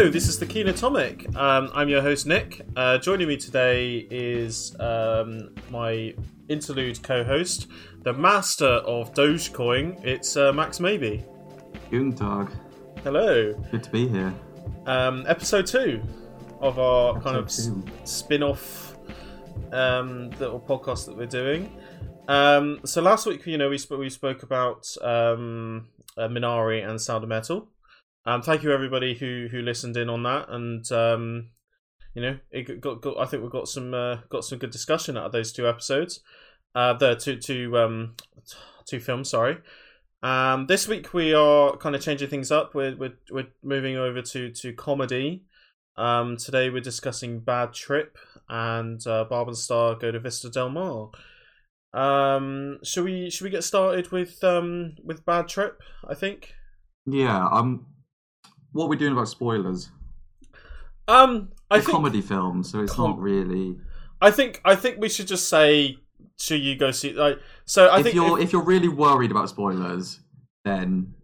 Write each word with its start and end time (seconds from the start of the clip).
Hello, 0.00 0.10
this 0.10 0.28
is 0.28 0.38
the 0.38 0.46
Keen 0.46 0.66
Atomic. 0.68 1.28
Um, 1.36 1.70
I'm 1.74 1.90
your 1.90 2.00
host 2.00 2.26
Nick. 2.26 2.62
Uh, 2.74 2.96
joining 2.96 3.28
me 3.28 3.36
today 3.36 4.06
is 4.10 4.74
um, 4.80 5.54
my 5.68 6.14
interlude 6.48 7.02
co-host, 7.02 7.66
the 8.02 8.14
master 8.14 8.64
of 8.64 9.12
Dogecoin. 9.12 10.02
It's 10.02 10.38
uh, 10.38 10.54
Max 10.54 10.80
Maybe. 10.80 11.22
Guten 11.90 12.14
Tag. 12.14 12.50
Hello. 13.04 13.52
Good 13.70 13.82
to 13.82 13.90
be 13.90 14.08
here. 14.08 14.32
Um, 14.86 15.26
episode 15.28 15.66
two 15.66 16.00
of 16.62 16.78
our 16.78 17.20
kind 17.20 17.36
of 17.36 17.44
Episode 17.44 17.86
two. 17.86 17.92
spin-off 18.04 18.96
um, 19.70 20.30
little 20.40 20.60
podcast 20.60 21.04
that 21.04 21.14
we're 21.14 21.26
doing. 21.26 21.78
Um, 22.26 22.80
so 22.86 23.02
last 23.02 23.26
week, 23.26 23.44
you 23.44 23.58
know, 23.58 23.68
we 23.68 23.76
spoke 23.76 24.00
we 24.00 24.08
spoke 24.08 24.44
about 24.44 24.96
um, 25.02 25.88
uh, 26.16 26.26
Minari 26.26 26.88
and 26.88 26.98
Sound 26.98 27.22
of 27.22 27.28
Metal. 27.28 27.68
Um, 28.26 28.42
thank 28.42 28.62
you 28.62 28.72
everybody 28.72 29.14
who 29.14 29.48
who 29.50 29.62
listened 29.62 29.96
in 29.96 30.10
on 30.10 30.22
that, 30.24 30.48
and 30.48 30.90
um, 30.92 31.50
you 32.14 32.22
know, 32.22 32.38
it 32.50 32.80
got, 32.80 33.00
got 33.00 33.18
I 33.18 33.26
think 33.26 33.42
we 33.42 33.48
got 33.48 33.68
some 33.68 33.94
uh, 33.94 34.16
got 34.28 34.44
some 34.44 34.58
good 34.58 34.70
discussion 34.70 35.16
out 35.16 35.26
of 35.26 35.32
those 35.32 35.52
two 35.52 35.68
episodes. 35.68 36.20
Uh, 36.74 36.94
the 36.94 37.16
two 37.16 37.36
two 37.36 37.76
um 37.78 38.14
two 38.86 39.00
films, 39.00 39.30
sorry. 39.30 39.58
Um, 40.22 40.66
this 40.66 40.86
week 40.86 41.14
we 41.14 41.32
are 41.32 41.76
kind 41.76 41.94
of 41.94 42.02
changing 42.02 42.28
things 42.28 42.50
up. 42.50 42.74
We're 42.74 42.96
we're, 42.96 43.14
we're 43.30 43.48
moving 43.62 43.96
over 43.96 44.22
to 44.22 44.50
to 44.50 44.72
comedy. 44.74 45.44
Um, 45.96 46.36
today 46.36 46.70
we're 46.70 46.80
discussing 46.80 47.40
Bad 47.40 47.72
Trip 47.72 48.16
and 48.48 49.04
uh, 49.06 49.24
Barb 49.24 49.48
and 49.48 49.56
Star 49.56 49.94
go 49.94 50.10
to 50.10 50.20
Vista 50.20 50.50
Del 50.50 50.70
Mar. 50.70 51.10
Um, 51.92 52.78
should 52.84 53.04
we 53.04 53.30
should 53.30 53.44
we 53.44 53.50
get 53.50 53.64
started 53.64 54.10
with 54.12 54.42
um 54.44 54.94
with 55.02 55.24
Bad 55.24 55.48
Trip? 55.48 55.80
I 56.06 56.14
think. 56.14 56.54
Yeah, 57.06 57.48
um, 57.48 57.86
what 58.72 58.84
are 58.84 58.88
we 58.88 58.96
doing 58.96 59.12
about 59.12 59.28
spoilers? 59.28 59.90
Um, 61.08 61.50
I 61.70 61.78
a 61.78 61.80
think 61.80 61.90
comedy 61.92 62.20
film, 62.20 62.62
so 62.62 62.80
it's 62.80 62.92
Com- 62.92 63.10
not 63.10 63.18
really. 63.20 63.76
I 64.20 64.30
think 64.30 64.60
I 64.64 64.76
think 64.76 64.98
we 65.00 65.08
should 65.08 65.26
just 65.26 65.48
say 65.48 65.98
to 66.38 66.56
you 66.56 66.76
go 66.76 66.90
see 66.90 67.12
like 67.12 67.38
so 67.66 67.88
I 67.88 67.98
if 67.98 68.04
think 68.04 68.14
you're 68.14 68.38
if- 68.38 68.44
if, 68.46 68.52
you're 68.52 68.62
really 68.64 68.88
worried 68.88 69.30
about 69.30 69.48
spoilers, 69.48 70.20
then 70.64 71.14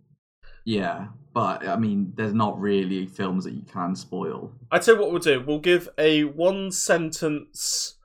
yeah. 0.64 1.08
But 1.32 1.68
I 1.68 1.76
mean, 1.76 2.14
there's 2.16 2.32
not 2.32 2.58
really 2.58 3.04
films 3.06 3.44
that 3.44 3.52
you 3.52 3.62
can 3.70 3.94
spoil. 3.94 4.52
I 4.70 4.78
tell 4.78 4.94
you 4.94 5.00
what 5.02 5.10
we'll 5.10 5.20
do. 5.20 5.42
We'll 5.46 5.58
give 5.58 5.88
a 5.98 6.24
one 6.24 6.70
sentence 6.72 7.98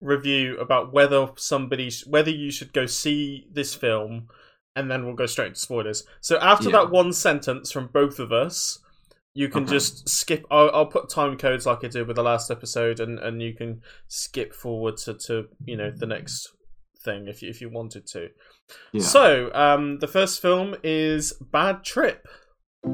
review 0.00 0.58
about 0.58 0.92
whether 0.92 1.28
somebody 1.36 1.90
sh- 1.90 2.04
whether 2.08 2.30
you 2.30 2.50
should 2.50 2.72
go 2.72 2.86
see 2.86 3.46
this 3.52 3.72
film, 3.76 4.26
and 4.76 4.90
then 4.90 5.04
we'll 5.04 5.14
go 5.14 5.26
straight 5.26 5.54
to 5.54 5.60
spoilers. 5.60 6.04
So 6.20 6.38
after 6.38 6.66
Yeah. 6.70 6.78
that 6.82 6.90
one 6.90 7.12
sentence 7.12 7.70
from 7.72 7.88
both 7.88 8.18
of 8.18 8.32
us, 8.32 8.78
you 9.34 9.48
can 9.48 9.62
Okay. 9.64 9.72
just 9.72 10.08
skip. 10.08 10.44
I'll, 10.50 10.70
I'll 10.74 10.86
put 10.86 11.08
time 11.08 11.36
codes 11.38 11.64
like 11.66 11.82
I 11.84 11.88
did 11.88 12.06
with 12.06 12.16
the 12.16 12.22
last 12.22 12.50
episode, 12.50 13.00
and, 13.00 13.18
and 13.18 13.40
you 13.40 13.54
can 13.54 13.80
skip 14.08 14.52
forward 14.54 14.96
to, 14.98 15.14
to 15.14 15.48
you 15.64 15.76
know 15.76 15.90
the 15.90 16.06
next 16.06 16.48
thing 17.02 17.26
if 17.28 17.42
you 17.42 17.48
if 17.48 17.60
you 17.60 17.70
wanted 17.70 18.06
to. 18.08 18.28
Yeah. 18.92 19.02
So 19.02 19.50
um, 19.54 19.98
the 20.00 20.06
first 20.08 20.40
film 20.42 20.76
is 20.84 21.32
Bad 21.40 21.82
Trip. 21.84 22.26
I 22.84 22.88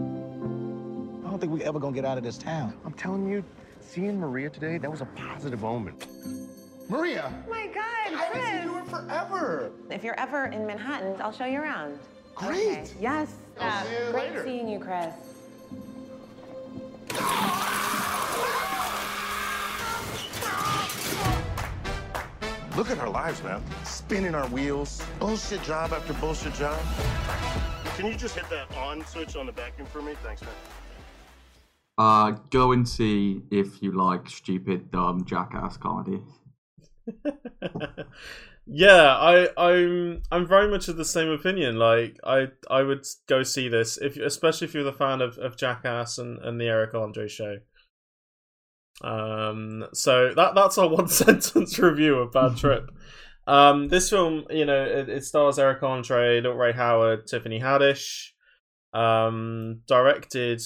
don't 1.31 1.41
think 1.41 1.53
we 1.53 1.63
ever 1.65 1.79
gonna 1.81 1.95
get 1.95 2.05
out 2.05 2.19
of 2.19 2.25
this 2.25 2.39
town. 2.39 2.73
I'm 2.85 2.93
telling 2.95 3.29
you, 3.29 3.45
seeing 3.81 4.19
Maria 4.19 4.49
today, 4.51 4.79
that 4.79 4.91
was 4.91 5.01
a 5.01 5.07
positive 5.07 5.61
moment. 5.61 6.07
Maria! 6.89 7.31
Oh 7.47 7.51
my 7.51 7.67
God, 7.67 7.85
I 8.15 8.25
haven't 8.33 8.63
seen 8.63 8.71
you 8.71 8.79
in 8.79 8.85
forever. 8.87 9.71
If 9.91 10.03
you're 10.03 10.19
ever 10.19 10.47
in 10.47 10.67
Manhattan, 10.67 11.21
I'll 11.21 11.33
show 11.33 11.45
you 11.45 11.61
around. 11.61 11.99
Great. 12.35 12.79
Okay. 12.79 12.91
Yes. 13.01 13.35
I'll 13.61 13.67
Yeah, 13.67 13.83
see 13.83 13.91
you 14.07 14.11
Great 14.13 14.31
later. 14.31 14.45
seeing 14.45 14.69
you, 14.69 14.79
Chris. 14.79 15.13
Look 22.77 22.91
at 22.91 22.99
our 23.01 23.09
lives, 23.11 23.43
man. 23.43 23.61
Spinning 23.85 24.35
our 24.37 24.47
wheels, 24.49 25.03
bullshit 25.19 25.63
job 25.65 25.93
after 25.93 26.13
bullshit 26.15 26.55
job. 26.55 26.79
Can 27.97 28.07
you 28.07 28.15
just 28.15 28.37
hit 28.37 28.49
that 28.51 28.73
on 28.77 29.05
switch 29.07 29.35
on 29.35 29.47
the 29.47 29.53
vacuum 29.53 29.87
for 29.89 30.01
me? 30.01 30.15
Thanks, 30.23 30.43
man. 30.43 30.51
Uh, 31.99 32.31
go 32.51 32.71
and 32.71 32.89
see 32.89 33.43
if 33.51 33.83
you 33.83 33.91
like 33.91 34.29
stupid, 34.31 34.93
dumb, 34.93 35.25
jackass 35.25 35.77
comedy. 35.77 36.21
Yeah, 38.71 39.17
I, 39.17 39.49
I'm 39.57 40.23
I'm 40.31 40.47
very 40.47 40.71
much 40.71 40.89
of 40.89 40.99
the 40.99 41.05
same 41.05 41.31
opinion. 41.31 41.79
Like 41.79 42.19
I 42.23 42.49
I 42.71 42.83
would 42.83 43.07
go 43.27 43.43
see 43.43 43.69
this 43.69 43.97
if 43.97 44.19
especially 44.19 44.67
if 44.67 44.75
you're 44.75 44.85
the 44.85 44.93
fan 44.93 45.23
of, 45.23 45.39
of 45.39 45.57
Jackass 45.57 46.19
and, 46.19 46.39
and 46.41 46.61
the 46.61 46.67
Eric 46.67 46.95
Andre 46.95 47.29
show. 47.29 47.57
Um, 49.03 49.87
so 49.95 50.35
that 50.35 50.55
that's 50.55 50.77
our 50.77 50.89
one 50.97 51.09
sentence 51.09 51.79
review 51.79 52.19
of 52.19 52.33
Bad 52.33 52.57
Trip. 52.59 52.91
Um, 53.47 53.89
this 53.89 54.11
film, 54.11 54.45
you 54.51 54.67
know, 54.67 54.85
it, 54.85 55.09
it 55.09 55.25
stars 55.25 55.59
Eric 55.59 55.83
Andre, 55.83 56.43
Lil 56.43 56.53
Rel 56.53 56.75
Howery, 56.75 57.25
Tiffany 57.27 57.61
Haddish. 57.61 58.33
Um, 58.93 59.81
directed 59.87 60.61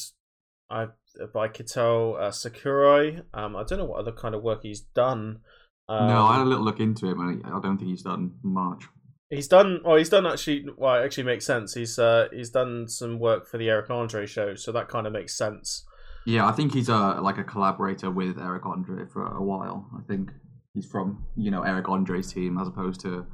I, 0.69 0.89
by 1.33 1.47
Kitao 1.47 2.21
uh, 2.21 2.31
Sakurai. 2.33 3.21
Um, 3.33 3.55
I 3.55 3.63
don't 3.63 3.79
know 3.79 3.85
what 3.85 4.01
other 4.01 4.11
kind 4.11 4.35
of 4.35 4.43
work 4.43 4.63
he's 4.65 4.81
done. 4.81 5.39
Um, 5.89 6.09
no, 6.09 6.25
I 6.25 6.39
had 6.39 6.47
a 6.47 6.49
little 6.49 6.65
look 6.65 6.81
into 6.81 7.07
him, 7.07 7.21
and 7.21 7.45
I 7.45 7.57
I 7.57 7.61
don't 7.61 7.79
think 7.79 7.91
he's 7.91 8.03
done 8.03 8.35
much. 8.43 8.85
He's 9.31 9.49
done. 9.49 9.81
Well, 9.85 9.97
he's 9.97 10.09
done 10.09 10.27
actually. 10.27 10.67
Well, 10.77 11.01
it 11.01 11.05
actually 11.05 11.25
makes 11.25 11.47
sense. 11.47 11.75
He's 11.75 11.99
uh, 11.99 12.29
he's 12.33 12.51
done 12.51 12.89
some 12.89 13.19
work 13.19 13.49
for 13.49 13.59
the 13.59 13.69
Eric 13.69 13.91
Andre 13.91 14.27
show, 14.27 14.55
so 14.55 14.73
that 14.73 14.89
kind 14.89 15.07
of 15.07 15.13
makes 15.13 15.37
sense. 15.37 15.85
Yeah, 16.27 16.47
I 16.47 16.53
think 16.53 16.73
he's 16.73 16.89
a 16.89 17.21
like 17.21 17.39
a 17.39 17.45
collaborator 17.45 18.11
with 18.11 18.39
Eric 18.39 18.67
Andre 18.67 19.07
for 19.07 19.27
a 19.27 19.43
while. 19.43 19.91
I 19.99 20.03
think 20.07 20.31
he's 20.75 20.87
from 20.87 21.27
you 21.37 21.51
know 21.51 21.63
Eric 21.63 21.89
Andre's 21.89 22.33
team 22.33 22.59
as 22.59 22.69
opposed 22.69 23.01
to 23.01 23.27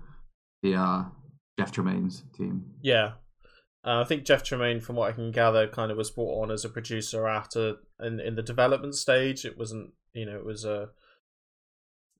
the 0.62 0.75
uh, 0.75 1.04
Jeff 1.59 1.72
Tremaine's 1.72 2.25
team. 2.36 2.65
Yeah, 2.82 3.12
uh, 3.84 4.00
I 4.00 4.04
think 4.04 4.25
Jeff 4.25 4.42
Tremaine, 4.42 4.80
from 4.80 4.97
what 4.97 5.09
I 5.09 5.12
can 5.12 5.30
gather, 5.30 5.66
kind 5.66 5.91
of 5.91 5.97
was 5.97 6.10
brought 6.10 6.42
on 6.42 6.50
as 6.50 6.65
a 6.65 6.69
producer 6.69 7.26
after 7.26 7.76
in 8.00 8.20
in 8.20 8.34
the 8.34 8.42
development 8.42 8.94
stage. 8.94 9.44
It 9.44 9.56
wasn't, 9.59 9.92
you 10.12 10.26
know, 10.26 10.36
it 10.36 10.44
was 10.44 10.65
a. 10.65 10.91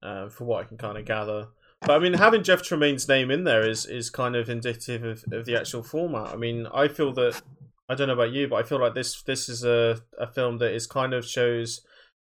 Uh, 0.03 0.29
from 0.29 0.47
what 0.47 0.65
I 0.65 0.69
can 0.69 0.79
kind 0.79 0.97
of 0.97 1.05
gather, 1.05 1.49
but 1.81 1.93
I 1.93 1.99
mean, 1.99 2.15
having 2.15 2.43
Jeff 2.43 2.63
Tremaine's 2.63 3.09
name 3.09 3.31
in 3.31 3.45
there 3.45 3.69
is 3.69 3.87
is 3.87 4.11
kind 4.11 4.35
of 4.35 4.49
indicative 4.49 5.05
of, 5.05 5.25
of 5.33 5.47
the 5.47 5.57
actual 5.57 5.83
format. 5.83 6.33
I 6.33 6.37
mean, 6.37 6.67
I 6.75 6.89
feel 6.89 7.13
that 7.15 7.41
I 7.89 7.95
don't 7.95 8.09
know 8.09 8.15
about 8.15 8.33
you, 8.33 8.49
but 8.49 8.57
I 8.57 8.63
feel 8.65 8.81
like 8.81 8.95
this 8.95 9.23
this 9.23 9.49
is 9.49 9.65
a 9.65 10.01
a 10.19 10.27
film 10.27 10.59
that 10.59 10.73
is 10.73 10.87
kind 10.87 11.15
of 11.15 11.25
shows 11.25 11.81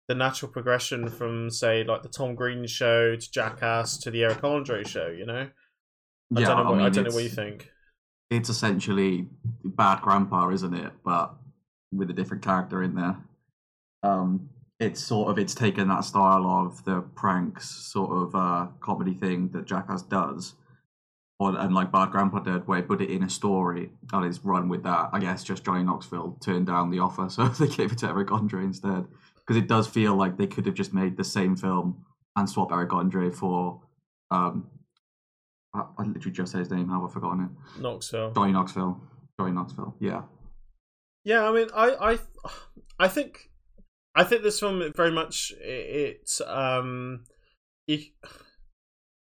the 0.06 0.14
natural 0.14 0.53
progression 0.53 1.09
from 1.09 1.50
say 1.50 1.82
like 1.82 2.03
the 2.03 2.09
Tom 2.09 2.34
Green 2.36 2.66
show 2.66 3.16
to 3.16 3.30
Jackass 3.30 3.98
to 3.98 4.10
the 4.10 4.22
Eric 4.22 4.44
Andre 4.44 4.84
show. 4.84 5.09
You 5.09 5.26
know, 5.26 5.48
I 6.36 6.41
yeah, 6.41 6.47
don't 6.47 6.56
know. 6.56 6.70
What, 6.70 6.80
I, 6.80 6.84
mean, 6.84 6.92
don't 6.92 7.09
know 7.09 7.14
what 7.14 7.25
you 7.25 7.30
think. 7.30 7.70
It's 8.30 8.48
essentially 8.48 9.26
Bad 9.64 10.03
Grandpa, 10.03 10.50
isn't 10.50 10.75
it? 10.75 10.92
But 11.04 11.34
with 11.92 12.09
a 12.10 12.12
different 12.12 12.44
character 12.44 12.84
in 12.84 12.94
there. 12.94 13.16
Um, 14.04 14.48
it's 14.80 15.02
sort 15.02 15.30
of 15.30 15.38
it's 15.38 15.54
taken 15.54 15.88
that 15.88 16.04
style 16.04 16.46
of 16.46 16.82
the 16.84 17.02
pranks 17.14 17.70
sort 17.70 18.10
of 18.10 18.34
uh 18.34 18.66
comedy 18.80 19.14
thing 19.14 19.50
that 19.50 19.66
Jackass 19.66 20.02
does, 20.02 20.54
or 21.38 21.56
and 21.56 21.74
like 21.74 21.92
Bad 21.92 22.10
Grandpa 22.10 22.41
did, 22.41 22.66
where 22.66 22.78
he 22.78 22.82
put 22.82 23.02
it 23.02 23.10
in 23.10 23.22
a 23.22 23.30
story 23.30 23.91
and 24.12 24.24
it's 24.24 24.44
run 24.44 24.68
with 24.68 24.82
that. 24.84 25.10
I 25.12 25.20
guess 25.20 25.44
just 25.44 25.64
Johnny 25.64 25.84
Knoxville 25.84 26.38
turned 26.42 26.66
down 26.66 26.91
the 26.91 26.98
offer, 26.98 27.28
so 27.30 27.48
they 27.48 27.68
gave 27.68 27.92
it 27.92 27.98
to 27.98 28.08
Eric 28.08 28.32
Andre 28.32 28.64
instead. 28.64 29.06
Because 29.36 29.56
it 29.56 29.68
does 29.68 29.86
feel 29.86 30.14
like 30.14 30.36
they 30.36 30.46
could 30.46 30.66
have 30.66 30.74
just 30.74 30.94
made 30.94 31.16
the 31.16 31.24
same 31.24 31.56
film 31.56 32.04
and 32.36 32.48
swap 32.48 32.72
Eric 32.72 32.92
Andre 32.92 33.30
for 33.30 33.82
um. 34.30 34.68
I, 35.72 35.84
I 35.98 36.03
literally 36.03 36.32
just 36.32 36.50
said 36.50 36.59
his 36.59 36.71
name. 36.71 36.88
How 36.88 37.00
have 37.00 37.10
I 37.10 37.12
forgotten 37.12 37.44
it? 37.44 37.80
Knoxville. 37.80 38.32
Johnny 38.32 38.53
Knoxville. 38.53 39.00
Johnny 39.38 39.53
Knoxville. 39.53 39.94
Yeah. 40.00 40.22
Yeah, 41.22 41.48
I 41.48 41.53
mean, 41.53 41.68
I, 41.74 42.12
I, 42.12 42.18
I 42.98 43.09
think, 43.09 43.49
I 44.20 44.24
think 44.24 44.42
this 44.42 44.60
film 44.60 44.92
very 44.94 45.10
much 45.12 45.52
it, 45.60 46.26
it 46.28 46.40
um, 46.46 47.24
you, 47.86 47.98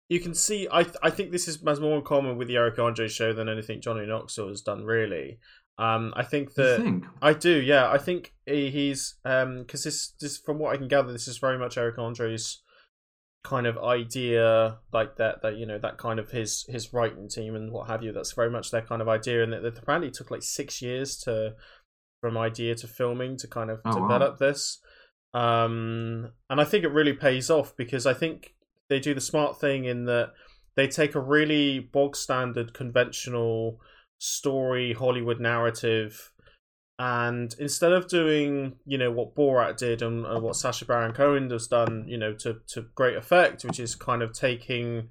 you 0.09 0.21
can 0.21 0.35
see. 0.35 0.69
I, 0.71 0.87
I 1.03 1.11
think 1.11 1.31
this 1.31 1.49
is 1.49 1.63
has 1.67 1.81
more 1.81 1.97
in 1.99 2.05
common 2.05 2.37
with 2.37 2.49
the 2.49 2.57
Eric 2.57 2.79
Andre 2.79 3.09
show 3.09 3.33
than 3.33 3.49
anything 3.49 3.81
Johnny 3.81 4.07
Knoxville 4.07 4.49
has 4.49 4.63
done. 4.63 4.85
Really, 4.85 5.39
um, 5.79 6.13
I 6.17 6.25
think 6.25 6.55
that 6.55 6.81
think? 6.81 7.05
I 7.23 7.33
do. 7.33 7.61
Yeah, 7.61 7.89
I 7.91 7.99
think 7.99 8.35
he's 8.47 9.17
um, 9.25 9.59
because 9.61 9.85
this, 9.85 10.13
this 10.21 10.39
from 10.39 10.59
what 10.59 10.75
I 10.75 10.79
can 10.79 10.89
gather, 10.89 11.13
this 11.13 11.29
is 11.29 11.39
very 11.39 11.59
much 11.59 11.79
Eric 11.79 11.99
Andre's 11.99 12.63
kind 13.45 13.67
of 13.69 13.79
idea 13.79 14.79
like 14.93 15.17
that 15.17 15.43
that 15.43 15.57
you 15.57 15.65
know 15.65 15.79
that 15.79 15.97
kind 15.97 16.19
of 16.19 16.31
his 16.33 16.67
his 16.69 16.93
writing 16.93 17.29
team 17.29 17.55
and 17.55 17.71
what 17.73 17.89
have 17.89 18.03
you 18.03 18.13
that's 18.13 18.33
very 18.33 18.51
much 18.51 18.71
their 18.73 18.83
kind 18.83 19.01
of 19.01 19.09
idea 19.09 19.45
and 19.45 19.53
that, 19.53 19.63
that 19.63 19.79
apparently 19.79 20.09
it 20.09 20.15
took 20.15 20.31
like 20.31 20.43
six 20.43 20.83
years 20.83 21.17
to 21.17 21.55
from 22.21 22.37
idea 22.37 22.75
to 22.75 22.89
filming 22.89 23.37
to 23.39 23.47
kind 23.47 23.71
of 23.71 23.81
Oh, 23.85 23.97
wow. 23.97 24.09
develop 24.09 24.39
this 24.39 24.81
um 25.35 26.31
and 26.49 26.61
i 26.61 26.65
think 26.65 26.85
it 26.85 26.93
really 26.93 27.13
pays 27.13 27.51
off 27.51 27.77
because 27.77 28.07
i 28.07 28.15
think 28.15 28.55
they 28.89 28.99
do 28.99 29.15
the 29.15 29.21
smart 29.21 29.61
thing 29.61 29.85
in 29.85 30.07
that 30.07 30.33
they 30.75 30.89
take 30.89 31.15
a 31.15 31.21
really 31.21 31.79
bog 31.79 32.17
standard 32.17 32.73
conventional 32.73 33.79
story 34.19 34.95
hollywood 34.95 35.39
narrative 35.39 36.33
and 36.99 37.55
instead 37.61 37.93
of 37.93 38.09
doing 38.09 38.77
you 38.85 38.99
know 38.99 39.13
what 39.13 39.35
Borat 39.35 39.77
did 39.77 40.03
and, 40.03 40.27
and 40.27 40.43
what 40.43 40.57
Sacha 40.57 40.85
Baron 40.85 41.13
Cohen 41.13 41.49
has 41.51 41.69
done, 41.69 42.05
you 42.09 42.19
know 42.19 42.35
to 42.35 42.57
to 42.69 42.87
great 42.95 43.17
effect, 43.17 43.65
which 43.65 43.79
is 43.79 43.95
kind 43.95 44.21
of 44.21 44.33
taking 44.33 45.09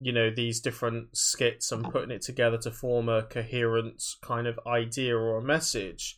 you 0.00 0.12
know 0.12 0.30
these 0.30 0.60
different 0.60 1.16
skits 1.16 1.72
and 1.72 1.90
putting 1.90 2.10
it 2.10 2.22
together 2.22 2.58
to 2.58 2.70
form 2.70 3.08
a 3.08 3.22
coherent 3.22 4.02
kind 4.22 4.46
of 4.46 4.60
idea 4.66 5.16
or 5.16 5.38
a 5.38 5.42
message 5.42 6.16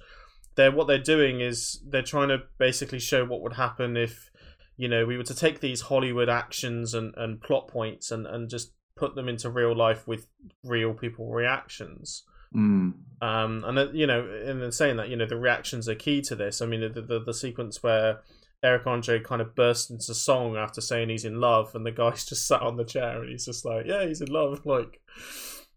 they're 0.56 0.72
what 0.72 0.86
they're 0.86 0.98
doing 0.98 1.40
is 1.40 1.80
they're 1.86 2.02
trying 2.02 2.28
to 2.28 2.38
basically 2.58 2.98
show 2.98 3.24
what 3.24 3.40
would 3.42 3.54
happen 3.54 3.96
if 3.96 4.30
you 4.76 4.88
know 4.88 5.06
we 5.06 5.16
were 5.16 5.22
to 5.22 5.34
take 5.34 5.60
these 5.60 5.82
hollywood 5.82 6.28
actions 6.28 6.94
and, 6.94 7.14
and 7.16 7.40
plot 7.40 7.68
points 7.68 8.10
and, 8.10 8.26
and 8.26 8.50
just 8.50 8.72
put 8.96 9.14
them 9.14 9.28
into 9.28 9.50
real 9.50 9.76
life 9.76 10.06
with 10.06 10.26
real 10.64 10.92
people 10.92 11.30
reactions 11.30 12.24
Mm. 12.54 12.94
um 13.20 13.64
and 13.66 13.76
uh, 13.78 13.90
you 13.92 14.06
know 14.06 14.24
and 14.46 14.62
then 14.62 14.70
saying 14.70 14.96
that 14.98 15.08
you 15.08 15.16
know 15.16 15.26
the 15.26 15.36
reactions 15.36 15.88
are 15.88 15.96
key 15.96 16.22
to 16.22 16.36
this 16.36 16.62
i 16.62 16.66
mean 16.66 16.80
the 16.80 17.02
the, 17.02 17.18
the 17.18 17.34
sequence 17.34 17.82
where 17.82 18.20
Eric 18.62 18.86
Andre 18.86 19.20
kind 19.20 19.42
of 19.42 19.54
bursts 19.54 19.90
into 19.90 20.14
song 20.14 20.56
after 20.56 20.80
saying 20.80 21.10
he's 21.10 21.24
in 21.26 21.40
love, 21.40 21.74
and 21.74 21.84
the 21.84 21.92
guy's 21.92 22.24
just 22.28 22.46
sat 22.46 22.62
on 22.62 22.76
the 22.76 22.84
chair 22.84 23.20
and 23.20 23.30
he's 23.30 23.44
just 23.44 23.64
like, 23.64 23.84
"Yeah, 23.86 24.06
he's 24.06 24.20
in 24.20 24.28
love." 24.28 24.62
Like, 24.64 25.00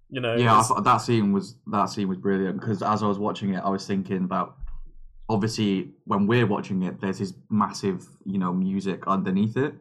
you 0.10 0.22
know, 0.22 0.36
Yeah, 0.36 0.58
I 0.58 0.64
thought 0.64 0.84
that 0.84 0.98
scene 0.98 1.32
was 1.32 1.56
that 1.68 1.88
scene 1.88 2.08
was 2.08 2.18
brilliant 2.18 2.60
because 2.60 2.82
as 2.82 3.04
I 3.04 3.08
was 3.08 3.20
watching 3.20 3.54
it, 3.54 3.62
I 3.64 3.70
was 3.70 3.86
thinking 3.86 4.24
about 4.24 4.56
obviously 5.30 5.92
when 6.06 6.28
we're 6.28 6.48
watching 6.48 6.84
it, 6.84 7.00
there's 7.00 7.20
this 7.20 7.34
massive 7.50 8.08
you 8.26 8.40
know 8.40 8.52
music 8.52 9.08
underneath 9.08 9.56
it, 9.56 9.76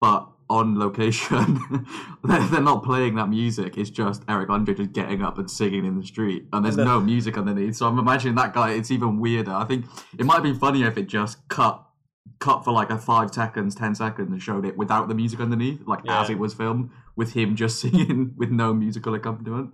but 0.00 0.28
on 0.50 0.78
location, 0.78 1.86
they're 2.24 2.60
not 2.60 2.82
playing 2.82 3.14
that 3.14 3.28
music. 3.28 3.78
It's 3.78 3.90
just 3.90 4.22
Eric 4.28 4.50
Andre 4.50 4.74
just 4.74 4.92
getting 4.92 5.22
up 5.22 5.38
and 5.38 5.50
singing 5.50 5.84
in 5.84 5.98
the 5.98 6.06
street, 6.06 6.46
and 6.52 6.64
there's 6.64 6.76
no 6.76 7.00
music 7.00 7.38
underneath. 7.38 7.76
So 7.76 7.86
I'm 7.86 7.98
imagining 7.98 8.34
that 8.36 8.52
guy. 8.52 8.72
It's 8.72 8.90
even 8.90 9.20
weirder. 9.20 9.52
I 9.52 9.64
think 9.64 9.86
it 10.18 10.26
might 10.26 10.34
have 10.34 10.42
been 10.42 10.58
funnier 10.58 10.88
if 10.88 10.98
it 10.98 11.06
just 11.06 11.46
cut 11.48 11.86
cut 12.38 12.64
for 12.64 12.72
like 12.72 12.90
a 12.90 12.98
five 12.98 13.32
seconds, 13.32 13.74
ten 13.74 13.94
seconds, 13.94 14.30
and 14.30 14.42
showed 14.42 14.66
it 14.66 14.76
without 14.76 15.08
the 15.08 15.14
music 15.14 15.40
underneath, 15.40 15.80
like 15.86 16.00
as 16.08 16.28
it 16.28 16.38
was 16.38 16.54
filmed, 16.54 16.90
with 17.16 17.34
him 17.34 17.54
just 17.54 17.80
singing 17.82 18.34
with 18.36 18.50
no 18.50 18.74
musical 18.74 19.14
accompaniment. 19.14 19.70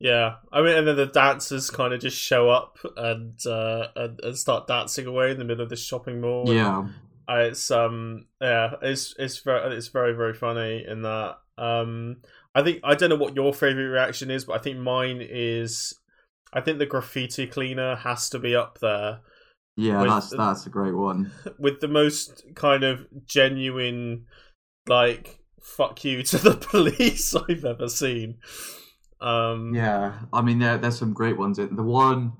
Yeah, 0.00 0.36
I 0.52 0.62
mean, 0.62 0.76
and 0.76 0.86
then 0.86 0.96
the 0.96 1.06
dancers 1.06 1.70
kind 1.70 1.92
of 1.92 2.00
just 2.00 2.16
show 2.16 2.48
up 2.48 2.78
and 2.96 3.34
uh, 3.46 3.88
and, 3.96 4.20
and 4.22 4.38
start 4.38 4.66
dancing 4.68 5.06
away 5.06 5.30
in 5.30 5.38
the 5.38 5.44
middle 5.44 5.64
of 5.64 5.70
the 5.70 5.76
shopping 5.76 6.20
mall. 6.20 6.52
Yeah, 6.52 6.86
it's 7.28 7.70
um, 7.70 8.26
yeah, 8.40 8.74
it's 8.82 9.14
it's 9.18 9.38
very 9.38 9.76
it's 9.76 9.88
very 9.88 10.12
very 10.14 10.34
funny 10.34 10.84
in 10.86 11.02
that. 11.02 11.38
Um, 11.56 12.18
I 12.54 12.62
think 12.62 12.80
I 12.84 12.94
don't 12.94 13.10
know 13.10 13.16
what 13.16 13.34
your 13.34 13.52
favorite 13.52 13.88
reaction 13.88 14.30
is, 14.30 14.44
but 14.44 14.54
I 14.54 14.62
think 14.62 14.78
mine 14.78 15.20
is, 15.20 15.98
I 16.52 16.60
think 16.60 16.78
the 16.78 16.86
graffiti 16.86 17.46
cleaner 17.48 17.96
has 17.96 18.30
to 18.30 18.38
be 18.38 18.54
up 18.54 18.78
there 18.78 19.20
yeah, 19.78 20.02
With- 20.02 20.10
that's 20.10 20.30
that's 20.30 20.66
a 20.66 20.70
great 20.70 20.94
one. 20.94 21.30
with 21.58 21.80
the 21.80 21.86
most 21.86 22.42
kind 22.56 22.82
of 22.82 23.06
genuine, 23.24 24.26
like 24.88 25.38
fuck 25.62 26.04
you 26.04 26.22
to 26.24 26.38
the 26.38 26.56
police 26.56 27.34
I've 27.34 27.64
ever 27.64 27.88
seen. 27.88 28.38
Um, 29.20 29.74
Yeah, 29.74 30.12
I 30.32 30.42
mean 30.42 30.58
there 30.58 30.78
there's 30.78 30.98
some 30.98 31.12
great 31.12 31.36
ones. 31.38 31.56
The 31.58 31.66
one 31.82 32.32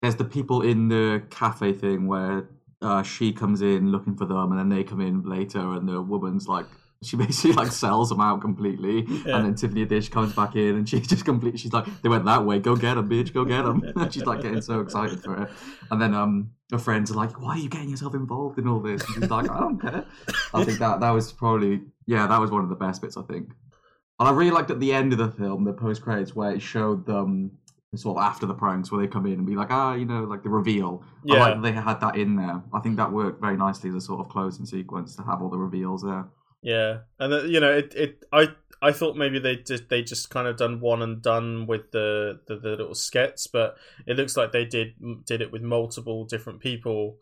there's 0.00 0.16
the 0.16 0.24
people 0.24 0.62
in 0.62 0.88
the 0.88 1.22
cafe 1.30 1.72
thing 1.72 2.06
where 2.06 2.48
uh, 2.80 3.02
she 3.02 3.32
comes 3.32 3.62
in 3.62 3.90
looking 3.92 4.16
for 4.16 4.24
them, 4.26 4.50
and 4.50 4.58
then 4.58 4.68
they 4.68 4.82
come 4.84 5.00
in 5.00 5.22
later, 5.22 5.60
and 5.72 5.88
the 5.88 6.00
woman's 6.02 6.48
like. 6.48 6.66
She 7.04 7.16
basically 7.26 7.54
like 7.54 7.72
sells 7.72 8.10
them 8.10 8.20
out 8.20 8.40
completely, 8.40 9.04
Yeah. 9.26 9.36
and 9.38 9.44
then 9.46 9.54
Tiffany 9.56 9.84
Haddish 9.84 10.08
comes 10.08 10.32
back 10.34 10.54
in, 10.54 10.76
and 10.76 10.88
she's 10.88 11.04
just 11.14 11.24
completely. 11.24 11.58
She's 11.58 11.72
like, 11.72 11.86
"They 12.00 12.08
went 12.08 12.24
that 12.26 12.46
way. 12.46 12.60
Go 12.60 12.76
get 12.76 12.94
them, 12.94 13.08
bitch. 13.08 13.32
Go 13.34 13.44
get 13.44 13.64
them." 13.64 13.82
she's 14.12 14.24
like 14.24 14.40
getting 14.40 14.60
so 14.60 14.78
excited 14.78 15.20
for 15.20 15.42
it, 15.42 15.50
and 15.90 16.00
then 16.00 16.14
um, 16.14 16.52
her 16.70 16.78
friends 16.78 17.10
are 17.10 17.14
like, 17.14 17.40
"Why 17.40 17.54
are 17.56 17.58
you 17.58 17.68
getting 17.68 17.88
yourself 17.90 18.14
involved 18.14 18.56
in 18.60 18.68
all 18.68 18.78
this?" 18.78 19.02
And 19.04 19.14
she's 19.16 19.30
like, 19.30 19.50
"I 19.50 19.58
don't 19.58 19.80
care." 19.80 20.04
I 20.54 20.62
think 20.62 20.78
that 20.78 21.00
that 21.00 21.10
was 21.10 21.32
probably 21.32 21.80
yeah, 22.06 22.28
that 22.28 22.40
was 22.40 22.52
one 22.52 22.62
of 22.62 22.68
the 22.68 22.76
best 22.76 23.02
bits. 23.02 23.16
I 23.16 23.22
think. 23.22 23.48
And 24.22 24.28
I 24.28 24.32
really 24.34 24.52
liked 24.52 24.70
at 24.70 24.78
the 24.78 24.92
end 24.92 25.12
of 25.12 25.18
the 25.18 25.32
film, 25.32 25.64
the 25.64 25.72
post 25.72 26.00
credits, 26.00 26.36
where 26.36 26.52
it 26.52 26.62
showed 26.62 27.04
them 27.04 27.58
sort 27.96 28.18
of 28.18 28.22
after 28.22 28.46
the 28.46 28.54
pranks, 28.54 28.92
where 28.92 29.00
they 29.00 29.08
come 29.08 29.26
in 29.26 29.32
and 29.32 29.44
be 29.44 29.56
like, 29.56 29.72
ah, 29.72 29.94
you 29.94 30.04
know, 30.04 30.22
like 30.22 30.44
the 30.44 30.48
reveal. 30.48 31.02
I 31.28 31.34
Yeah. 31.34 31.40
like 31.40 31.54
that 31.56 31.62
they 31.62 31.72
had 31.72 31.98
that 31.98 32.16
in 32.16 32.36
there. 32.36 32.62
I 32.72 32.78
think 32.78 32.98
that 32.98 33.10
worked 33.10 33.40
very 33.40 33.56
nicely 33.56 33.88
as 33.88 33.96
a 33.96 34.00
sort 34.00 34.20
of 34.20 34.28
closing 34.28 34.64
sequence 34.64 35.16
to 35.16 35.24
have 35.24 35.42
all 35.42 35.48
the 35.50 35.58
reveals 35.58 36.04
there. 36.04 36.26
Yeah, 36.62 36.98
and 37.18 37.32
uh, 37.32 37.42
you 37.42 37.58
know, 37.58 37.72
it, 37.72 37.92
it 37.96 38.24
I 38.32 38.50
I 38.80 38.92
thought 38.92 39.16
maybe 39.16 39.40
they 39.40 39.56
just 39.56 39.88
they 39.88 40.02
just 40.02 40.30
kind 40.30 40.46
of 40.46 40.56
done 40.56 40.78
one 40.78 41.02
and 41.02 41.20
done 41.20 41.66
with 41.66 41.90
the, 41.90 42.38
the 42.46 42.58
the 42.58 42.70
little 42.70 42.94
skits, 42.94 43.48
but 43.48 43.76
it 44.06 44.16
looks 44.16 44.36
like 44.36 44.52
they 44.52 44.66
did 44.66 44.94
did 45.26 45.40
it 45.42 45.50
with 45.50 45.62
multiple 45.62 46.26
different 46.26 46.60
people. 46.60 47.16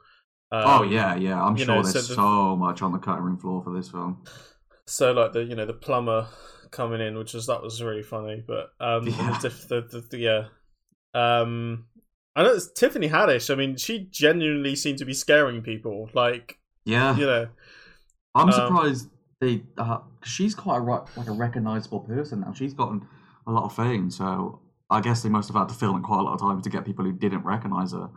Um, 0.52 0.62
oh 0.66 0.82
yeah, 0.82 1.14
yeah. 1.14 1.42
I'm 1.42 1.56
sure 1.56 1.76
know, 1.76 1.82
there's 1.82 2.08
so 2.08 2.14
so, 2.14 2.56
much 2.56 2.82
on 2.82 2.92
the 2.92 2.98
cutting 2.98 3.24
room 3.24 3.38
floor 3.38 3.62
for 3.64 3.72
this 3.72 3.88
film. 3.88 4.22
So 4.86 5.12
like 5.12 5.32
the 5.32 5.44
you 5.44 5.54
know 5.54 5.64
the 5.66 5.72
plumber 5.72 6.26
coming 6.70 7.00
in, 7.00 7.16
which 7.16 7.34
was 7.34 7.46
that 7.46 7.62
was 7.62 7.82
really 7.82 8.02
funny, 8.02 8.42
but 8.46 8.72
um 8.80 9.06
Yeah. 9.06 9.38
the, 9.42 9.86
the, 9.90 10.06
the, 10.10 10.18
yeah 10.18 10.44
um 11.14 11.86
I 12.36 12.44
know 12.44 12.52
it's 12.52 12.70
Tiffany 12.72 13.08
Haddish. 13.08 13.50
I 13.50 13.56
mean, 13.56 13.76
she 13.76 14.08
genuinely 14.10 14.76
seemed 14.76 14.98
to 14.98 15.04
be 15.04 15.14
scaring 15.14 15.62
people. 15.62 16.08
Like 16.14 16.58
Yeah, 16.84 17.16
you 17.16 17.26
know, 17.26 17.48
I'm 18.34 18.48
um, 18.48 18.52
surprised 18.52 19.08
they. 19.40 19.62
Uh, 19.76 19.98
she's 20.24 20.54
quite 20.54 20.78
a, 20.78 20.82
like 20.82 21.28
a 21.28 21.32
recognizable 21.32 22.00
person 22.00 22.40
now. 22.40 22.52
She's 22.52 22.74
gotten 22.74 23.06
a 23.46 23.52
lot 23.52 23.64
of 23.64 23.74
fame, 23.74 24.10
so 24.10 24.60
I 24.88 25.00
guess 25.00 25.22
they 25.22 25.28
must 25.28 25.48
have 25.48 25.56
had 25.56 25.68
to 25.68 25.74
film 25.74 25.96
it 25.98 26.02
quite 26.02 26.20
a 26.20 26.22
lot 26.22 26.34
of 26.34 26.40
times 26.40 26.64
to 26.64 26.70
get 26.70 26.84
people 26.84 27.04
who 27.04 27.12
didn't 27.12 27.44
recognize 27.44 27.92
her. 27.92 28.10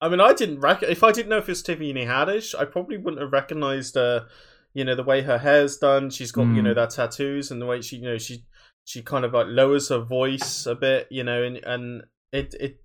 I 0.00 0.08
mean, 0.08 0.20
I 0.20 0.32
didn't 0.32 0.60
rec- 0.60 0.82
if 0.82 1.04
I 1.04 1.12
didn't 1.12 1.28
know 1.28 1.38
if 1.38 1.48
it 1.48 1.52
was 1.52 1.62
Tiffany 1.62 1.92
Haddish, 1.94 2.58
I 2.58 2.64
probably 2.64 2.96
wouldn't 2.96 3.22
have 3.22 3.32
recognized 3.32 3.94
her. 3.94 4.26
You 4.74 4.84
know, 4.84 4.94
the 4.94 5.02
way 5.04 5.22
her 5.22 5.38
hair's 5.38 5.76
done, 5.76 6.10
she's 6.10 6.32
got 6.32 6.42
you 6.46 6.62
Mm. 6.62 6.64
know 6.64 6.74
that 6.74 6.90
tattoos, 6.90 7.50
and 7.50 7.60
the 7.60 7.66
way 7.66 7.80
she 7.82 7.96
you 7.96 8.04
know 8.04 8.18
she 8.18 8.44
she 8.84 9.02
kind 9.02 9.24
of 9.24 9.32
like 9.32 9.46
lowers 9.48 9.88
her 9.90 10.00
voice 10.00 10.66
a 10.66 10.74
bit, 10.74 11.06
you 11.10 11.22
know, 11.24 11.42
and 11.42 11.58
and 11.64 12.02
it 12.32 12.54
it 12.58 12.80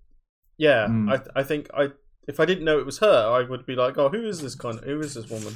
yeah, 0.57 0.87
Mm. 0.87 1.11
I 1.35 1.39
I 1.39 1.43
think 1.43 1.69
I 1.73 1.91
if 2.27 2.39
I 2.41 2.45
didn't 2.45 2.65
know 2.65 2.77
it 2.77 2.85
was 2.85 2.99
her, 2.99 3.29
I 3.29 3.47
would 3.49 3.65
be 3.65 3.75
like, 3.75 3.97
oh, 3.97 4.09
who 4.09 4.25
is 4.27 4.41
this 4.41 4.53
kind? 4.55 4.77
Of, 4.79 4.83
who 4.83 4.99
is 4.99 5.13
this 5.13 5.29
woman? 5.29 5.53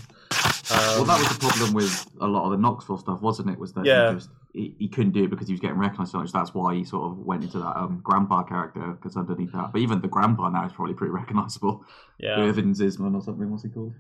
well, 0.70 1.02
Um, 1.02 1.08
that 1.08 1.20
was 1.20 1.28
the 1.28 1.40
problem 1.40 1.74
with 1.74 2.06
a 2.22 2.28
lot 2.28 2.46
of 2.46 2.52
the 2.52 2.58
Knoxville 2.58 2.98
stuff, 2.98 3.22
wasn't 3.22 3.50
it? 3.50 3.60
Was 3.60 3.74
that 3.74 3.86
Yeah. 3.86 4.08
he, 4.12 4.16
just, 4.16 4.30
he, 4.54 4.76
he 4.80 4.88
couldn't 4.88 5.12
do 5.12 5.26
it 5.26 5.30
because 5.30 5.48
he 5.48 5.54
was 5.54 5.60
getting 5.60 5.78
recognised 5.78 6.12
so 6.14 6.20
much. 6.20 6.32
That's 6.32 6.54
why 6.54 6.76
he 6.76 6.86
sort 6.86 7.12
of 7.12 7.18
went 7.18 7.44
into 7.44 7.58
that 7.60 7.76
um, 7.78 8.00
grandpa 8.02 8.44
character 8.44 8.80
because 8.94 9.18
underneath 9.18 9.52
that, 9.52 9.74
but 9.74 9.82
even 9.82 10.00
the 10.00 10.08
grandpa 10.08 10.48
now 10.50 10.66
is 10.66 10.72
probably 10.72 10.94
pretty 10.94 11.12
recognisable. 11.12 11.84
yeah. 12.20 12.40
Irving 12.40 12.74
Zisman 12.74 13.16
or 13.16 13.22
something. 13.22 13.52
What's 13.52 13.64
he 13.64 13.70
called? 13.70 13.94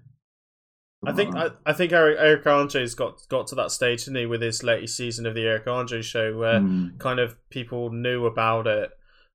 I 1.05 1.13
think 1.13 1.35
I, 1.35 1.49
I 1.65 1.73
think 1.73 1.91
Eric, 1.93 2.17
Eric 2.19 2.45
Andre's 2.45 2.93
got 2.93 3.27
got 3.27 3.47
to 3.47 3.55
that 3.55 3.71
stage, 3.71 4.05
didn't 4.05 4.19
he, 4.19 4.25
with 4.27 4.41
his 4.41 4.61
latest 4.61 4.95
season 4.97 5.25
of 5.25 5.33
the 5.33 5.41
Eric 5.47 5.65
Andre 5.67 6.01
show, 6.01 6.37
where. 6.37 6.59
Mm. 6.59 6.99
kind 6.99 7.19
of 7.19 7.35
people 7.49 7.89
knew 7.91 8.25
about 8.27 8.67
it. 8.67 8.91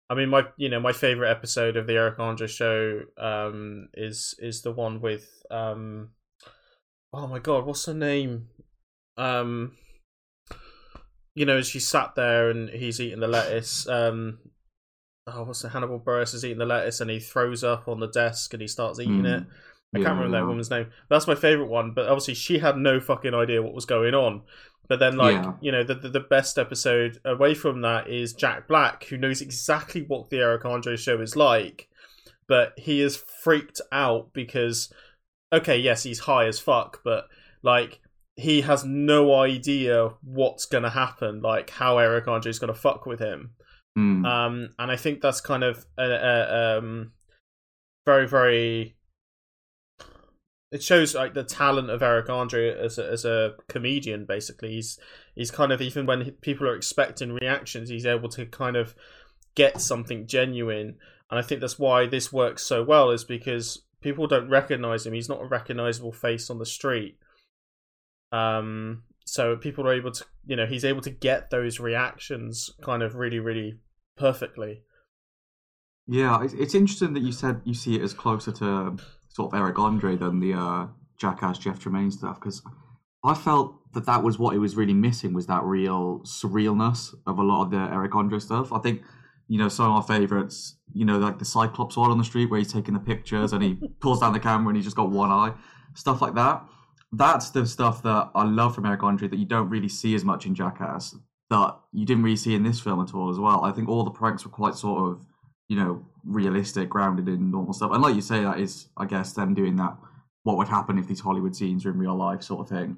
I 0.08 0.14
mean, 0.14 0.28
my 0.28 0.44
you 0.56 0.68
know 0.68 0.78
my 0.78 0.92
favorite 0.92 1.30
episode 1.30 1.76
of 1.76 1.88
the 1.88 1.94
Eric 1.94 2.20
Andre 2.20 2.46
show 2.46 3.00
um, 3.18 3.88
is 3.94 4.36
is 4.38 4.62
the 4.62 4.70
one 4.70 5.00
with 5.00 5.28
um, 5.50 6.10
oh 7.12 7.26
my 7.26 7.40
god, 7.40 7.66
what's 7.66 7.86
her 7.86 7.94
name? 7.94 8.46
Um, 9.16 9.72
you 11.34 11.44
know, 11.46 11.58
as 11.58 11.66
she 11.68 11.80
sat 11.80 12.14
there 12.14 12.48
and 12.50 12.68
he's 12.70 13.00
eating 13.00 13.18
the 13.20 13.26
lettuce. 13.28 13.88
Um, 13.88 14.38
oh, 15.26 15.42
what's 15.42 15.62
the 15.62 15.70
Hannibal 15.70 15.98
Buress 15.98 16.34
is 16.34 16.44
eating 16.44 16.58
the 16.58 16.66
lettuce 16.66 17.00
and 17.00 17.10
he 17.10 17.18
throws 17.18 17.64
up 17.64 17.88
on 17.88 17.98
the 17.98 18.06
desk 18.08 18.52
and 18.54 18.60
he 18.62 18.68
starts 18.68 19.00
eating 19.00 19.22
Mm. 19.22 19.40
it. 19.42 19.46
I 19.94 19.98
can't 19.98 20.16
remember 20.16 20.36
that 20.38 20.46
woman's 20.46 20.70
name. 20.70 20.88
That's 21.08 21.26
my 21.26 21.34
favorite 21.34 21.68
one. 21.68 21.92
But 21.92 22.08
obviously, 22.08 22.34
she 22.34 22.58
had 22.58 22.76
no 22.76 23.00
fucking 23.00 23.34
idea 23.34 23.62
what 23.62 23.74
was 23.74 23.86
going 23.86 24.14
on. 24.14 24.42
But 24.88 24.98
then, 24.98 25.16
like 25.16 25.34
Yeah. 25.34 25.52
you 25.60 25.72
know, 25.72 25.82
the, 25.82 25.94
the 25.94 26.08
the 26.08 26.20
best 26.20 26.58
episode 26.58 27.18
away 27.24 27.54
from 27.54 27.80
that 27.82 28.08
is 28.08 28.32
Jack 28.32 28.68
Black, 28.68 29.04
who 29.04 29.16
knows 29.16 29.40
exactly 29.40 30.02
what 30.02 30.30
the 30.30 30.38
Eric 30.38 30.64
Andre 30.64 30.96
show 30.96 31.20
is 31.20 31.34
like, 31.36 31.88
but 32.48 32.72
he 32.78 33.00
is 33.00 33.16
freaked 33.16 33.80
out 33.90 34.32
because, 34.32 34.92
okay, 35.52 35.78
yes, 35.78 36.02
he's 36.02 36.20
high 36.20 36.46
as 36.46 36.58
fuck, 36.60 37.00
but 37.04 37.26
like 37.62 38.00
he 38.36 38.60
has 38.60 38.84
no 38.84 39.34
idea 39.34 40.10
what's 40.22 40.66
gonna 40.66 40.90
happen, 40.90 41.40
like 41.40 41.70
how 41.70 41.98
Eric 41.98 42.28
Andre 42.28 42.50
is 42.50 42.58
gonna 42.58 42.74
fuck 42.74 43.06
with 43.06 43.18
him. 43.18 43.52
Mm. 43.98 44.26
Um, 44.26 44.68
and 44.78 44.90
I 44.90 44.96
think 44.96 45.20
that's 45.20 45.40
kind 45.40 45.64
of 45.64 45.86
a, 45.98 46.04
a, 46.04 46.78
um, 46.78 47.12
very, 48.04 48.28
very. 48.28 48.95
It 50.76 50.82
shows 50.82 51.14
like 51.14 51.32
the 51.32 51.42
talent 51.42 51.88
of 51.88 52.02
Eric 52.02 52.28
Andre 52.28 52.68
as 52.68 52.98
a, 52.98 53.10
as 53.10 53.24
a 53.24 53.54
comedian. 53.66 54.26
Basically, 54.26 54.72
he's 54.72 54.98
he's 55.34 55.50
kind 55.50 55.72
of 55.72 55.80
even 55.80 56.04
when 56.04 56.32
people 56.42 56.68
are 56.68 56.76
expecting 56.76 57.32
reactions, 57.32 57.88
he's 57.88 58.04
able 58.04 58.28
to 58.28 58.44
kind 58.44 58.76
of 58.76 58.94
get 59.54 59.80
something 59.80 60.26
genuine. 60.26 60.96
And 61.30 61.38
I 61.38 61.42
think 61.42 61.62
that's 61.62 61.78
why 61.78 62.06
this 62.06 62.30
works 62.30 62.62
so 62.62 62.84
well, 62.84 63.10
is 63.10 63.24
because 63.24 63.84
people 64.02 64.26
don't 64.26 64.50
recognize 64.50 65.06
him. 65.06 65.14
He's 65.14 65.30
not 65.30 65.40
a 65.40 65.46
recognizable 65.46 66.12
face 66.12 66.50
on 66.50 66.58
the 66.58 66.66
street. 66.66 67.16
Um, 68.30 69.04
so 69.24 69.56
people 69.56 69.88
are 69.88 69.94
able 69.94 70.12
to, 70.12 70.26
you 70.44 70.56
know, 70.56 70.66
he's 70.66 70.84
able 70.84 71.00
to 71.00 71.10
get 71.10 71.48
those 71.48 71.80
reactions 71.80 72.68
kind 72.82 73.02
of 73.02 73.14
really, 73.14 73.38
really 73.38 73.78
perfectly. 74.18 74.82
Yeah, 76.06 76.44
it's, 76.44 76.52
it's 76.52 76.74
interesting 76.74 77.14
that 77.14 77.22
you 77.22 77.32
said 77.32 77.62
you 77.64 77.72
see 77.72 77.96
it 77.96 78.02
as 78.02 78.12
closer 78.12 78.52
to 78.52 78.98
sort 79.36 79.52
of 79.52 79.60
Eric 79.60 79.78
Andre 79.78 80.16
than 80.16 80.40
the 80.40 80.54
uh, 80.54 80.86
Jackass 81.18 81.58
Jeff 81.58 81.78
Tremaine 81.78 82.10
stuff 82.10 82.40
because 82.40 82.62
I 83.22 83.34
felt 83.34 83.74
that 83.92 84.06
that 84.06 84.22
was 84.22 84.38
what 84.38 84.54
it 84.54 84.58
was 84.58 84.76
really 84.76 84.94
missing 84.94 85.34
was 85.34 85.46
that 85.46 85.62
real 85.62 86.20
surrealness 86.20 87.14
of 87.26 87.38
a 87.38 87.42
lot 87.42 87.64
of 87.64 87.70
the 87.70 87.76
Eric 87.76 88.14
Andre 88.14 88.38
stuff. 88.38 88.72
I 88.72 88.78
think 88.78 89.02
you 89.48 89.58
know 89.58 89.68
some 89.68 89.90
of 89.90 89.96
our 89.96 90.02
favorites, 90.02 90.76
you 90.94 91.04
know, 91.04 91.18
like 91.18 91.38
the 91.38 91.44
Cyclops 91.44 91.98
one 91.98 92.10
on 92.10 92.16
the 92.16 92.24
street 92.24 92.46
where 92.46 92.58
he's 92.58 92.72
taking 92.72 92.94
the 92.94 93.00
pictures 93.00 93.52
and 93.52 93.62
he 93.62 93.74
pulls 94.00 94.20
down 94.20 94.32
the 94.32 94.40
camera 94.40 94.68
and 94.68 94.76
he's 94.76 94.86
just 94.86 94.96
got 94.96 95.10
one 95.10 95.30
eye, 95.30 95.52
stuff 95.94 96.22
like 96.22 96.34
that. 96.34 96.64
That's 97.12 97.50
the 97.50 97.66
stuff 97.66 98.02
that 98.04 98.30
I 98.34 98.44
love 98.44 98.74
from 98.74 98.86
Eric 98.86 99.02
Andre 99.02 99.28
that 99.28 99.38
you 99.38 99.44
don't 99.44 99.68
really 99.68 99.88
see 99.88 100.14
as 100.14 100.24
much 100.24 100.46
in 100.46 100.54
Jackass. 100.54 101.14
That 101.50 101.78
you 101.92 102.06
didn't 102.06 102.24
really 102.24 102.36
see 102.36 102.54
in 102.54 102.64
this 102.64 102.80
film 102.80 103.00
at 103.02 103.14
all 103.14 103.30
as 103.30 103.38
well. 103.38 103.64
I 103.64 103.70
think 103.70 103.88
all 103.88 104.02
the 104.02 104.10
pranks 104.10 104.44
were 104.44 104.50
quite 104.50 104.74
sort 104.74 105.10
of 105.10 105.26
you 105.68 105.76
know, 105.76 106.04
realistic, 106.24 106.88
grounded 106.88 107.28
in 107.28 107.50
normal 107.50 107.72
stuff. 107.72 107.92
And 107.92 108.02
like 108.02 108.14
you 108.14 108.22
say, 108.22 108.42
that 108.42 108.60
is, 108.60 108.88
I 108.96 109.06
guess, 109.06 109.32
them 109.32 109.54
doing 109.54 109.76
that. 109.76 109.96
What 110.44 110.56
would 110.58 110.68
happen 110.68 110.98
if 110.98 111.08
these 111.08 111.20
Hollywood 111.20 111.56
scenes 111.56 111.84
were 111.84 111.90
in 111.90 111.98
real 111.98 112.14
life, 112.14 112.42
sort 112.42 112.60
of 112.60 112.68
thing. 112.68 112.96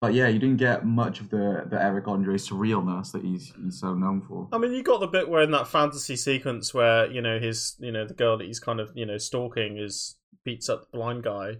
But 0.00 0.14
yeah, 0.14 0.28
you 0.28 0.38
didn't 0.38 0.58
get 0.58 0.86
much 0.86 1.18
of 1.20 1.30
the 1.30 1.66
the 1.68 1.82
Eric 1.82 2.06
Andre 2.06 2.36
surrealness 2.36 3.10
that 3.10 3.24
he's 3.24 3.52
he's 3.60 3.80
so 3.80 3.94
known 3.94 4.22
for. 4.22 4.48
I 4.52 4.58
mean, 4.58 4.72
you 4.72 4.84
got 4.84 5.00
the 5.00 5.08
bit 5.08 5.28
where 5.28 5.42
in 5.42 5.50
that 5.50 5.66
fantasy 5.66 6.14
sequence 6.14 6.72
where 6.72 7.10
you 7.10 7.20
know 7.20 7.40
his, 7.40 7.74
you 7.80 7.90
know, 7.90 8.06
the 8.06 8.14
girl 8.14 8.38
that 8.38 8.46
he's 8.46 8.60
kind 8.60 8.78
of 8.78 8.92
you 8.94 9.04
know 9.04 9.18
stalking 9.18 9.76
is 9.76 10.16
beats 10.44 10.68
up 10.68 10.82
the 10.92 10.98
blind 10.98 11.24
guy. 11.24 11.56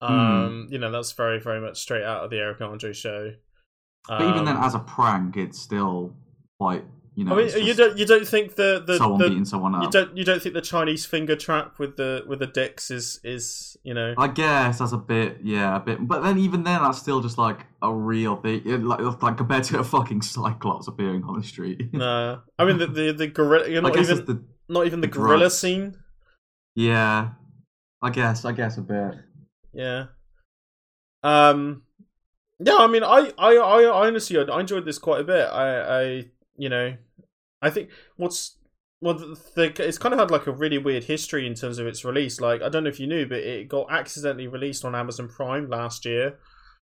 Um, 0.00 0.68
you 0.70 0.78
know, 0.78 0.92
that's 0.92 1.10
very 1.12 1.40
very 1.40 1.60
much 1.60 1.80
straight 1.80 2.04
out 2.04 2.22
of 2.22 2.30
the 2.30 2.38
Eric 2.38 2.60
Andre 2.60 2.92
show. 2.92 3.32
But 4.08 4.22
even 4.22 4.44
then, 4.44 4.56
Um, 4.56 4.62
as 4.62 4.76
a 4.76 4.78
prank, 4.78 5.36
it's 5.36 5.58
still 5.58 6.14
quite 6.58 6.84
you 7.20 7.26
know. 7.26 7.38
I 7.38 7.44
mean, 7.44 7.66
you 7.66 7.74
don't 7.74 7.98
you 7.98 8.06
don't 8.06 8.26
think 8.26 8.54
the 8.54 8.82
the, 8.84 8.96
someone 8.96 9.20
the 9.20 9.28
beating 9.28 9.44
someone 9.44 9.74
up. 9.74 9.82
you 9.82 9.90
don't 9.90 10.16
you 10.16 10.24
don't 10.24 10.40
think 10.42 10.54
the 10.54 10.62
Chinese 10.62 11.04
finger 11.04 11.36
trap 11.36 11.78
with 11.78 11.96
the 11.98 12.24
with 12.26 12.38
the 12.38 12.46
dicks 12.46 12.90
is 12.90 13.20
is 13.22 13.76
you 13.84 13.92
know 13.92 14.14
I 14.16 14.26
guess 14.28 14.78
that's 14.78 14.92
a 14.92 14.96
bit, 14.96 15.36
yeah, 15.42 15.76
a 15.76 15.80
bit. 15.80 16.08
But 16.08 16.22
then 16.22 16.38
even 16.38 16.64
then, 16.64 16.82
that's 16.82 16.98
still 16.98 17.20
just 17.20 17.36
like 17.36 17.66
a 17.82 17.92
real 17.92 18.36
thing, 18.36 18.62
it, 18.64 18.82
like 18.82 19.00
like 19.22 19.36
compared 19.36 19.64
to 19.64 19.80
a 19.80 19.84
fucking 19.84 20.22
Cyclops 20.22 20.88
appearing 20.88 21.22
on 21.24 21.38
the 21.38 21.46
street. 21.46 21.92
no 21.92 22.40
I 22.58 22.64
mean 22.64 22.78
the 22.78 22.86
the, 22.86 23.12
the 23.12 23.26
gorilla 23.26 23.68
you're 23.68 23.84
I 23.84 23.90
not 23.90 23.98
even 23.98 24.24
the 24.24 24.42
not 24.70 24.86
even 24.86 25.02
the, 25.02 25.06
the 25.06 25.12
gorilla 25.12 25.40
drugs. 25.40 25.58
scene 25.58 25.96
yeah. 26.74 27.32
I 28.02 28.08
guess, 28.08 28.46
I 28.46 28.52
guess 28.52 28.78
a 28.78 28.80
bit. 28.80 29.14
yeah 29.74 30.06
um 31.22 31.82
yeah 32.58 32.76
I 32.78 32.86
mean 32.86 33.04
I 33.04 33.30
I 33.38 33.56
I, 33.56 33.82
I 33.82 34.06
honestly 34.06 34.38
I 34.38 34.58
enjoyed 34.58 34.86
this 34.86 34.98
quite 34.98 35.20
a 35.20 35.24
bit 35.24 35.44
I 35.52 36.00
I 36.00 36.24
you 36.56 36.70
know 36.70 36.96
I 37.62 37.70
think 37.70 37.90
what's 38.16 38.56
well, 39.00 39.14
the, 39.14 39.38
the, 39.54 39.86
it's 39.86 39.98
kind 39.98 40.12
of 40.12 40.20
had 40.20 40.30
like 40.30 40.46
a 40.46 40.52
really 40.52 40.78
weird 40.78 41.04
history 41.04 41.46
in 41.46 41.54
terms 41.54 41.78
of 41.78 41.86
its 41.86 42.04
release. 42.04 42.40
Like, 42.40 42.60
I 42.60 42.68
don't 42.68 42.84
know 42.84 42.90
if 42.90 43.00
you 43.00 43.06
knew, 43.06 43.26
but 43.26 43.38
it 43.38 43.68
got 43.68 43.90
accidentally 43.90 44.46
released 44.46 44.84
on 44.84 44.94
Amazon 44.94 45.28
Prime 45.28 45.70
last 45.70 46.04
year 46.04 46.38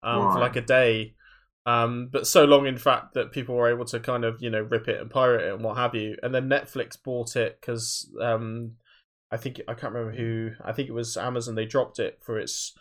um, 0.02 0.32
for 0.32 0.40
like 0.40 0.56
a 0.56 0.60
day. 0.60 1.14
Um, 1.64 2.08
but 2.10 2.26
so 2.26 2.44
long, 2.44 2.66
in 2.66 2.76
fact, 2.76 3.14
that 3.14 3.30
people 3.30 3.54
were 3.54 3.70
able 3.70 3.84
to 3.84 4.00
kind 4.00 4.24
of 4.24 4.42
you 4.42 4.50
know 4.50 4.62
rip 4.62 4.88
it 4.88 5.00
and 5.00 5.10
pirate 5.10 5.46
it 5.46 5.54
and 5.54 5.62
what 5.62 5.76
have 5.76 5.94
you. 5.94 6.16
And 6.22 6.34
then 6.34 6.48
Netflix 6.48 6.96
bought 7.02 7.36
it 7.36 7.60
because 7.60 8.10
um, 8.20 8.72
I 9.30 9.36
think 9.36 9.60
I 9.68 9.74
can't 9.74 9.92
remember 9.92 10.16
who. 10.16 10.50
I 10.64 10.72
think 10.72 10.88
it 10.88 10.94
was 10.94 11.16
Amazon. 11.16 11.54
They 11.54 11.66
dropped 11.66 12.00
it 12.00 12.18
for 12.20 12.38
its 12.38 12.76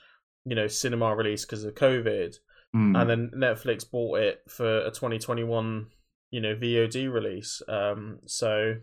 you 0.45 0.55
know 0.55 0.67
cinema 0.67 1.15
release 1.15 1.45
because 1.45 1.63
of 1.63 1.75
COVID 1.75 2.37
Hmm. 2.73 2.95
and 2.95 3.09
then 3.09 3.31
Netflix 3.35 3.89
bought 3.89 4.19
it 4.19 4.41
for 4.47 4.79
a 4.79 4.91
2021, 4.91 5.87
you 6.31 6.41
know, 6.41 6.55
VOD 6.55 7.11
release. 7.11 7.61
Um, 7.67 8.19
so 8.25 8.77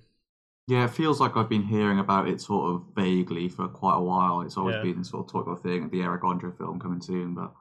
Yeah, 0.68 0.84
it 0.84 0.90
feels 0.90 1.18
like 1.18 1.36
I've 1.36 1.48
been 1.48 1.62
hearing 1.62 1.98
about 1.98 2.28
it 2.28 2.40
sort 2.42 2.74
of 2.74 2.82
vaguely 2.94 3.48
for 3.48 3.68
quite 3.68 3.96
a 3.96 4.02
while. 4.02 4.42
It's 4.42 4.56
always 4.58 4.76
Yeah. 4.76 4.82
been 4.82 5.02
sort 5.02 5.24
of 5.26 5.32
talk 5.32 5.46
about 5.46 5.62
thing, 5.62 5.88
the 5.88 6.02
Eric 6.02 6.22
Andre 6.24 6.50
film 6.52 6.78
coming 6.78 7.00
soon, 7.00 7.34
but 7.34 7.52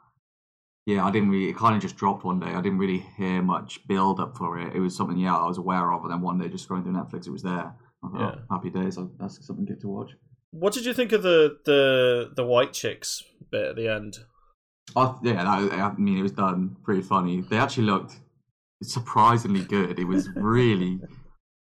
yeah, 0.86 1.06
I 1.06 1.12
didn't 1.12 1.29
really. 1.29 1.50
It 1.50 1.56
kind 1.58 1.75
of 1.75 1.82
just 1.82 1.96
dropped 1.98 2.24
one 2.24 2.39
day. 2.39 2.48
I 2.53 2.62
didn't 2.62 2.77
really 2.79 3.00
hear 3.17 3.41
much 3.41 3.86
build 3.88 4.20
up 4.20 4.38
for 4.38 4.60
it. 4.60 4.75
It 4.75 4.79
was 4.79 4.96
something, 4.96 5.17
yeah, 5.17 5.36
I 5.36 5.46
was 5.48 5.58
aware 5.58 5.91
of, 5.91 6.03
and 6.03 6.12
then 6.12 6.22
one 6.22 6.38
day 6.38 6.48
just 6.50 6.67
scrolling 6.67 6.84
through 6.84 6.94
Netflix, 6.94 7.27
it 7.27 7.32
was 7.32 7.44
there. 7.44 7.75
I 8.03 8.08
thought, 8.10 8.20
Yeah. 8.20 8.36
oh, 8.50 8.56
happy 8.56 8.70
days. 8.70 8.98
That's 9.20 9.46
something 9.46 9.65
good 9.65 9.82
to 9.82 9.88
watch. 9.88 10.12
what 10.51 10.74
did 10.74 10.86
you 10.86 10.94
think 10.94 11.12
of 11.12 11.24
the 11.24 11.58
the 11.65 12.32
the 12.36 12.46
white 12.46 12.72
chicks 12.74 13.22
bit 13.51 13.65
at 13.67 13.75
the 13.75 13.88
end? 13.89 14.20
I, 14.96 15.13
yeah, 15.22 15.44
that, 15.44 15.74
I 15.74 15.94
mean, 15.98 16.17
it 16.17 16.22
was 16.24 16.32
done 16.32 16.77
pretty 16.84 17.01
funny. 17.01 17.41
They 17.41 17.58
actually 17.58 17.84
looked 17.88 18.20
surprisingly 18.84 19.63
good. 19.63 20.00
It 20.00 20.05
was 20.05 20.29
really 20.36 21.00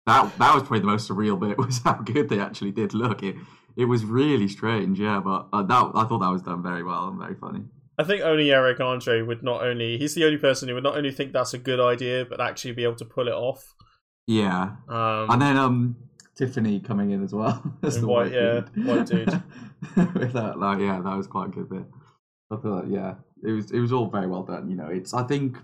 that 0.05 0.37
that 0.37 0.53
was 0.53 0.63
probably 0.63 0.79
the 0.79 0.85
most 0.87 1.09
surreal 1.09 1.39
bit 1.39 1.57
was 1.65 1.79
how 1.83 1.93
good 1.93 2.29
they 2.29 2.39
actually 2.39 2.71
did 2.71 2.93
look. 2.93 3.23
It 3.23 3.35
it 3.75 3.85
was 3.85 4.05
really 4.05 4.47
strange, 4.47 4.99
yeah. 4.99 5.19
But 5.19 5.47
uh, 5.53 5.63
that 5.63 5.91
I 5.95 6.03
thought 6.05 6.19
that 6.19 6.31
was 6.31 6.41
done 6.41 6.61
very 6.63 6.83
well 6.83 7.07
and 7.07 7.17
very 7.19 7.35
funny. 7.35 7.63
I 7.97 8.03
think 8.03 8.21
only 8.23 8.51
Eric 8.51 8.79
Andre 8.79 9.21
would 9.21 9.43
not 9.43 9.61
only 9.61 9.97
he's 9.97 10.15
the 10.15 10.25
only 10.25 10.37
person 10.37 10.67
who 10.67 10.73
would 10.75 10.83
not 10.83 10.97
only 10.97 11.11
think 11.11 11.31
that's 11.31 11.53
a 11.53 11.59
good 11.59 11.79
idea, 11.79 12.25
but 12.25 12.41
actually 12.41 12.73
be 12.73 12.83
able 12.83 12.95
to 12.95 13.05
pull 13.05 13.27
it 13.27 13.33
off. 13.33 13.75
Yeah, 14.25 14.77
Um, 14.87 15.29
and 15.29 15.41
then 15.41 15.57
um 15.57 15.95
Tiffany 16.35 16.79
coming 16.79 17.11
in 17.11 17.23
as 17.23 17.33
well. 17.33 17.61
And 17.83 17.91
the 17.91 18.07
white- 18.07 18.31
yeah, 18.31 18.61
dude. 18.73 18.85
white 18.87 19.05
dude. 19.05 19.27
With 20.15 20.31
that, 20.33 20.57
like, 20.57 20.79
yeah, 20.79 21.01
that 21.01 21.17
was 21.17 21.27
quite 21.27 21.49
a 21.49 21.51
good 21.51 21.69
bit. 21.69 21.83
I 22.49 22.55
thought, 22.55 22.87
yeah, 22.87 23.15
it 23.43 23.51
was 23.51 23.69
it 23.71 23.79
was 23.79 23.91
all 23.91 24.07
very 24.09 24.27
well 24.27 24.43
done. 24.43 24.69
You 24.69 24.75
know, 24.77 24.87
it's 24.87 25.13
I 25.13 25.23
think 25.23 25.57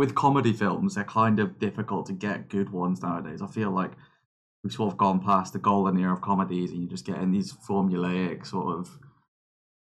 with 0.00 0.14
comedy 0.14 0.54
films, 0.54 0.94
they're 0.94 1.04
kind 1.04 1.38
of 1.38 1.58
difficult 1.58 2.06
to 2.06 2.14
get 2.14 2.48
good 2.48 2.70
ones 2.70 3.02
nowadays. 3.02 3.42
I 3.42 3.46
feel 3.46 3.70
like 3.70 3.90
we've 4.64 4.72
sort 4.72 4.90
of 4.90 4.96
gone 4.96 5.20
past 5.20 5.52
the 5.52 5.58
golden 5.58 6.00
era 6.00 6.14
of 6.14 6.22
comedies, 6.22 6.70
and 6.70 6.80
you're 6.80 6.88
just 6.88 7.04
getting 7.04 7.32
these 7.32 7.52
formulaic 7.52 8.46
sort 8.46 8.78
of. 8.78 8.98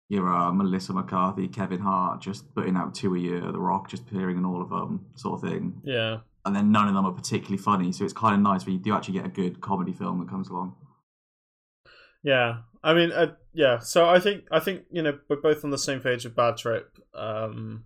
Your 0.09 0.31
uh, 0.31 0.51
Melissa 0.51 0.93
McCarthy, 0.93 1.47
Kevin 1.47 1.79
Hart, 1.79 2.21
just 2.21 2.53
putting 2.53 2.77
out 2.77 2.93
two 2.93 3.15
a 3.15 3.17
year. 3.17 3.41
The 3.41 3.57
Rock 3.57 3.89
just 3.89 4.03
appearing 4.03 4.37
in 4.37 4.45
all 4.45 4.61
of 4.61 4.69
them, 4.69 5.07
sort 5.15 5.41
of 5.41 5.49
thing 5.49 5.81
yeah, 5.83 6.19
and 6.45 6.55
then 6.55 6.71
none 6.71 6.87
of 6.87 6.93
them 6.93 7.07
are 7.07 7.11
particularly 7.11 7.57
funny. 7.57 7.91
So 7.91 8.03
it's 8.03 8.13
kind 8.13 8.35
of 8.35 8.41
nice 8.41 8.67
when 8.67 8.75
you 8.75 8.81
do 8.81 8.93
actually 8.93 9.15
get 9.15 9.25
a 9.25 9.29
good 9.29 9.61
comedy 9.61 9.93
film 9.93 10.19
that 10.19 10.29
comes 10.29 10.47
along. 10.49 10.75
yeah. 12.21 12.57
I 12.83 12.93
mean, 12.93 13.11
uh, 13.11 13.33
yeah. 13.53 13.79
So 13.79 14.07
I 14.07 14.19
think 14.19 14.43
I 14.51 14.59
think 14.59 14.83
you 14.91 15.01
know 15.01 15.17
we're 15.27 15.41
both 15.41 15.63
on 15.63 15.71
the 15.71 15.77
same 15.79 16.01
page 16.01 16.25
with 16.25 16.35
Bad 16.35 16.57
Trip. 16.57 16.95
Um, 17.15 17.85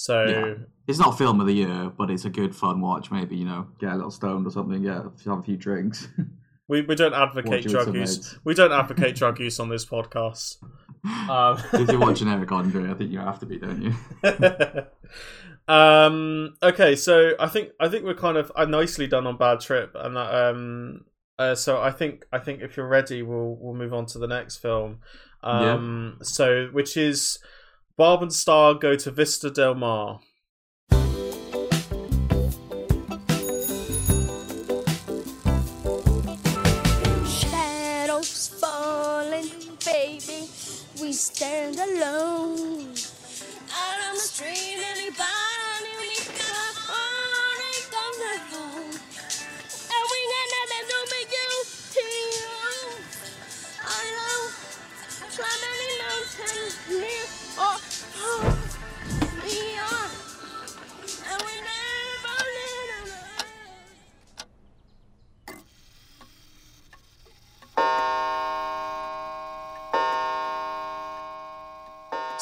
so 0.00 0.24
Yeah. 0.24 0.54
It's 0.88 0.98
not 0.98 1.18
film 1.18 1.40
of 1.40 1.46
the 1.46 1.52
year, 1.52 1.92
but 1.96 2.10
it's 2.10 2.24
a 2.24 2.30
good 2.30 2.56
fun 2.56 2.80
watch. 2.80 3.10
Maybe 3.10 3.36
you 3.36 3.44
know, 3.44 3.68
get 3.78 3.92
a 3.92 3.96
little 3.96 4.10
stoned 4.10 4.46
or 4.46 4.50
something. 4.50 4.82
Yeah, 4.82 5.02
have 5.26 5.38
a 5.38 5.42
few 5.42 5.56
drinks. 5.56 6.08
we 6.68 6.80
we 6.82 6.94
don't 6.94 7.12
advocate 7.12 7.50
Watch 7.50 7.58
it 7.60 7.64
with 7.64 7.72
drug 7.72 7.94
use. 7.94 8.16
mates. 8.16 8.38
We 8.42 8.54
don't 8.54 8.72
advocate 8.72 9.14
drug 9.14 9.38
use 9.38 9.60
on 9.60 9.68
this 9.68 9.84
podcast. 9.84 10.56
Um, 11.28 11.62
if 11.74 11.88
you're 11.90 12.00
watching 12.00 12.28
Eric 12.28 12.50
Andre, 12.60 12.90
I 12.90 12.94
think 12.94 13.12
you 13.12 13.18
have 13.18 13.38
to 13.40 13.46
be, 13.46 13.58
don't 13.58 13.82
you? 13.82 13.94
um 15.68 16.54
okay 16.62 16.96
so 16.96 17.32
i 17.38 17.46
think 17.46 17.70
i 17.78 17.88
think 17.88 18.04
we're 18.04 18.14
kind 18.14 18.36
of 18.36 18.50
uh, 18.56 18.64
nicely 18.64 19.06
done 19.06 19.24
on 19.24 19.36
bad 19.36 19.60
trip 19.60 19.92
and 19.94 20.16
that, 20.16 20.34
um 20.34 21.04
uh, 21.38 21.54
so 21.54 21.80
i 21.80 21.92
think 21.92 22.24
i 22.32 22.38
think 22.38 22.60
if 22.60 22.76
you're 22.76 22.88
ready 22.88 23.22
we'll 23.22 23.56
we'll 23.60 23.74
move 23.74 23.94
on 23.94 24.04
to 24.04 24.18
the 24.18 24.26
next 24.26 24.56
film 24.56 24.98
um 25.44 26.18
so 26.22 26.68
which 26.72 26.96
is 26.96 27.38
barb 28.00 28.22
and 28.22 28.32
star 28.32 28.72
go 28.72 28.96
to 28.96 29.10
vista 29.10 29.50
del 29.50 29.74
mar 29.74 30.20
Shadows 37.28 38.48
falling, 38.58 39.50
baby. 39.84 40.48
We 41.02 41.12
stand 41.12 41.76
alone. 41.76 42.94
Out 43.80 44.00
on 44.08 44.14
the 44.14 44.24
street, 44.32 44.80
anybody 44.94 45.90
along. 48.00 48.96
And 49.92 50.04
we 50.12 50.20
got 50.32 50.48
nothing 50.56 50.86
to 50.88 50.98
be 51.12 51.20
you 51.36 51.48
you. 52.32 52.48
I 53.84 54.02
know. 54.16 54.70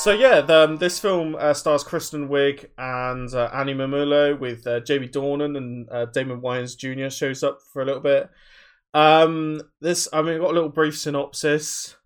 So 0.08 0.14
yeah 0.14 0.40
the, 0.40 0.60
um, 0.60 0.78
this 0.78 0.98
film 0.98 1.36
uh, 1.38 1.52
stars 1.52 1.84
kristen 1.84 2.30
wiig 2.30 2.64
and 2.78 3.30
uh, 3.34 3.50
annie 3.52 3.74
mumolo 3.74 4.40
with 4.40 4.66
uh, 4.66 4.80
jamie 4.80 5.06
dornan 5.06 5.54
and 5.58 5.86
uh, 5.90 6.06
damon 6.06 6.40
wayans 6.40 6.78
jr 6.78 7.10
shows 7.10 7.42
up 7.42 7.58
for 7.70 7.82
a 7.82 7.84
little 7.84 8.00
bit 8.00 8.30
um 8.94 9.60
this 9.82 10.08
i 10.14 10.22
mean 10.22 10.40
got 10.40 10.52
a 10.52 10.54
little 10.54 10.70
brief 10.70 10.98
synopsis 10.98 11.96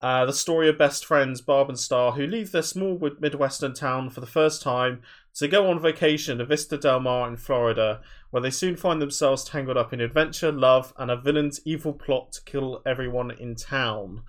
Uh, 0.00 0.24
the 0.24 0.32
story 0.32 0.70
of 0.70 0.78
best 0.78 1.04
friends 1.04 1.42
Barb 1.42 1.68
and 1.68 1.78
Star 1.78 2.12
who 2.12 2.26
leave 2.26 2.52
their 2.52 2.62
small 2.62 2.98
Midwestern 3.20 3.74
town 3.74 4.08
for 4.08 4.20
the 4.20 4.26
first 4.26 4.62
time 4.62 5.02
to 5.34 5.46
go 5.46 5.70
on 5.70 5.78
vacation 5.78 6.38
to 6.38 6.46
Vista 6.46 6.78
Del 6.78 7.00
Mar 7.00 7.28
in 7.28 7.36
Florida, 7.36 8.00
where 8.30 8.42
they 8.42 8.50
soon 8.50 8.76
find 8.76 9.02
themselves 9.02 9.44
tangled 9.44 9.76
up 9.76 9.92
in 9.92 10.00
adventure, 10.00 10.50
love, 10.50 10.94
and 10.96 11.10
a 11.10 11.20
villain's 11.20 11.60
evil 11.66 11.92
plot 11.92 12.32
to 12.32 12.44
kill 12.44 12.80
everyone 12.86 13.30
in 13.30 13.54
town. 13.54 14.22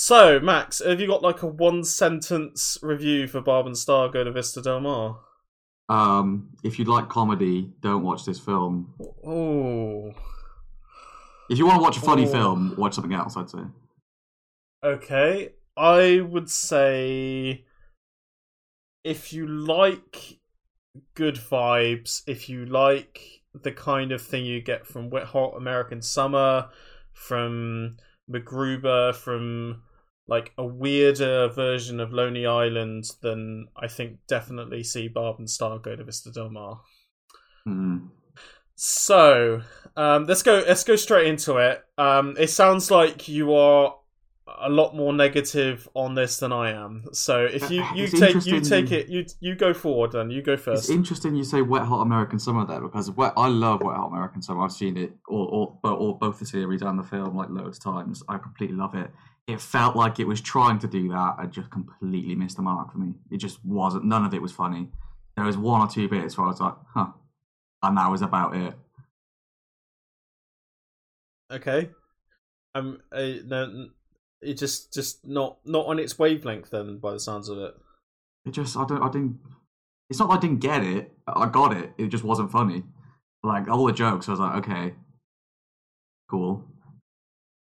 So, 0.00 0.38
Max, 0.38 0.80
have 0.86 1.00
you 1.00 1.08
got 1.08 1.22
like 1.22 1.42
a 1.42 1.48
one 1.48 1.82
sentence 1.82 2.78
review 2.82 3.26
for 3.26 3.40
Barb 3.40 3.66
and 3.66 3.76
Star 3.76 4.08
Go 4.08 4.22
to 4.22 4.30
Vista 4.30 4.62
Del 4.62 4.78
Mar? 4.78 5.18
Um, 5.88 6.50
if 6.62 6.78
you 6.78 6.84
like 6.84 7.08
comedy, 7.08 7.72
don't 7.80 8.04
watch 8.04 8.24
this 8.24 8.38
film. 8.38 8.94
Oh, 9.26 10.12
If 11.50 11.58
you 11.58 11.66
want 11.66 11.78
to 11.80 11.82
watch 11.82 11.96
a 11.96 12.00
funny 12.00 12.26
film, 12.26 12.76
watch 12.78 12.94
something 12.94 13.12
else. 13.12 13.36
I'd 13.36 13.50
say. 13.50 13.58
okay. 14.84 15.54
I 15.76 16.20
would 16.20 16.48
say 16.48 17.64
if 19.02 19.32
you 19.32 19.48
like 19.48 20.38
good 21.16 21.34
vibes, 21.34 22.22
if 22.28 22.48
you 22.48 22.66
like 22.66 23.42
the 23.52 23.72
kind 23.72 24.12
of 24.12 24.22
thing 24.22 24.46
you 24.46 24.60
get 24.62 24.86
from 24.86 25.10
Wet 25.10 25.24
Hot 25.24 25.56
American 25.56 26.02
Summer, 26.02 26.68
from 27.12 27.96
MacGruber, 28.30 29.12
from 29.12 29.82
like 30.28 30.52
a 30.58 30.64
weirder 30.64 31.48
version 31.48 31.98
of 32.00 32.12
Lonely 32.12 32.46
Island, 32.46 33.10
than 33.22 33.68
I 33.76 33.88
think 33.88 34.18
definitely 34.28 34.84
see 34.84 35.08
Barb 35.08 35.38
and 35.38 35.48
Star 35.50 35.78
go 35.78 35.96
to 35.96 36.04
Vista 36.04 36.30
Del 36.30 36.50
Mar. 36.50 36.80
Hmm. 37.64 37.98
So, 38.76 39.62
um, 39.96 40.26
let's 40.26 40.42
go. 40.42 40.62
Let's 40.66 40.84
go 40.84 40.94
straight 40.94 41.26
into 41.26 41.56
it. 41.56 41.82
Um, 41.96 42.36
it 42.38 42.50
sounds 42.50 42.90
like 42.92 43.26
you 43.26 43.54
are 43.54 43.96
a 44.60 44.68
lot 44.68 44.94
more 44.94 45.12
negative 45.12 45.88
on 45.94 46.14
this 46.14 46.38
than 46.38 46.52
I 46.52 46.70
am. 46.70 47.04
So, 47.12 47.44
if 47.44 47.70
you 47.70 47.82
you 47.94 48.04
It's 48.04 48.20
take 48.20 48.46
you 48.46 48.60
take 48.60 48.92
it 48.92 49.08
you 49.08 49.24
you 49.40 49.56
go 49.56 49.74
forward, 49.74 50.14
and 50.14 50.30
you 50.30 50.42
go 50.42 50.56
first. 50.56 50.84
It's 50.84 50.90
interesting 50.90 51.34
you 51.34 51.42
say 51.42 51.62
Wet 51.62 51.82
Hot 51.82 52.02
American 52.02 52.38
Summer 52.38 52.64
there 52.66 52.80
because 52.80 53.10
wet, 53.10 53.32
I 53.36 53.48
love 53.48 53.82
Wet 53.82 53.96
Hot 53.96 54.12
American 54.12 54.42
Summer. 54.42 54.62
I've 54.62 54.72
seen 54.72 54.96
it 54.96 55.12
all, 55.26 55.46
all, 55.46 55.80
but 55.82 55.94
all 55.94 56.14
both 56.14 56.38
the 56.38 56.46
series 56.46 56.82
and 56.82 56.98
the 56.98 57.02
film 57.02 57.34
like 57.34 57.48
loads 57.50 57.78
of 57.78 57.82
times. 57.84 58.22
I 58.28 58.38
completely 58.38 58.76
love 58.76 58.94
it. 58.94 59.10
It 59.48 59.62
felt 59.62 59.96
like 59.96 60.20
it 60.20 60.26
was 60.26 60.42
trying 60.42 60.78
to 60.80 60.86
do 60.86 61.08
that 61.08 61.36
and 61.38 61.50
just 61.50 61.70
completely 61.70 62.34
missed 62.34 62.56
the 62.56 62.62
mark 62.62 62.92
for 62.92 62.98
me. 62.98 63.14
It 63.30 63.38
just 63.38 63.64
wasn't. 63.64 64.04
None 64.04 64.26
of 64.26 64.34
it 64.34 64.42
was 64.42 64.52
funny. 64.52 64.90
There 65.36 65.46
was 65.46 65.56
one 65.56 65.80
or 65.80 65.88
two 65.88 66.06
bits 66.06 66.36
where 66.36 66.46
I 66.46 66.50
was 66.50 66.60
like, 66.60 66.74
huh, 66.94 67.12
and 67.82 67.96
that 67.96 68.10
was 68.10 68.20
about 68.20 68.54
it. 68.54 68.74
Okay. 71.50 71.88
Um, 72.74 73.00
uh, 73.10 73.32
no, 73.46 73.88
it 74.42 74.54
just 74.54 74.92
just 74.92 75.26
not 75.26 75.58
not 75.64 75.86
on 75.86 75.98
its 75.98 76.18
wavelength. 76.18 76.68
Then, 76.68 76.98
by 76.98 77.12
the 77.12 77.20
sounds 77.20 77.48
of 77.48 77.58
it. 77.58 77.74
It 78.44 78.50
just 78.50 78.76
I 78.76 78.84
don't 78.84 79.02
I 79.02 79.08
didn't. 79.08 79.38
It's 80.10 80.18
not 80.20 80.30
I 80.30 80.38
didn't 80.38 80.58
get 80.58 80.84
it. 80.84 81.16
I 81.26 81.46
got 81.48 81.74
it. 81.74 81.94
It 81.96 82.08
just 82.08 82.24
wasn't 82.24 82.52
funny. 82.52 82.82
Like 83.42 83.66
all 83.68 83.86
the 83.86 83.92
jokes, 83.94 84.28
I 84.28 84.32
was 84.32 84.40
like, 84.40 84.56
okay, 84.56 84.94
cool. 86.28 86.64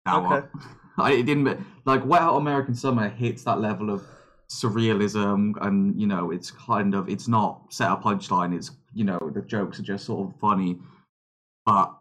Now 0.05 0.23
Okay. 0.23 0.47
what? 0.53 0.63
It 0.99 1.25
didn't 1.25 1.65
like 1.85 2.05
Wet 2.05 2.21
Hot 2.21 2.37
American 2.37 2.75
Summer 2.75 3.09
hits 3.09 3.43
that 3.43 3.59
level 3.59 3.89
of 3.89 4.03
surrealism, 4.49 5.53
and 5.61 5.99
you 5.99 6.07
know, 6.07 6.31
it's 6.31 6.51
kind 6.51 6.93
of 6.93 7.09
it's 7.09 7.27
not 7.27 7.73
set 7.73 7.91
a 7.91 7.95
punchline. 7.95 8.55
It's 8.55 8.71
you 8.93 9.03
know 9.03 9.19
the 9.33 9.41
jokes 9.41 9.79
are 9.79 9.83
just 9.83 10.05
sort 10.05 10.29
of 10.29 10.39
funny, 10.39 10.77
but 11.65 11.93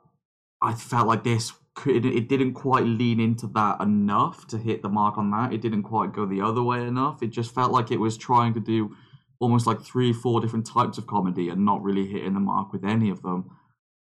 I 0.60 0.74
felt 0.74 1.06
like 1.06 1.24
this 1.24 1.52
could 1.74 2.04
it 2.04 2.28
didn't 2.28 2.52
quite 2.52 2.84
lean 2.84 3.18
into 3.18 3.46
that 3.48 3.80
enough 3.80 4.46
to 4.48 4.58
hit 4.58 4.82
the 4.82 4.88
mark 4.88 5.16
on 5.16 5.30
that. 5.30 5.52
It 5.52 5.62
didn't 5.62 5.84
quite 5.84 6.12
go 6.12 6.26
the 6.26 6.42
other 6.42 6.62
way 6.62 6.86
enough. 6.86 7.22
It 7.22 7.28
just 7.28 7.54
felt 7.54 7.72
like 7.72 7.90
it 7.90 8.00
was 8.00 8.16
trying 8.16 8.54
to 8.54 8.60
do 8.60 8.94
almost 9.40 9.66
like 9.66 9.80
three, 9.82 10.12
four 10.12 10.40
different 10.40 10.66
types 10.66 10.98
of 10.98 11.06
comedy 11.06 11.48
and 11.48 11.64
not 11.64 11.82
really 11.82 12.06
hitting 12.06 12.34
the 12.34 12.40
mark 12.40 12.72
with 12.72 12.84
any 12.84 13.10
of 13.10 13.22
them. 13.22 13.50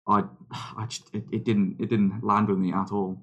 I, 0.07 0.25
I 0.77 0.87
just 0.87 1.15
it, 1.15 1.25
it 1.33 1.45
didn't 1.45 1.77
it 1.79 1.89
didn't 1.89 2.25
land 2.25 2.49
with 2.49 2.59
me 2.59 2.73
at 2.73 2.91
all. 2.93 3.23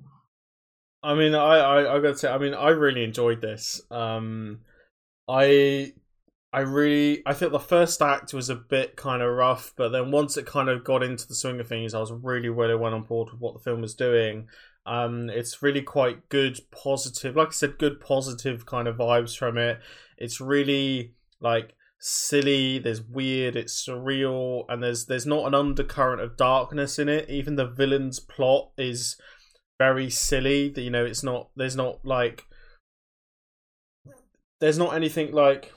I 1.04 1.14
mean, 1.14 1.36
I, 1.36 1.58
I 1.58 1.96
I 1.96 2.00
gotta 2.00 2.18
say, 2.18 2.32
I 2.32 2.38
mean, 2.38 2.54
I 2.54 2.70
really 2.70 3.04
enjoyed 3.04 3.42
this. 3.42 3.82
Um, 3.92 4.62
I 5.28 5.94
I 6.54 6.62
really 6.62 7.22
I 7.26 7.34
think 7.34 7.52
the 7.52 7.60
first 7.60 8.02
act 8.02 8.34
was 8.34 8.50
a 8.50 8.56
bit 8.56 8.96
kind 8.96 9.22
of 9.22 9.32
rough, 9.36 9.74
but 9.76 9.90
then 9.90 10.12
once 10.12 10.38
it 10.38 10.46
kind 10.46 10.70
of 10.70 10.84
got 10.84 11.04
into 11.04 11.28
the 11.28 11.36
swing 11.36 11.60
of 11.60 11.68
things, 11.68 11.94
I 11.94 12.00
was 12.00 12.12
really 12.12 12.50
really 12.50 12.76
well 12.76 12.94
on 12.94 13.04
board 13.04 13.32
with 13.32 13.42
what 13.42 13.54
the 13.54 13.60
film 13.60 13.82
was 13.82 13.96
doing. 13.96 14.48
Um, 14.86 15.30
it's 15.30 15.62
really 15.62 15.82
quite 15.82 16.30
good, 16.30 16.60
positive, 16.72 17.36
like 17.36 17.50
I 17.50 17.52
said, 17.52 17.78
good 17.78 18.00
positive 18.00 18.66
kind 18.66 18.88
of 18.88 18.96
vibes 18.96 19.38
from 19.38 19.58
it. 19.58 19.80
It's 20.18 20.40
really 20.40 21.14
like 21.42 21.76
silly. 22.00 22.80
There's 22.80 23.02
weird. 23.02 23.56
It's 23.56 23.86
surreal, 23.86 24.64
and 24.70 24.82
there's 24.82 25.06
there's 25.06 25.26
not 25.26 25.46
an 25.46 25.54
undercurrent 25.56 26.22
of 26.22 26.38
darkness 26.38 26.98
in 27.00 27.10
it. 27.10 27.30
Even 27.30 27.56
the 27.56 27.68
villain's 27.68 28.20
plot 28.20 28.72
is 28.78 29.18
very 29.80 30.10
silly. 30.10 30.70
That 30.70 30.82
you 30.82 30.90
know, 30.90 31.06
it's 31.06 31.24
not. 31.24 31.50
There's 31.56 31.76
not 31.76 32.06
like. 32.06 32.46
There's 34.60 34.78
not 34.78 34.96
anything 34.96 35.34
like 35.34 35.72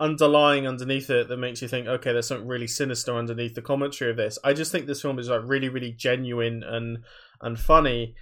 underlying 0.00 0.66
underneath 0.66 1.10
it 1.10 1.28
that 1.28 1.36
makes 1.36 1.60
you 1.60 1.68
think, 1.68 1.86
okay, 1.86 2.12
there's 2.12 2.26
something 2.26 2.48
really 2.48 2.66
sinister 2.66 3.14
underneath 3.14 3.54
the 3.54 3.62
commentary 3.62 4.10
of 4.10 4.16
this. 4.16 4.38
I 4.42 4.54
just 4.54 4.72
think 4.72 4.86
this 4.86 5.02
film 5.02 5.18
is 5.18 5.28
like 5.28 5.42
really, 5.44 5.68
really 5.68 5.92
genuine 5.92 6.62
and 6.64 7.04
and 7.40 7.58
funny. 7.58 8.14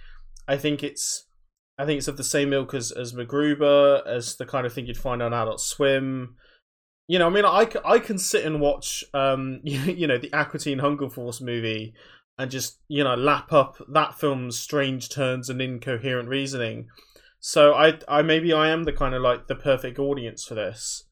I 0.47 0.57
think 0.57 0.83
it's 0.83 1.25
I 1.77 1.85
think 1.85 1.99
it's 1.99 2.09
of 2.09 2.17
the 2.17 2.23
same 2.23 2.51
ilk 2.53 2.73
as 2.73 2.91
as 2.91 3.13
MacGruber, 3.13 4.05
as 4.05 4.35
the 4.35 4.45
kind 4.45 4.65
of 4.67 4.73
thing 4.73 4.85
you'd 4.85 4.97
find 4.97 5.23
on 5.23 5.33
Adult 5.33 5.61
Swim. 5.61 6.35
You 7.07 7.17
know, 7.17 7.25
I 7.25 7.29
mean, 7.31 7.45
I, 7.45 7.67
I 7.83 7.97
can 7.97 8.19
sit 8.19 8.45
and 8.45 8.61
watch, 8.61 9.03
um, 9.15 9.61
you 9.63 10.05
know, 10.05 10.19
the 10.19 10.31
Aqua 10.31 10.59
Teen 10.59 10.77
Hunger 10.77 11.09
Force 11.09 11.41
movie 11.41 11.95
and 12.39 12.49
just, 12.49 12.79
you 12.87 13.03
know, 13.03 13.15
lap 13.15 13.51
up 13.51 13.75
that 13.89 14.15
film's 14.17 14.57
strange 14.57 15.09
turns 15.09 15.49
and 15.49 15.61
incoherent 15.61 16.29
reasoning. 16.29 16.87
So 17.39 17.73
I, 17.73 17.99
I 18.07 18.21
maybe 18.21 18.51
I 18.53 18.69
am 18.69 18.85
the 18.85 18.93
kind 18.93 19.13
of 19.13 19.21
like 19.21 19.47
the 19.47 19.55
perfect 19.55 19.99
audience 19.99 20.45
for 20.45 20.55
this. 20.55 21.03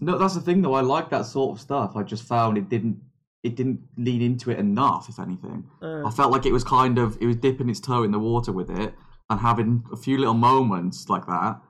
No, 0.00 0.18
that's 0.18 0.34
the 0.34 0.40
thing 0.40 0.62
though. 0.62 0.74
I 0.74 0.80
like 0.80 1.10
that 1.10 1.26
sort 1.26 1.56
of 1.56 1.62
stuff. 1.62 1.92
I 1.96 2.02
just 2.02 2.24
found 2.24 2.58
it 2.58 2.68
didn't 2.68 3.00
it 3.44 3.56
didn't 3.56 3.80
lean 3.96 4.22
into 4.22 4.50
it 4.50 4.58
enough. 4.58 5.08
If 5.08 5.18
anything, 5.18 5.64
Uh, 5.80 6.04
I 6.06 6.10
felt 6.10 6.32
like 6.32 6.46
it 6.46 6.52
was 6.52 6.64
kind 6.64 6.98
of 6.98 7.16
it 7.20 7.26
was 7.26 7.36
dipping 7.36 7.68
its 7.70 7.80
toe 7.80 8.02
in 8.02 8.10
the 8.10 8.18
water 8.18 8.52
with 8.52 8.70
it 8.70 8.94
and 9.30 9.40
having 9.40 9.84
a 9.92 9.96
few 9.96 10.18
little 10.18 10.34
moments 10.34 11.08
like 11.08 11.26
that, 11.26 11.60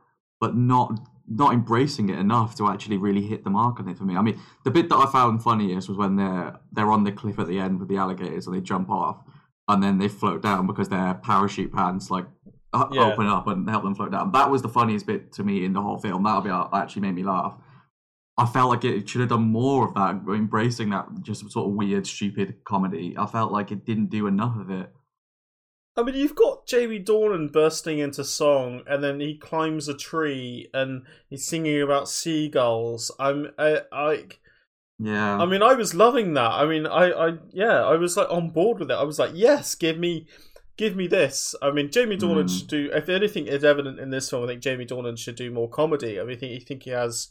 but 0.40 0.56
not 0.56 0.98
not 1.28 1.52
embracing 1.54 2.10
it 2.10 2.18
enough 2.18 2.54
to 2.56 2.68
actually 2.68 2.98
really 2.98 3.22
hit 3.22 3.44
the 3.44 3.50
mark 3.50 3.80
on 3.80 3.88
it 3.88 3.96
for 3.96 4.04
me. 4.04 4.16
I 4.16 4.22
mean, 4.22 4.38
the 4.64 4.70
bit 4.70 4.88
that 4.90 4.96
I 4.96 5.10
found 5.10 5.42
funniest 5.42 5.88
was 5.88 5.96
when 5.98 6.16
they're 6.16 6.58
they're 6.72 6.90
on 6.90 7.04
the 7.04 7.12
cliff 7.12 7.38
at 7.38 7.46
the 7.46 7.58
end 7.58 7.80
with 7.80 7.88
the 7.88 7.96
alligators 7.96 8.46
and 8.46 8.54
they 8.54 8.60
jump 8.60 8.90
off 8.90 9.18
and 9.68 9.82
then 9.82 9.98
they 9.98 10.08
float 10.08 10.42
down 10.42 10.66
because 10.66 10.88
their 10.88 11.14
parachute 11.14 11.72
pants 11.72 12.10
like 12.10 12.26
uh, 12.74 12.86
Yeah. 12.92 13.02
open 13.12 13.26
up 13.26 13.46
and 13.46 13.68
help 13.70 13.84
them 13.84 13.94
float 13.94 14.10
down. 14.12 14.32
That 14.32 14.50
was 14.50 14.62
the 14.62 14.68
funniest 14.68 15.06
bit 15.06 15.32
to 15.32 15.44
me 15.44 15.64
in 15.64 15.72
the 15.72 15.80
whole 15.80 15.98
film. 15.98 16.24
That 16.24 16.42
bit 16.42 16.52
uh, 16.52 16.68
actually 16.72 17.02
made 17.02 17.14
me 17.14 17.22
laugh. 17.22 17.54
I 18.36 18.46
felt 18.46 18.68
like 18.70 18.84
it 18.84 19.08
should 19.08 19.20
have 19.20 19.30
done 19.30 19.42
more 19.44 19.86
of 19.86 19.94
that, 19.94 20.16
embracing 20.28 20.90
that 20.90 21.06
just 21.22 21.48
sort 21.52 21.68
of 21.68 21.74
weird, 21.74 22.06
stupid 22.06 22.56
comedy. 22.64 23.14
I 23.16 23.26
felt 23.26 23.52
like 23.52 23.70
it 23.70 23.84
didn't 23.86 24.10
do 24.10 24.26
enough 24.26 24.58
of 24.58 24.70
it. 24.70 24.92
I 25.96 26.02
mean, 26.02 26.16
you've 26.16 26.34
got 26.34 26.66
Jamie 26.66 27.02
Dornan 27.02 27.52
bursting 27.52 27.98
into 28.00 28.24
song, 28.24 28.82
and 28.86 29.02
then 29.02 29.20
he 29.20 29.36
climbs 29.38 29.88
a 29.88 29.94
tree 29.94 30.68
and 30.74 31.04
he's 31.30 31.46
singing 31.46 31.80
about 31.80 32.08
seagulls. 32.08 33.12
I'm, 33.20 33.52
I, 33.58 33.82
I, 33.92 34.24
Yeah. 34.98 35.38
I 35.38 35.46
mean, 35.46 35.62
I 35.62 35.74
was 35.74 35.94
loving 35.94 36.34
that. 36.34 36.50
I 36.52 36.66
mean, 36.66 36.86
I, 36.86 37.10
I, 37.12 37.32
yeah, 37.52 37.84
I 37.84 37.94
was 37.94 38.16
like 38.16 38.28
on 38.30 38.50
board 38.50 38.80
with 38.80 38.90
it. 38.90 38.94
I 38.94 39.04
was 39.04 39.18
like, 39.20 39.32
yes, 39.34 39.76
give 39.76 39.96
me, 39.98 40.26
give 40.76 40.96
me 40.96 41.06
this. 41.06 41.54
I 41.62 41.70
mean, 41.70 41.92
Jamie 41.92 42.16
Dornan 42.16 42.44
Mm. 42.46 42.58
should 42.58 42.68
do. 42.68 42.90
If 42.92 43.08
anything 43.08 43.46
is 43.46 43.62
evident 43.62 44.00
in 44.00 44.10
this 44.10 44.30
film, 44.30 44.42
I 44.42 44.46
think 44.48 44.62
Jamie 44.62 44.86
Dornan 44.86 45.16
should 45.16 45.36
do 45.36 45.52
more 45.52 45.68
comedy. 45.70 46.18
I 46.18 46.24
mean, 46.24 46.36
I 46.36 46.40
think, 46.40 46.62
I 46.62 46.64
think 46.64 46.82
he 46.82 46.90
has 46.90 47.28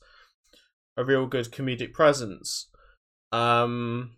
a 0.96 1.04
real 1.04 1.26
good 1.26 1.52
comedic 1.52 1.92
presence. 1.92 2.70
Um, 3.34 4.12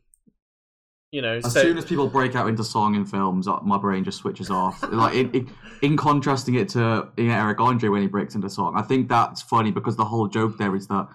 you 1.15 1.21
know, 1.21 1.37
as 1.37 1.53
so- 1.53 1.61
soon 1.61 1.77
as 1.77 1.85
people 1.85 2.07
break 2.09 2.35
out 2.35 2.49
into 2.49 2.61
song 2.61 2.93
in 2.93 3.05
films, 3.05 3.47
uh, 3.47 3.57
my 3.61 3.77
brain 3.77 4.03
just 4.03 4.17
switches 4.17 4.49
off. 4.49 4.83
like 4.91 5.15
in, 5.15 5.31
in, 5.31 5.49
in 5.81 5.95
contrasting 5.95 6.55
it 6.55 6.67
to 6.69 7.07
you 7.15 7.27
know, 7.29 7.33
Eric 7.33 7.61
Andre 7.61 7.87
when 7.87 8.01
he 8.01 8.07
breaks 8.07 8.35
into 8.35 8.49
song, 8.49 8.73
I 8.75 8.81
think 8.81 9.07
that's 9.07 9.41
funny 9.41 9.71
because 9.71 9.95
the 9.95 10.03
whole 10.03 10.27
joke 10.27 10.57
there 10.57 10.75
is 10.75 10.87
that 10.87 11.07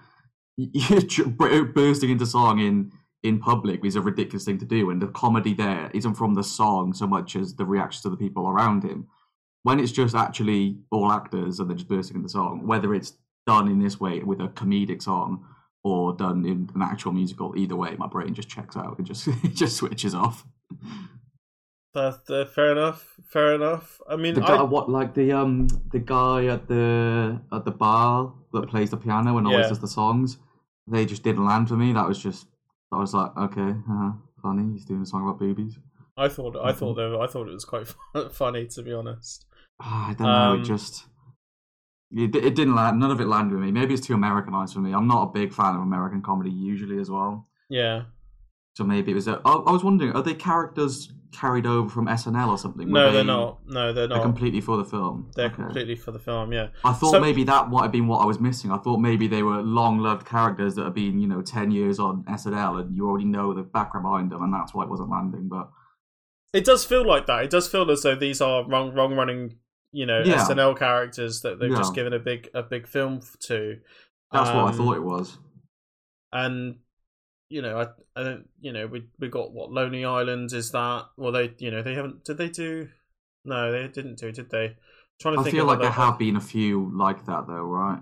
bursting 1.75 2.09
into 2.09 2.25
song 2.25 2.59
in 2.59 2.91
in 3.21 3.37
public 3.37 3.85
is 3.85 3.95
a 3.95 4.01
ridiculous 4.01 4.43
thing 4.43 4.57
to 4.57 4.65
do, 4.65 4.89
and 4.89 4.99
the 4.99 5.07
comedy 5.09 5.53
there 5.53 5.91
isn't 5.93 6.15
from 6.15 6.33
the 6.33 6.43
song 6.43 6.95
so 6.95 7.05
much 7.05 7.35
as 7.35 7.53
the 7.53 7.65
reactions 7.65 8.03
of 8.03 8.11
the 8.11 8.17
people 8.17 8.47
around 8.47 8.83
him. 8.83 9.07
When 9.61 9.79
it's 9.79 9.91
just 9.91 10.15
actually 10.15 10.79
all 10.91 11.11
actors 11.11 11.59
and 11.59 11.69
they're 11.69 11.77
just 11.77 11.87
bursting 11.87 12.17
into 12.17 12.29
song, 12.29 12.65
whether 12.65 12.95
it's 12.95 13.13
done 13.45 13.67
in 13.67 13.77
this 13.77 13.99
way 13.99 14.21
with 14.21 14.41
a 14.41 14.47
comedic 14.47 15.03
song 15.03 15.45
or 15.83 16.13
done 16.13 16.45
in 16.45 16.69
an 16.75 16.81
actual 16.81 17.11
musical, 17.11 17.53
either 17.57 17.75
way, 17.75 17.95
my 17.97 18.07
brain 18.07 18.33
just 18.33 18.49
checks 18.49 18.75
out. 18.77 18.99
It 18.99 19.03
just 19.03 19.27
it 19.43 19.55
just 19.55 19.77
switches 19.77 20.13
off. 20.15 20.45
That, 21.93 22.25
that- 22.27 22.49
fair 22.53 22.71
enough. 22.71 23.15
Fair 23.25 23.55
enough. 23.55 23.99
I 24.09 24.15
mean, 24.15 24.33
The 24.33 24.41
guy, 24.41 24.55
I, 24.57 24.61
what 24.63 24.89
like 24.89 25.13
the 25.13 25.31
um 25.33 25.67
the 25.91 25.99
guy 25.99 26.45
at 26.45 26.67
the 26.67 27.41
at 27.51 27.65
the 27.65 27.71
bar 27.71 28.33
that 28.53 28.67
plays 28.69 28.89
the 28.89 28.97
piano 28.97 29.37
and 29.37 29.47
always 29.47 29.63
Yeah. 29.65 29.69
does 29.69 29.79
the 29.79 29.87
songs, 29.87 30.37
they 30.87 31.05
just 31.05 31.23
didn't 31.23 31.45
land 31.45 31.67
for 31.69 31.75
me. 31.75 31.93
That 31.93 32.07
was 32.07 32.19
just 32.19 32.47
I 32.91 32.97
was 32.97 33.13
like, 33.13 33.35
okay, 33.37 33.73
uh, 33.89 34.11
funny. 34.41 34.73
He's 34.73 34.85
doing 34.85 35.01
a 35.01 35.05
song 35.05 35.23
about 35.23 35.39
boobies. 35.39 35.79
I 36.17 36.27
thought 36.27 36.55
I 36.57 36.71
thought 36.73 36.97
Mm-hmm. 36.97 37.21
I 37.21 37.27
thought 37.27 37.47
it 37.47 37.53
was 37.53 37.65
quite 37.65 37.87
funny 38.31 38.67
to 38.67 38.81
be 38.83 38.93
honest. 38.93 39.45
Ah, 39.81 40.09
I 40.09 40.13
don't 40.13 40.27
know. 40.27 40.33
Um, 40.53 40.61
it 40.61 40.63
just 40.63 41.05
it, 42.13 42.35
it 42.35 42.55
didn't 42.55 42.75
land. 42.75 42.99
None 42.99 43.11
of 43.11 43.19
it 43.21 43.27
landed 43.27 43.55
with 43.55 43.63
me. 43.63 43.71
Maybe 43.71 43.93
it's 43.93 44.05
too 44.05 44.13
Americanized 44.13 44.73
for 44.73 44.79
me. 44.79 44.93
I'm 44.93 45.07
not 45.07 45.23
a 45.23 45.31
big 45.31 45.53
fan 45.53 45.75
of 45.75 45.81
American 45.81 46.21
comedy 46.21 46.51
usually 46.51 46.99
as 46.99 47.09
well. 47.09 47.47
Yeah. 47.69 48.03
So 48.73 48.83
maybe 48.83 49.11
it 49.11 49.15
was. 49.15 49.27
A, 49.27 49.41
I, 49.45 49.51
I 49.53 49.71
was 49.71 49.83
wondering, 49.83 50.13
are 50.13 50.21
they 50.23 50.33
characters 50.33 51.11
carried 51.33 51.65
over 51.65 51.89
from 51.89 52.07
SNL 52.07 52.49
or 52.49 52.57
something? 52.57 52.87
Were 52.87 52.99
No, 52.99 53.11
they're 53.11 53.23
not. 53.23 53.59
No, 53.65 53.93
they're 53.93 54.07
not. 54.07 54.15
They're 54.15 54.23
completely 54.23 54.59
for 54.61 54.75
the 54.77 54.83
film. 54.85 55.31
They're 55.35 55.45
Okay. 55.47 55.55
completely 55.63 55.95
for 55.95 56.11
the 56.11 56.19
film. 56.19 56.51
Yeah. 56.53 56.67
I 56.83 56.91
thought 56.93 57.11
So- 57.11 57.19
maybe 57.21 57.43
that 57.45 57.69
might 57.69 57.83
have 57.83 57.91
been 57.91 58.07
what 58.07 58.19
I 58.19 58.25
was 58.25 58.39
missing. 58.39 58.71
I 58.71 58.77
thought 58.77 58.97
maybe 58.99 59.27
they 59.27 59.43
were 59.43 59.61
long-loved 59.61 60.25
characters 60.25 60.75
that 60.75 60.83
have 60.83 60.93
been, 60.93 61.19
you 61.19 61.27
know, 61.27 61.41
ten 61.41 61.71
years 61.71 61.99
on 61.99 62.23
SNL, 62.27 62.77
and 62.81 62.95
you 62.95 63.07
already 63.07 63.25
know 63.25 63.53
the 63.53 63.63
background 63.63 64.03
behind 64.05 64.31
them, 64.31 64.41
and 64.43 64.53
that's 64.53 64.73
why 64.73 64.83
it 64.83 64.89
wasn't 64.89 65.09
landing. 65.09 65.47
But 65.49 65.69
It 66.53 66.65
does 66.65 66.83
feel 66.85 67.05
like 67.05 67.27
that. 67.27 67.45
It 67.45 67.49
does 67.49 67.69
feel 67.69 67.89
as 67.91 68.01
though 68.03 68.15
these 68.15 68.41
are 68.41 68.67
wrong, 68.67 68.93
wrong 68.93 69.15
running, 69.15 69.55
you 69.91 70.05
know, 70.05 70.21
Yeah. 70.23 70.45
SNL 70.47 70.77
characters 70.77 71.41
that 71.41 71.59
they've 71.59 71.75
just 71.75 71.93
given 71.95 72.13
a 72.13 72.19
big, 72.19 72.49
a 72.53 72.63
big 72.63 72.87
film 72.87 73.21
to. 73.47 73.77
that's 74.31 74.49
what 74.49 74.65
I 74.65 74.69
Um, 74.69 74.77
thought 74.77 74.95
it 74.97 75.03
was. 75.03 75.37
And 76.31 76.77
you 77.49 77.61
know, 77.61 77.77
I, 77.81 77.87
I 78.19 78.23
don't, 78.23 78.47
you 78.61 78.71
know, 78.71 78.87
we 78.87 79.07
we 79.19 79.27
got 79.27 79.51
what 79.51 79.71
Lonely 79.71 80.05
Island 80.05 80.53
is 80.53 80.71
that? 80.71 81.07
Well, 81.17 81.33
they, 81.33 81.53
you 81.57 81.69
know, 81.71 81.81
they 81.81 81.93
haven't. 81.95 82.23
Did 82.23 82.37
they 82.37 82.47
do? 82.49 82.87
No, 83.43 83.71
they 83.71 83.87
didn't 83.89 84.19
do. 84.19 84.31
Did 84.31 84.49
they? 84.49 84.77
trying 85.19 85.35
to 85.35 85.41
I 85.41 85.43
think 85.43 85.55
feel 85.55 85.65
like 85.65 85.79
there 85.79 85.91
have 85.91 86.17
been 86.17 86.35
a 86.37 86.41
few 86.41 86.91
like 86.97 87.25
that, 87.25 87.45
though, 87.47 87.61
right? 87.61 87.99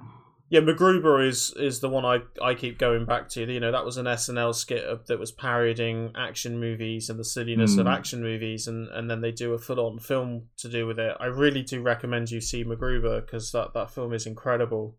Yeah, 0.51 0.61
MacGruber 0.61 1.27
is 1.27 1.53
is 1.57 1.79
the 1.79 1.89
one 1.89 2.05
I, 2.05 2.19
I 2.43 2.55
keep 2.55 2.79
going 2.79 3.05
back 3.05 3.29
to. 3.29 3.45
You 3.51 3.59
know, 3.59 3.71
that 3.71 3.85
was 3.85 3.97
an 3.97 4.07
SNL 4.07 4.55
skit 4.55 5.05
that 5.05 5.19
was 5.19 5.31
parodying 5.31 6.11
action 6.15 6.59
movies 6.59 7.07
and 7.09 7.19
the 7.19 7.23
silliness 7.23 7.77
of 7.77 7.85
Hmm. 7.85 7.91
action 7.93 8.23
movies, 8.23 8.67
and, 8.67 8.87
and 8.87 9.09
then 9.09 9.21
they 9.21 9.31
do 9.31 9.53
a 9.53 9.59
full 9.59 9.79
on 9.79 9.99
film 9.99 10.47
to 10.57 10.67
do 10.67 10.87
with 10.87 10.97
it. 10.97 11.15
I 11.19 11.25
really 11.27 11.61
do 11.61 11.81
recommend 11.83 12.31
you 12.31 12.41
see 12.41 12.63
MacGruber 12.63 13.23
because 13.25 13.51
that, 13.51 13.73
that 13.75 13.91
film 13.91 14.11
is 14.11 14.25
incredible. 14.25 14.97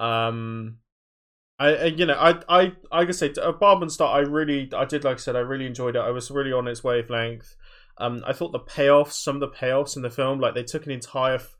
Um, 0.00 0.78
I, 1.60 1.68
I 1.76 1.84
you 1.84 2.06
know 2.06 2.14
I 2.18 2.40
I 2.48 2.72
I 2.90 3.04
could 3.04 3.14
say 3.14 3.32
uh, 3.40 3.52
Barb 3.52 3.82
and 3.82 3.92
Star. 3.92 4.16
I 4.16 4.20
really 4.22 4.68
I 4.74 4.86
did 4.86 5.04
like 5.04 5.16
I 5.18 5.20
said 5.20 5.36
I 5.36 5.40
really 5.40 5.66
enjoyed 5.66 5.94
it. 5.94 6.00
I 6.00 6.10
was 6.10 6.30
really 6.32 6.52
on 6.52 6.66
its 6.66 6.82
wavelength. 6.82 7.54
Um, 7.98 8.24
I 8.26 8.32
thought 8.32 8.52
the 8.52 8.58
payoffs, 8.58 9.12
some 9.12 9.36
of 9.36 9.40
the 9.40 9.48
payoffs 9.56 9.94
in 9.94 10.02
the 10.02 10.10
film, 10.10 10.40
like 10.40 10.54
they 10.54 10.62
took 10.64 10.86
an 10.86 10.90
entire 10.92 11.34
f- 11.34 11.56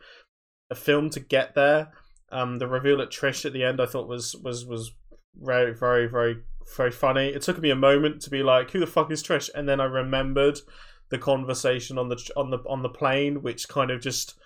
a 0.70 0.74
film 0.74 1.10
to 1.10 1.20
get 1.20 1.54
there. 1.54 1.92
Um, 2.32 2.58
the 2.58 2.68
reveal 2.68 3.00
at 3.00 3.10
Trish 3.10 3.44
at 3.44 3.52
the 3.52 3.64
end, 3.64 3.80
I 3.80 3.86
thought 3.86 4.08
was 4.08 4.34
was 4.36 4.64
was 4.66 4.92
very 5.36 5.74
very 5.74 6.06
very 6.06 6.36
very 6.76 6.90
funny. 6.90 7.28
It 7.28 7.42
took 7.42 7.58
me 7.60 7.70
a 7.70 7.76
moment 7.76 8.22
to 8.22 8.30
be 8.30 8.42
like, 8.42 8.70
"Who 8.70 8.80
the 8.80 8.86
fuck 8.86 9.10
is 9.10 9.22
Trish?" 9.22 9.50
And 9.54 9.68
then 9.68 9.80
I 9.80 9.84
remembered 9.84 10.60
the 11.10 11.18
conversation 11.18 11.98
on 11.98 12.08
the 12.08 12.30
on 12.36 12.50
the 12.50 12.58
on 12.68 12.82
the 12.82 12.88
plane, 12.88 13.42
which 13.42 13.68
kind 13.68 13.90
of 13.90 14.00
just 14.00 14.38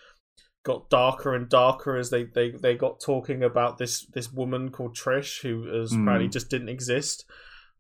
got 0.64 0.88
darker 0.88 1.34
and 1.34 1.46
darker 1.48 1.94
as 1.96 2.08
they 2.08 2.24
they, 2.24 2.50
they 2.50 2.74
got 2.74 3.00
talking 3.00 3.42
about 3.42 3.76
this 3.76 4.06
this 4.06 4.32
woman 4.32 4.70
called 4.70 4.96
Trish, 4.96 5.42
who 5.42 5.68
is 5.82 5.92
Mm. 5.92 6.02
apparently 6.02 6.28
just 6.28 6.48
didn't 6.48 6.70
exist. 6.70 7.26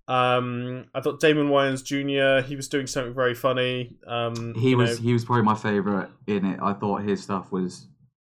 Um, 0.06 0.84
I 0.94 1.00
thought 1.00 1.18
Damon 1.18 1.48
Wayans 1.48 1.82
Jr. 1.82 2.46
He 2.46 2.56
was 2.56 2.68
doing 2.68 2.86
something 2.86 3.14
very 3.14 3.34
funny. 3.34 3.96
Um, 4.06 4.54
He 4.54 4.74
was 4.74 4.98
know, 5.00 5.02
he 5.06 5.12
was 5.14 5.24
probably 5.24 5.44
my 5.44 5.54
favorite 5.54 6.10
in 6.26 6.44
it. 6.44 6.60
I 6.60 6.74
thought 6.74 7.02
his 7.02 7.22
stuff 7.22 7.50
was 7.50 7.88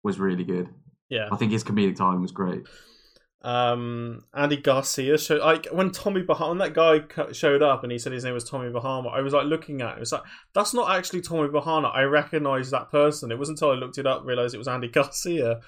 was 0.05 0.21
really 0.21 0.45
good. 0.45 0.69
Yeah. 1.09 1.29
I 1.31 1.37
think 1.37 1.53
his 1.53 1.65
comedic 1.65 1.97
timing 1.97 2.23
was 2.23 2.33
great. 2.33 2.63
um 3.43 4.25
Andy 4.35 4.57
Garcia 4.57 5.17
showed 5.19 5.41
like 5.41 5.67
when 5.71 5.91
Tommy 5.91 6.23
Bahama 6.23 6.49
when 6.49 6.59
that 6.59 6.75
guy 6.75 7.03
showed 7.33 7.63
up 7.63 7.83
and 7.83 7.93
he 7.93 7.99
said 7.99 8.13
his 8.13 8.25
name 8.25 8.35
was 8.35 8.49
Tommy 8.49 8.71
Bahama 8.71 9.11
I 9.11 9.21
was 9.21 9.33
like 9.35 9.47
looking 9.47 9.83
at 9.83 9.93
it, 9.95 9.97
it 9.99 10.01
was 10.01 10.13
like 10.13 10.23
that's 10.55 10.75
not 10.75 10.91
actually 10.97 11.21
Tommy 11.21 11.49
Bahama. 11.49 11.89
I 11.89 12.03
recognized 12.03 12.73
that 12.73 12.91
person. 12.91 13.31
It 13.31 13.39
wasn't 13.39 13.61
until 13.61 13.73
I 13.73 13.79
looked 13.79 13.99
it 13.99 14.07
up 14.07 14.25
realized 14.25 14.55
it 14.55 14.59
was 14.59 14.67
Andy 14.69 14.89
Garcia. 14.97 15.61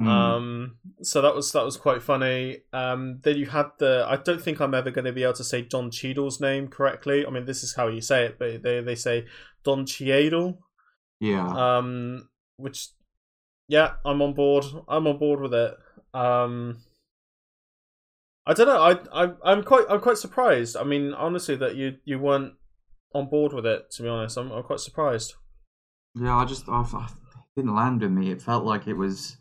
Mm. 0.00 0.06
um 0.08 0.76
so 1.02 1.20
that 1.20 1.34
was 1.34 1.52
that 1.52 1.64
was 1.64 1.76
quite 1.76 2.02
funny. 2.02 2.58
Um 2.72 3.18
then 3.22 3.36
you 3.36 3.46
had 3.46 3.66
the 3.78 4.06
I 4.08 4.16
don't 4.16 4.40
think 4.42 4.60
I'm 4.60 4.72
ever 4.74 4.90
going 4.90 5.04
to 5.04 5.12
be 5.12 5.22
able 5.24 5.34
to 5.34 5.44
say 5.44 5.62
Don 5.62 5.90
Cheadle's 5.90 6.40
name 6.40 6.68
correctly. 6.68 7.26
I 7.26 7.30
mean 7.30 7.44
this 7.44 7.62
is 7.62 7.74
how 7.74 7.88
you 7.88 8.00
say 8.00 8.24
it 8.26 8.38
but 8.38 8.62
they 8.62 8.80
they 8.80 8.94
say 8.94 9.26
Don 9.64 9.84
Cheadle. 9.86 10.60
Yeah, 11.20 11.46
um 11.76 12.28
which 12.56 12.88
yeah 13.72 13.94
i'm 14.04 14.20
on 14.20 14.34
board 14.34 14.64
i'm 14.88 15.06
on 15.06 15.18
board 15.18 15.40
with 15.40 15.54
it 15.54 15.74
um 16.14 16.78
i 18.46 18.52
don't 18.52 18.66
know 18.66 18.82
i, 18.82 19.24
I 19.24 19.32
i'm 19.44 19.62
quite 19.62 19.86
i'm 19.88 20.00
quite 20.00 20.18
surprised 20.18 20.76
i 20.76 20.84
mean 20.84 21.14
honestly 21.14 21.56
that 21.56 21.74
you 21.76 21.96
you 22.04 22.18
weren't 22.18 22.54
on 23.14 23.28
board 23.28 23.52
with 23.52 23.66
it 23.66 23.90
to 23.92 24.02
be 24.02 24.08
honest 24.08 24.36
i'm, 24.36 24.52
I'm 24.52 24.62
quite 24.62 24.80
surprised 24.80 25.34
yeah. 26.14 26.36
I 26.36 26.44
just 26.44 26.68
I, 26.68 26.82
I 26.82 27.08
didn't 27.56 27.74
land 27.74 28.02
with 28.02 28.10
me. 28.10 28.30
It 28.30 28.42
felt 28.42 28.64
like 28.64 28.86
it 28.86 28.94
was 28.94 29.36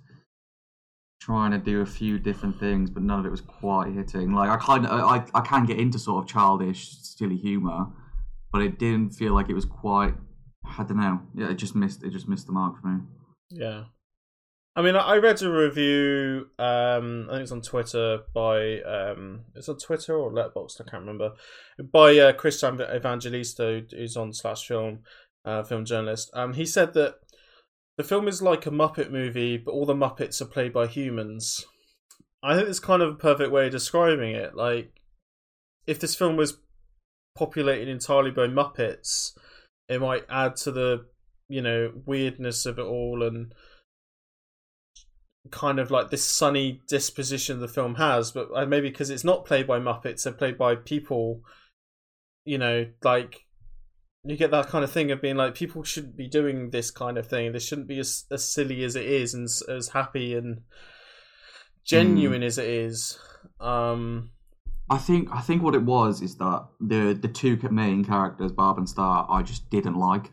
trying 1.19 1.51
to 1.51 1.57
do 1.57 1.81
a 1.81 1.85
few 1.85 2.17
different 2.17 2.59
things, 2.59 2.89
but 2.89 3.03
none 3.03 3.19
of 3.19 3.25
it 3.25 3.29
was 3.29 3.41
quite 3.41 3.93
hitting. 3.93 4.33
Like 4.33 4.49
I 4.49 4.57
kind 4.57 4.85
of 4.85 4.91
I 4.91 5.25
I 5.33 5.41
can 5.41 5.65
get 5.65 5.79
into 5.79 5.99
sort 5.99 6.23
of 6.23 6.29
childish, 6.29 6.97
silly 7.01 7.37
humor, 7.37 7.87
but 8.51 8.61
it 8.61 8.79
didn't 8.79 9.11
feel 9.11 9.33
like 9.33 9.49
it 9.49 9.53
was 9.53 9.65
quite. 9.65 10.13
I 10.77 10.83
don't 10.83 10.97
know. 10.97 11.21
Yeah, 11.35 11.49
it 11.49 11.55
just 11.55 11.75
missed. 11.75 12.03
It 12.03 12.11
just 12.11 12.27
missed 12.27 12.47
the 12.47 12.53
mark 12.53 12.79
for 12.81 12.87
me. 12.87 13.01
yeah 13.49 13.83
i 14.75 14.81
mean 14.81 14.95
i 14.95 15.15
read 15.15 15.41
a 15.41 15.51
review 15.51 16.47
um 16.59 17.27
i 17.29 17.33
think 17.33 17.43
it's 17.43 17.51
on 17.51 17.61
twitter 17.61 18.19
by 18.33 18.79
um 18.81 19.41
it's 19.55 19.69
on 19.69 19.77
twitter 19.77 20.17
or 20.17 20.31
letterboxd 20.31 20.81
i 20.81 20.89
can't 20.89 21.03
remember 21.03 21.31
by 21.91 22.17
uh 22.17 22.31
chris 22.33 22.63
Evan- 22.63 22.95
evangelista 22.95 23.81
who's 23.91 24.15
on 24.15 24.33
slash 24.33 24.67
film 24.67 24.99
uh 25.45 25.63
film 25.63 25.83
journalist 25.83 26.29
um 26.33 26.53
he 26.53 26.65
said 26.65 26.93
that 26.93 27.15
the 28.01 28.07
film 28.07 28.27
is 28.27 28.41
like 28.41 28.65
a 28.65 28.71
Muppet 28.71 29.11
movie, 29.11 29.57
but 29.57 29.71
all 29.71 29.85
the 29.85 29.93
Muppets 29.93 30.41
are 30.41 30.45
played 30.45 30.73
by 30.73 30.87
humans. 30.87 31.65
I 32.41 32.55
think 32.55 32.67
it's 32.67 32.79
kind 32.79 33.01
of 33.01 33.13
a 33.13 33.17
perfect 33.17 33.51
way 33.51 33.67
of 33.67 33.71
describing 33.71 34.33
it. 34.33 34.55
Like, 34.55 34.91
if 35.85 35.99
this 35.99 36.15
film 36.15 36.35
was 36.35 36.57
populated 37.35 37.87
entirely 37.87 38.31
by 38.31 38.47
Muppets, 38.47 39.37
it 39.87 40.01
might 40.01 40.25
add 40.29 40.55
to 40.57 40.71
the, 40.71 41.05
you 41.47 41.61
know, 41.61 41.91
weirdness 42.05 42.65
of 42.65 42.79
it 42.79 42.85
all 42.85 43.21
and 43.23 43.53
kind 45.49 45.79
of 45.79 45.89
like 45.89 46.09
this 46.09 46.25
sunny 46.25 46.81
disposition 46.87 47.59
the 47.59 47.67
film 47.67 47.95
has. 47.95 48.31
But 48.31 48.49
uh, 48.55 48.65
maybe 48.65 48.89
because 48.89 49.09
it's 49.09 49.23
not 49.23 49.45
played 49.45 49.67
by 49.67 49.79
Muppets, 49.79 50.23
they're 50.23 50.33
played 50.33 50.57
by 50.57 50.75
people, 50.75 51.41
you 52.45 52.57
know, 52.57 52.87
like 53.03 53.45
you 54.23 54.37
get 54.37 54.51
that 54.51 54.67
kind 54.67 54.83
of 54.83 54.91
thing 54.91 55.11
of 55.11 55.21
being 55.21 55.35
like 55.35 55.55
people 55.55 55.83
shouldn't 55.83 56.15
be 56.15 56.27
doing 56.27 56.69
this 56.69 56.91
kind 56.91 57.17
of 57.17 57.27
thing. 57.27 57.51
This 57.51 57.65
shouldn't 57.65 57.87
be 57.87 57.99
as, 57.99 58.25
as 58.29 58.47
silly 58.47 58.83
as 58.83 58.95
it 58.95 59.05
is 59.05 59.33
and 59.33 59.47
as 59.69 59.89
happy 59.89 60.35
and 60.35 60.61
genuine 61.83 62.43
as 62.43 62.57
it 62.57 62.69
is. 62.69 63.17
Um 63.59 64.31
I 64.91 64.97
think 64.97 65.29
I 65.31 65.39
think 65.39 65.63
what 65.63 65.73
it 65.73 65.83
was 65.83 66.21
is 66.21 66.35
that 66.37 66.67
the 66.81 67.17
the 67.19 67.29
two 67.29 67.57
main 67.71 68.03
characters, 68.03 68.51
Barb 68.51 68.77
and 68.77 68.89
Star, 68.89 69.25
I 69.29 69.41
just 69.41 69.69
didn't 69.69 69.95
like, 69.95 70.29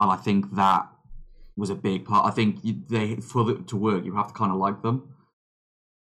and 0.00 0.10
I 0.10 0.16
think 0.16 0.54
that 0.54 0.86
was 1.56 1.70
a 1.70 1.74
big 1.74 2.04
part. 2.04 2.26
I 2.26 2.30
think 2.30 2.60
they 2.88 3.16
for 3.16 3.50
it 3.50 3.68
to 3.68 3.76
work, 3.76 4.04
you 4.04 4.14
have 4.16 4.28
to 4.28 4.34
kind 4.34 4.52
of 4.52 4.58
like 4.58 4.82
them. 4.82 5.14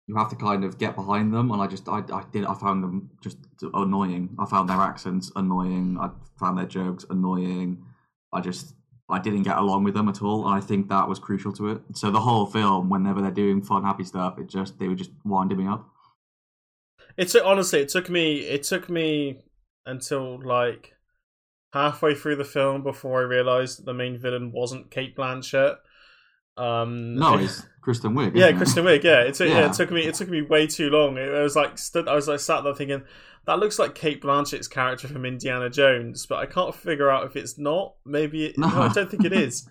You 0.09 0.17
have 0.17 0.31
to 0.31 0.37
kind 0.37 0.65
of 0.65 0.79
get 0.79 0.95
behind 0.95 1.33
them, 1.35 1.51
and 1.51 1.61
I 1.61 1.67
just 1.67 1.89
I, 1.89 1.99
I 2.13 2.25
did 2.33 2.45
I 2.45 2.55
found 2.55 2.85
them 2.85 3.11
just 3.21 3.39
annoying. 3.75 4.37
I 4.39 4.47
found 4.47 4.69
their 4.69 4.77
accents 4.77 5.33
annoying. 5.35 5.99
I 6.01 6.11
found 6.39 6.59
their 6.59 6.67
jokes 6.67 7.05
annoying. 7.11 7.85
I 8.33 8.41
just 8.41 8.75
I 9.09 9.19
didn't 9.21 9.43
get 9.45 9.57
along 9.57 9.85
with 9.85 9.95
them 9.95 10.09
at 10.09 10.23
all, 10.23 10.47
and 10.47 10.55
I 10.55 10.61
think 10.61 10.89
that 10.89 11.09
was 11.09 11.19
crucial 11.19 11.53
to 11.55 11.69
it. 11.71 11.81
So 11.95 12.11
the 12.11 12.21
whole 12.21 12.47
film, 12.47 12.89
whenever 12.89 13.21
they're 13.21 13.31
doing 13.31 13.63
fun, 13.63 13.83
happy 13.85 14.05
stuff, 14.05 14.39
it 14.39 14.49
just 14.49 14.79
they 14.79 14.89
were 14.89 14.95
just 14.95 15.11
winding 15.25 15.59
me 15.59 15.67
up. 15.67 15.89
it 17.17 17.29
took 17.29 17.45
honestly 17.45 17.81
it 17.81 17.89
took 17.89 18.11
me 18.11 18.41
it 18.41 18.63
took 18.63 18.89
me 18.89 19.43
until 19.87 20.41
like 20.43 20.96
halfway 21.73 22.15
through 22.15 22.37
the 22.37 22.45
film 22.45 22.83
before 22.83 23.21
i 23.21 23.25
realized 23.25 23.79
that 23.79 23.87
the 23.87 23.95
main 23.95 24.19
villain 24.19 24.51
wasn't 24.53 24.91
cate 24.91 25.17
blanchett 25.17 25.77
um 26.57 27.17
No, 27.17 27.37
it's 27.37 27.67
Kristen 27.83 28.15
Wiig. 28.15 28.35
Yeah, 28.35 28.47
it? 28.47 28.57
Kristen 28.57 28.85
Wiig. 28.85 29.03
Yeah, 29.03 29.23
it 29.23 29.35
took 29.35 29.49
yeah. 29.49 29.61
Yeah. 29.61 29.71
it 29.71 29.75
took 29.75 29.91
me 29.91 30.07
it 30.07 30.15
took 30.15 30.29
me 30.29 30.43
way 30.43 30.67
too 30.67 30.89
long. 30.91 31.19
It, 31.19 31.31
was 31.31 31.55
like 31.55 31.79
stood, 31.79 32.09
I 32.09 32.15
was 32.15 32.29
like 32.29 32.41
sat 32.41 32.65
there 32.65 32.75
thinking 32.75 33.03
that 33.47 33.59
looks 33.59 33.79
like 33.79 33.95
Cate 33.95 34.21
Blanchett's 34.21 34.67
character 34.67 35.07
from 35.07 35.25
Indiana 35.25 35.71
Jones, 35.71 36.27
but 36.27 36.39
I 36.39 36.47
can't 36.47 36.75
figure 36.75 37.11
out 37.11 37.27
if 37.27 37.37
it's 37.37 37.59
not. 37.59 37.95
Maybe 38.05 38.47
it, 38.47 38.59
no. 38.59 38.69
No. 38.69 38.83
I 38.83 38.89
don't 38.93 39.11
think 39.11 39.25
it 39.25 39.33
is. 39.33 39.69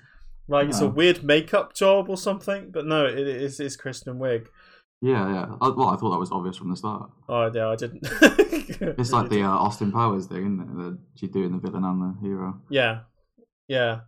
Like 0.47 0.69
it's 0.69 0.79
a 0.79 0.87
weird 0.89 1.23
makeup 1.23 1.73
job 1.73 2.09
or 2.09 2.17
something, 2.17 2.69
but 2.71 2.85
no, 2.85 3.05
it 3.05 3.17
is 3.17 3.59
it's 3.59 3.75
Kristen 3.75 4.19
Wiig. 4.19 4.45
Yeah, 5.05 5.33
yeah. 5.33 5.45
I, 5.61 5.69
well, 5.69 5.89
I 5.89 5.95
thought 5.97 6.11
that 6.11 6.19
was 6.19 6.31
obvious 6.31 6.57
from 6.57 6.69
the 6.71 6.75
start. 6.75 7.11
Oh 7.29 7.51
yeah, 7.53 7.69
I 7.69 7.75
didn't. 7.75 8.07
It's 8.99 9.11
like 9.11 9.29
the 9.29 9.43
uh, 9.49 9.49
Austin 9.49 9.91
Powers 9.91 10.25
thing, 10.25 10.39
isn't 10.39 10.59
it? 10.59 10.75
The, 10.77 10.97
she's 11.15 11.29
doing 11.29 11.51
the 11.51 11.59
villain 11.59 11.83
and 11.85 12.01
the 12.01 12.19
hero. 12.21 12.59
yeah, 12.69 13.01
Yeah. 13.67 13.99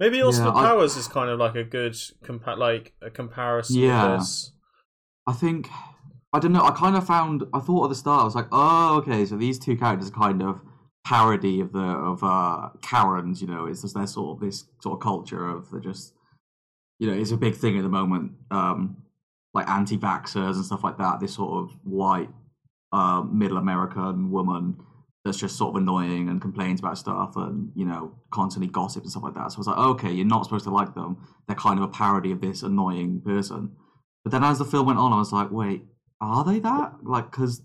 Maybe 0.00 0.20
Austin 0.22 0.46
Yeah, 0.46 0.52
I- 0.54 0.64
Powers 0.66 0.96
is 0.96 1.06
kind 1.08 1.30
of 1.30 1.38
like 1.38 1.54
a 1.54 1.62
good 1.64 1.92
compa- 2.24 2.58
like 2.58 2.92
a 3.00 3.10
comparison. 3.10 3.76
Yeah. 3.76 4.16
This. 4.18 4.50
I 5.26 5.32
think 5.32 5.68
I 6.32 6.40
don't 6.40 6.52
know. 6.52 6.64
I 6.64 6.72
kind 6.72 6.96
of 6.96 7.06
found 7.06 7.44
I 7.54 7.60
thought 7.60 7.84
at 7.84 7.88
the 7.90 7.94
start 7.94 8.22
I 8.22 8.24
was 8.24 8.34
like, 8.34 8.48
oh, 8.50 8.96
okay, 8.98 9.24
so 9.24 9.36
these 9.36 9.58
two 9.58 9.76
characters 9.76 10.08
are 10.10 10.12
kind 10.26 10.42
of 10.42 10.60
parody 11.06 11.60
of 11.60 11.72
the 11.72 11.78
of 12.10 12.24
uh 12.24 12.70
Karens. 12.82 13.40
You 13.40 13.46
know, 13.46 13.66
it's 13.66 13.82
just 13.82 13.94
their 13.94 14.08
sort 14.08 14.36
of 14.36 14.40
this 14.44 14.64
sort 14.82 14.94
of 14.96 15.00
culture 15.00 15.48
of 15.48 15.70
they're 15.70 15.80
just 15.80 16.12
you 16.98 17.06
know 17.08 17.16
it's 17.16 17.30
a 17.30 17.36
big 17.36 17.54
thing 17.54 17.78
at 17.78 17.82
the 17.84 17.88
moment. 17.88 18.32
Um, 18.50 18.96
like 19.54 19.68
anti-vaxxers 19.68 20.56
and 20.56 20.64
stuff 20.64 20.84
like 20.84 20.98
that. 20.98 21.20
This 21.20 21.34
sort 21.34 21.62
of 21.62 21.76
white 21.84 22.28
uh, 22.92 23.22
middle 23.22 23.56
American 23.56 24.30
woman 24.30 24.76
that's 25.24 25.38
just 25.38 25.56
sort 25.56 25.74
of 25.74 25.82
annoying 25.82 26.28
and 26.28 26.40
complains 26.40 26.80
about 26.80 26.98
stuff 26.98 27.34
and 27.36 27.72
you 27.74 27.86
know 27.86 28.12
constantly 28.30 28.70
gossip 28.70 29.02
and 29.02 29.10
stuff 29.10 29.22
like 29.22 29.34
that. 29.34 29.52
So 29.52 29.56
I 29.56 29.60
was 29.60 29.66
like, 29.68 29.78
okay, 29.78 30.12
you're 30.12 30.26
not 30.26 30.44
supposed 30.44 30.64
to 30.64 30.70
like 30.70 30.94
them. 30.94 31.16
They're 31.46 31.56
kind 31.56 31.78
of 31.78 31.84
a 31.84 31.88
parody 31.88 32.32
of 32.32 32.40
this 32.40 32.62
annoying 32.62 33.22
person. 33.24 33.70
But 34.22 34.32
then 34.32 34.44
as 34.44 34.58
the 34.58 34.64
film 34.64 34.86
went 34.86 34.98
on, 34.98 35.12
I 35.12 35.18
was 35.18 35.32
like, 35.32 35.50
wait, 35.50 35.84
are 36.20 36.44
they 36.44 36.58
that? 36.60 36.94
Like, 37.02 37.30
because 37.30 37.62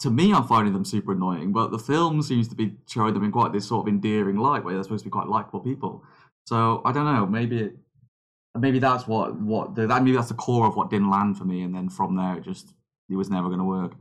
to 0.00 0.10
me, 0.10 0.32
I'm 0.32 0.46
finding 0.46 0.72
them 0.72 0.84
super 0.84 1.12
annoying, 1.12 1.52
but 1.52 1.70
the 1.70 1.78
film 1.78 2.22
seems 2.22 2.48
to 2.48 2.54
be 2.54 2.74
showing 2.88 3.14
them 3.14 3.24
in 3.24 3.32
quite 3.32 3.52
this 3.52 3.66
sort 3.66 3.86
of 3.86 3.92
endearing 3.92 4.36
light 4.36 4.64
where 4.64 4.74
they're 4.74 4.82
supposed 4.82 5.04
to 5.04 5.08
be 5.08 5.12
quite 5.12 5.28
likable 5.28 5.60
people. 5.60 6.04
So 6.46 6.82
I 6.84 6.92
don't 6.92 7.06
know, 7.06 7.26
maybe 7.26 7.58
it, 7.58 7.76
maybe 8.58 8.78
that's 8.78 9.06
what 9.06 9.38
what 9.40 9.74
the, 9.74 9.86
that 9.86 10.02
maybe 10.02 10.16
that's 10.16 10.28
the 10.28 10.34
core 10.34 10.66
of 10.66 10.76
what 10.76 10.90
didn't 10.90 11.10
land 11.10 11.36
for 11.38 11.44
me, 11.44 11.62
and 11.62 11.74
then 11.74 11.88
from 11.88 12.16
there 12.16 12.36
it 12.36 12.44
just 12.44 12.72
it 13.10 13.16
was 13.16 13.30
never 13.30 13.48
going 13.48 13.58
to 13.58 13.64
work. 13.64 13.92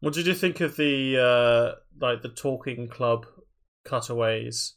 What 0.00 0.14
did 0.14 0.26
you 0.26 0.34
think 0.34 0.60
of 0.60 0.76
the 0.76 1.18
uh 1.18 1.78
like 2.00 2.22
the 2.22 2.28
talking 2.28 2.88
club 2.88 3.26
cutaways? 3.84 4.74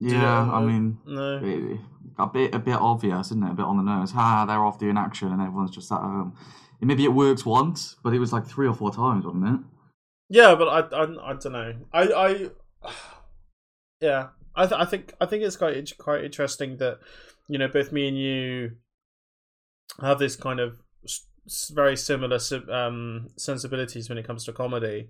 You- 0.00 0.12
Yeah, 0.12 0.50
I 0.52 0.60
mean, 0.60 0.98
no. 1.06 1.38
it- 1.42 1.80
a 2.18 2.26
bit 2.28 2.54
a 2.54 2.58
bit 2.58 2.76
obvious, 2.76 3.28
isn't 3.28 3.42
it? 3.42 3.50
A 3.50 3.54
bit 3.54 3.64
on 3.64 3.76
the 3.76 3.82
nose. 3.82 4.12
Ha, 4.12 4.44
they're 4.46 4.64
off 4.64 4.78
doing 4.78 4.96
action, 4.98 5.32
and 5.32 5.40
everyone's 5.42 5.70
just 5.74 5.90
at 5.90 5.98
home. 6.00 6.36
And 6.80 6.88
maybe 6.88 7.04
it 7.04 7.12
works 7.14 7.44
once, 7.46 7.96
but 8.04 8.12
it 8.14 8.18
was 8.20 8.32
like 8.32 8.46
three 8.46 8.68
or 8.68 8.74
four 8.74 8.92
times, 8.92 9.24
wasn't 9.24 9.46
it? 9.48 9.60
Yeah, 10.28 10.54
but 10.54 10.68
I, 10.68 10.96
I, 10.96 11.02
I 11.30 11.32
don't 11.34 11.52
know. 11.52 11.74
I, 11.92 12.02
I, 12.82 12.90
yeah, 14.00 14.28
I, 14.54 14.66
th- 14.66 14.80
I 14.80 14.84
think, 14.84 15.12
I 15.20 15.26
think 15.26 15.42
it's 15.42 15.56
quite, 15.56 15.98
quite 15.98 16.24
interesting 16.24 16.76
that, 16.78 16.98
you 17.48 17.58
know, 17.58 17.68
both 17.68 17.92
me 17.92 18.08
and 18.08 18.18
you 18.18 18.72
have 20.00 20.18
this 20.18 20.36
kind 20.36 20.60
of 20.60 20.78
very 21.72 21.96
similar 21.96 22.38
um, 22.70 23.28
sensibilities 23.36 24.08
when 24.08 24.18
it 24.18 24.26
comes 24.26 24.44
to 24.44 24.52
comedy. 24.52 25.08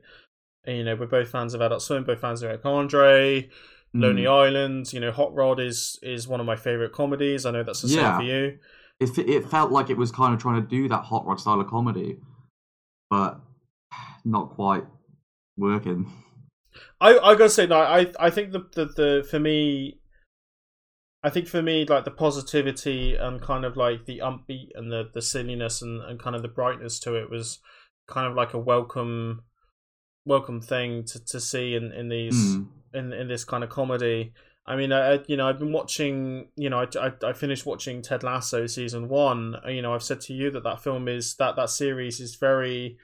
And, 0.66 0.78
you 0.78 0.84
know, 0.84 0.96
we're 0.96 1.06
both 1.06 1.30
fans 1.30 1.54
of 1.54 1.60
Adult 1.60 1.82
Swim, 1.82 2.04
both 2.04 2.20
fans 2.20 2.42
of 2.42 2.48
Eric 2.50 2.64
Andre, 2.64 3.48
Lonely 3.92 4.24
Mm. 4.24 4.30
Island. 4.46 4.92
You 4.92 5.00
know, 5.00 5.12
Hot 5.12 5.34
Rod 5.34 5.60
is 5.60 5.98
is 6.02 6.26
one 6.26 6.40
of 6.40 6.46
my 6.46 6.56
favorite 6.56 6.92
comedies. 6.92 7.46
I 7.46 7.52
know 7.52 7.62
that's 7.62 7.82
the 7.82 7.88
same 7.88 8.16
for 8.16 8.22
you. 8.22 8.58
It 9.00 9.16
it 9.18 9.48
felt 9.48 9.70
like 9.70 9.90
it 9.90 9.96
was 9.96 10.10
kind 10.10 10.34
of 10.34 10.40
trying 10.40 10.60
to 10.62 10.68
do 10.68 10.88
that 10.88 11.04
hot 11.04 11.26
rod 11.26 11.38
style 11.38 11.60
of 11.60 11.68
comedy, 11.68 12.16
but 13.10 13.40
not 14.24 14.50
quite 14.50 14.84
working. 15.56 16.10
I 17.00 17.18
I 17.18 17.34
gotta 17.34 17.50
say, 17.50 17.66
no, 17.66 17.78
I 17.78 18.10
I 18.18 18.30
think 18.30 18.52
the, 18.52 18.66
the 18.72 18.84
the 18.86 19.26
for 19.30 19.38
me, 19.38 19.98
I 21.24 21.30
think 21.30 21.48
for 21.48 21.62
me, 21.62 21.86
like 21.86 22.04
the 22.04 22.10
positivity 22.10 23.16
and 23.16 23.40
kind 23.40 23.64
of 23.64 23.76
like 23.78 24.04
the 24.04 24.18
upbeat 24.18 24.68
and 24.74 24.92
the 24.92 25.08
the 25.14 25.22
silliness 25.22 25.80
and 25.82 26.02
and 26.02 26.20
kind 26.20 26.36
of 26.36 26.42
the 26.42 26.48
brightness 26.48 27.00
to 27.00 27.14
it 27.14 27.30
was 27.30 27.60
kind 28.06 28.26
of 28.26 28.34
like 28.34 28.52
a 28.52 28.58
welcome 28.58 29.42
welcome 30.26 30.60
thing 30.60 31.04
to 31.04 31.24
to 31.24 31.40
see 31.40 31.74
in 31.74 31.92
in 31.92 32.08
these 32.10 32.56
Mm. 32.56 32.68
in 32.92 33.12
in 33.12 33.28
this 33.28 33.44
kind 33.44 33.64
of 33.64 33.70
comedy. 33.70 34.34
I 34.66 34.76
mean, 34.76 34.92
I, 34.92 35.20
you 35.26 35.36
know, 35.36 35.46
I've 35.48 35.58
been 35.58 35.72
watching. 35.72 36.48
You 36.56 36.70
know, 36.70 36.80
I, 36.80 37.06
I, 37.08 37.12
I 37.30 37.32
finished 37.32 37.66
watching 37.66 38.00
Ted 38.02 38.22
Lasso 38.22 38.66
season 38.66 39.08
one. 39.08 39.56
You 39.66 39.82
know, 39.82 39.94
I've 39.94 40.02
said 40.02 40.20
to 40.22 40.34
you 40.34 40.50
that 40.52 40.62
that 40.64 40.82
film 40.82 41.08
is 41.08 41.36
that 41.36 41.56
that 41.56 41.70
series 41.70 42.20
is 42.20 42.36
very, 42.36 42.96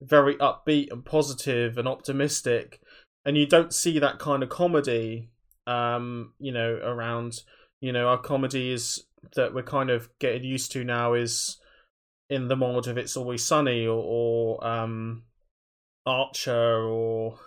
very 0.00 0.34
upbeat 0.36 0.90
and 0.90 1.04
positive 1.04 1.76
and 1.76 1.86
optimistic, 1.88 2.80
and 3.24 3.36
you 3.36 3.46
don't 3.46 3.72
see 3.74 3.98
that 3.98 4.18
kind 4.18 4.42
of 4.42 4.48
comedy. 4.48 5.28
Um, 5.66 6.34
you 6.38 6.52
know, 6.52 6.74
around. 6.82 7.40
You 7.80 7.92
know, 7.92 8.08
our 8.08 8.18
comedy 8.18 8.70
is 8.72 9.04
that 9.34 9.54
we're 9.54 9.62
kind 9.62 9.90
of 9.90 10.08
getting 10.20 10.44
used 10.44 10.72
to 10.72 10.84
now 10.84 11.14
is 11.14 11.58
in 12.30 12.48
the 12.48 12.56
mold 12.56 12.86
of 12.88 12.96
It's 12.96 13.16
Always 13.16 13.44
Sunny 13.44 13.86
or, 13.86 14.02
or 14.02 14.66
um, 14.66 15.22
Archer 16.06 16.84
or 16.84 17.38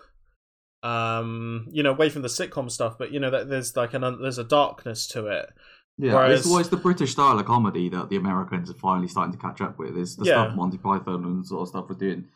um 0.82 1.66
you 1.72 1.82
know 1.82 1.90
away 1.90 2.08
from 2.10 2.20
the 2.22 2.28
sitcom 2.28 2.70
stuff 2.70 2.96
but 2.98 3.10
you 3.10 3.18
know 3.18 3.30
that 3.30 3.48
there's 3.48 3.74
like 3.76 3.94
an 3.94 4.02
there's 4.20 4.38
a 4.38 4.44
darkness 4.44 5.06
to 5.08 5.26
it 5.26 5.48
Yeah, 5.98 6.14
Whereas- 6.14 6.40
it's 6.40 6.48
always 6.48 6.68
the 6.68 6.76
British 6.76 7.12
style 7.12 7.38
of 7.40 7.46
comedy 7.46 7.88
that 7.88 8.10
the 8.10 8.16
Americans 8.16 8.70
are 8.70 8.74
finally 8.74 9.08
starting 9.08 9.32
to 9.32 9.38
catch 9.38 9.62
up 9.62 9.78
with. 9.78 9.96
Is 9.96 10.16
the 10.16 10.26
Yeah. 10.26 10.44
stuff 10.44 10.56
Monty 10.56 10.76
Python 10.78 11.24
and 11.24 11.46
sort 11.46 11.62
of 11.62 11.68
stuff 11.68 11.88
was 11.88 11.96
doing 11.96 12.28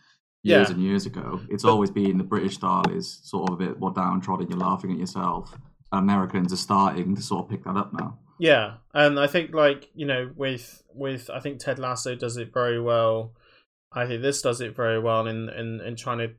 years 0.42 0.68
Yeah. 0.68 0.74
and 0.74 0.82
years 0.82 1.04
ago. 1.04 1.40
It's 1.50 1.62
But- 1.64 1.70
always 1.72 1.90
been 1.90 2.16
the 2.16 2.24
British 2.24 2.54
style 2.54 2.88
is 2.90 3.20
sort 3.22 3.50
of 3.50 3.60
a 3.60 3.64
bit 3.66 3.78
more 3.78 3.90
downtrodden. 3.92 4.48
You're 4.48 4.58
laughing 4.58 4.90
at 4.92 4.98
yourself. 4.98 5.54
Americans 5.92 6.52
are 6.52 6.56
starting 6.56 7.14
to 7.16 7.22
sort 7.22 7.44
of 7.44 7.50
pick 7.50 7.64
that 7.64 7.76
up 7.76 7.92
now. 7.92 8.18
yeah 8.38 8.74
and 8.94 9.18
i 9.20 9.26
think 9.26 9.52
like 9.54 9.90
you 9.94 10.06
know 10.06 10.30
with 10.36 10.82
with 10.94 11.28
i 11.30 11.40
think 11.40 11.58
ted 11.58 11.78
lasso 11.78 12.14
does 12.14 12.36
it 12.36 12.52
very 12.54 12.80
well 12.80 13.32
i 13.92 14.06
think 14.06 14.22
this 14.22 14.40
does 14.42 14.60
it 14.60 14.74
very 14.76 14.98
well 15.00 15.26
in 15.26 15.48
in 15.50 15.80
in 15.80 15.96
trying 15.96 16.18
to 16.18 16.30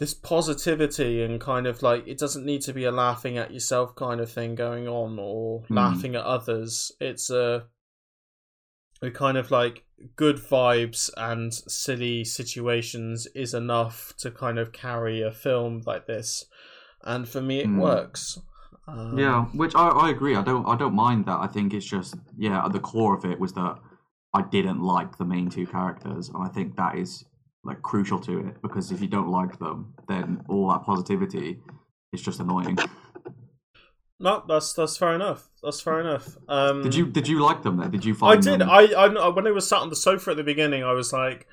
this 0.00 0.12
positivity 0.12 1.22
and 1.22 1.40
kind 1.40 1.66
of 1.68 1.80
like 1.82 2.06
it 2.06 2.18
doesn't 2.18 2.44
need 2.44 2.60
to 2.60 2.72
be 2.72 2.84
a 2.84 2.90
laughing 2.90 3.38
at 3.38 3.52
yourself 3.54 3.94
kind 3.94 4.20
of 4.20 4.30
thing 4.30 4.54
going 4.56 4.88
on 4.88 5.18
or 5.20 5.60
Hmm. 5.68 5.74
laughing 5.74 6.14
at 6.16 6.24
others 6.24 6.92
it's 7.00 7.30
a 7.30 7.66
a 9.02 9.10
kind 9.10 9.36
of 9.38 9.50
like 9.50 9.84
good 10.16 10.36
vibes 10.36 11.10
and 11.16 11.54
silly 11.54 12.24
situations 12.24 13.26
is 13.34 13.54
enough 13.54 14.12
to 14.18 14.30
kind 14.30 14.58
of 14.58 14.72
carry 14.72 15.22
a 15.22 15.30
film 15.30 15.82
like 15.86 16.06
this 16.06 16.44
and 17.04 17.28
for 17.28 17.40
me 17.40 17.60
it 17.60 17.66
Hmm. 17.66 17.78
works 17.78 18.38
um, 18.86 19.18
Yeah, 19.18 19.44
which 19.54 19.74
I, 19.74 19.88
I 19.88 20.10
agree. 20.10 20.36
I 20.36 20.42
don't 20.42 20.66
I 20.66 20.76
don't 20.76 20.94
mind 20.94 21.24
that. 21.26 21.38
I 21.40 21.46
think 21.46 21.72
it's 21.72 21.86
just 21.86 22.16
yeah, 22.36 22.64
at 22.64 22.72
the 22.72 22.80
core 22.80 23.16
of 23.16 23.24
it 23.24 23.40
was 23.40 23.52
that 23.54 23.78
I 24.34 24.42
didn't 24.42 24.80
like 24.82 25.16
the 25.16 25.24
main 25.24 25.48
two 25.48 25.66
characters, 25.66 26.28
and 26.28 26.42
I 26.42 26.48
think 26.48 26.76
that 26.76 26.96
is 26.96 27.24
like 27.64 27.80
crucial 27.82 28.20
to 28.20 28.38
it 28.46 28.60
because 28.62 28.92
if 28.92 29.00
you 29.00 29.08
don't 29.08 29.28
like 29.30 29.58
them, 29.58 29.94
then 30.08 30.44
all 30.48 30.68
that 30.68 30.82
positivity 30.82 31.60
is 32.12 32.20
just 32.22 32.40
annoying. 32.40 32.76
No, 34.20 34.44
that's 34.46 34.72
that's 34.72 34.96
fair 34.96 35.14
enough. 35.14 35.48
That's 35.62 35.80
fair 35.80 36.00
enough. 36.00 36.36
Um, 36.48 36.82
Did 36.82 36.94
you 36.94 37.06
did 37.06 37.26
you 37.28 37.40
like 37.40 37.62
them 37.62 37.76
then? 37.78 37.90
Did 37.90 38.04
you 38.04 38.14
find? 38.14 38.38
I 38.38 38.40
did. 38.40 38.60
Them... 38.60 38.70
I, 38.70 38.92
I 38.96 39.28
when 39.28 39.46
I 39.46 39.50
was 39.50 39.68
sat 39.68 39.80
on 39.80 39.90
the 39.90 39.96
sofa 39.96 40.30
at 40.30 40.36
the 40.36 40.44
beginning, 40.44 40.84
I 40.84 40.92
was 40.92 41.12
like, 41.12 41.48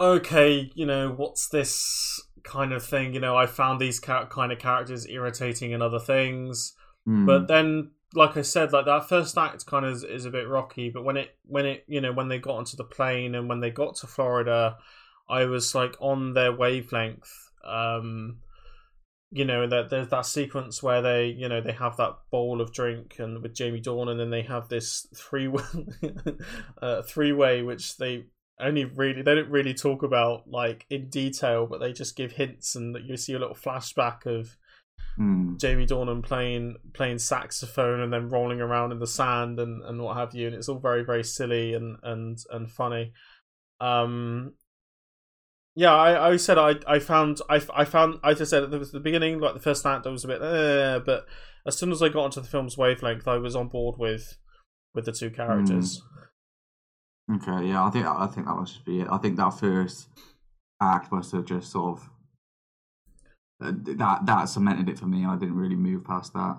okay, 0.00 0.70
you 0.74 0.84
know, 0.84 1.12
what's 1.12 1.48
this 1.48 2.20
kind 2.44 2.72
of 2.72 2.84
thing? 2.84 3.14
You 3.14 3.20
know, 3.20 3.36
I 3.36 3.46
found 3.46 3.80
these 3.80 4.00
ca- 4.00 4.26
kind 4.26 4.52
of 4.52 4.58
characters 4.58 5.06
irritating 5.08 5.74
and 5.74 5.82
other 5.82 6.00
things, 6.00 6.74
Hmm. 7.04 7.26
but 7.26 7.48
then, 7.48 7.90
like 8.14 8.36
I 8.36 8.42
said, 8.42 8.72
like 8.72 8.84
that 8.86 9.08
first 9.08 9.36
act 9.36 9.66
kind 9.66 9.84
of 9.84 9.92
is, 9.92 10.04
is 10.04 10.24
a 10.24 10.30
bit 10.30 10.46
rocky. 10.48 10.90
But 10.90 11.04
when 11.04 11.16
it 11.16 11.36
when 11.46 11.66
it 11.66 11.84
you 11.88 12.00
know 12.00 12.12
when 12.12 12.28
they 12.28 12.38
got 12.38 12.56
onto 12.56 12.76
the 12.76 12.84
plane 12.84 13.34
and 13.34 13.48
when 13.48 13.60
they 13.60 13.70
got 13.70 13.96
to 13.96 14.06
Florida, 14.06 14.76
I 15.28 15.46
was 15.46 15.74
like 15.74 15.96
on 16.00 16.34
their 16.34 16.52
wavelength. 16.52 17.50
Um, 17.64 18.38
you 19.34 19.46
know 19.46 19.66
that 19.66 19.88
there's 19.88 20.08
that 20.08 20.26
sequence 20.26 20.82
where 20.82 21.00
they 21.00 21.28
you 21.28 21.48
know 21.48 21.60
they 21.62 21.72
have 21.72 21.96
that 21.96 22.18
bowl 22.30 22.60
of 22.60 22.72
drink 22.72 23.16
and 23.18 23.42
with 23.42 23.54
Jamie 23.54 23.80
Dornan 23.80 24.10
and 24.10 24.20
then 24.20 24.30
they 24.30 24.42
have 24.42 24.68
this 24.68 25.06
three 25.16 25.50
uh, 26.82 27.02
three 27.02 27.32
way 27.32 27.62
which 27.62 27.96
they 27.96 28.26
only 28.60 28.84
really 28.84 29.22
they 29.22 29.34
don't 29.34 29.50
really 29.50 29.74
talk 29.74 30.02
about 30.02 30.48
like 30.48 30.86
in 30.90 31.08
detail 31.08 31.66
but 31.66 31.80
they 31.80 31.92
just 31.92 32.16
give 32.16 32.32
hints 32.32 32.76
and 32.76 32.96
you 33.04 33.16
see 33.16 33.32
a 33.32 33.38
little 33.38 33.54
flashback 33.54 34.26
of 34.26 34.56
Hmm. 35.16 35.56
Jamie 35.58 35.86
Dornan 35.86 36.22
playing 36.22 36.76
playing 36.94 37.18
saxophone 37.18 38.00
and 38.00 38.10
then 38.10 38.30
rolling 38.30 38.62
around 38.62 38.92
in 38.92 38.98
the 38.98 39.06
sand 39.06 39.60
and, 39.60 39.82
and 39.82 40.00
what 40.00 40.16
have 40.16 40.34
you 40.34 40.46
and 40.46 40.56
it's 40.56 40.70
all 40.70 40.78
very 40.78 41.04
very 41.04 41.22
silly 41.22 41.74
and 41.74 41.98
and 42.02 42.38
and 42.50 42.70
funny 42.70 43.12
um 43.80 44.54
yeah, 45.74 45.94
I, 45.94 46.32
I 46.32 46.36
said 46.36 46.58
I 46.58 46.74
I 46.86 46.98
found 46.98 47.40
I, 47.48 47.60
I 47.74 47.84
found 47.84 48.20
I 48.22 48.34
just 48.34 48.50
said 48.50 48.62
at 48.62 48.70
the, 48.70 48.78
the 48.78 49.00
beginning 49.00 49.40
like 49.40 49.54
the 49.54 49.60
first 49.60 49.84
act 49.86 50.06
I 50.06 50.10
was 50.10 50.24
a 50.24 50.28
bit 50.28 50.42
eh, 50.42 50.98
but 51.04 51.26
as 51.66 51.76
soon 51.76 51.92
as 51.92 52.02
I 52.02 52.08
got 52.08 52.24
onto 52.24 52.40
the 52.40 52.48
film's 52.48 52.76
wavelength 52.76 53.26
I 53.26 53.38
was 53.38 53.56
on 53.56 53.68
board 53.68 53.98
with 53.98 54.36
with 54.94 55.06
the 55.06 55.12
two 55.12 55.30
characters. 55.30 56.02
Okay, 57.30 57.68
yeah, 57.68 57.84
I 57.84 57.90
think 57.90 58.06
I 58.06 58.26
think 58.26 58.46
that 58.46 58.54
must 58.56 58.84
be 58.84 59.00
it. 59.00 59.08
I 59.10 59.18
think 59.18 59.36
that 59.36 59.50
first 59.50 60.08
act 60.80 61.12
must 61.12 61.32
have 61.32 61.44
just 61.44 61.70
sort 61.70 61.98
of 61.98 62.10
uh, 63.62 63.72
that 63.96 64.26
that 64.26 64.44
cemented 64.46 64.88
it 64.88 64.98
for 64.98 65.06
me. 65.06 65.24
I 65.24 65.36
didn't 65.36 65.56
really 65.56 65.76
move 65.76 66.04
past 66.04 66.32
that. 66.32 66.56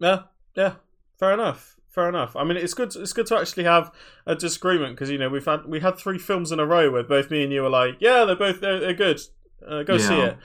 Yeah, 0.00 0.22
yeah, 0.56 0.74
fair 1.18 1.32
enough. 1.32 1.76
Fair 1.88 2.08
enough. 2.08 2.34
I 2.34 2.44
mean, 2.44 2.56
it's 2.56 2.72
good. 2.72 2.96
It's 2.96 3.12
good 3.12 3.26
to 3.26 3.36
actually 3.36 3.64
have 3.64 3.92
a 4.26 4.34
disagreement 4.34 4.94
because 4.94 5.10
you 5.10 5.18
know 5.18 5.28
we've 5.28 5.44
had 5.44 5.66
we 5.66 5.80
had 5.80 5.98
three 5.98 6.18
films 6.18 6.50
in 6.50 6.58
a 6.58 6.66
row 6.66 6.90
where 6.90 7.02
both 7.02 7.30
me 7.30 7.42
and 7.44 7.52
you 7.52 7.60
were 7.60 7.68
like, 7.68 7.96
yeah, 8.00 8.24
they're 8.24 8.34
both 8.34 8.62
they're, 8.62 8.80
they're 8.80 8.94
good. 8.94 9.20
Uh, 9.66 9.82
go 9.82 9.98
see 9.98 10.18
it. 10.18 10.38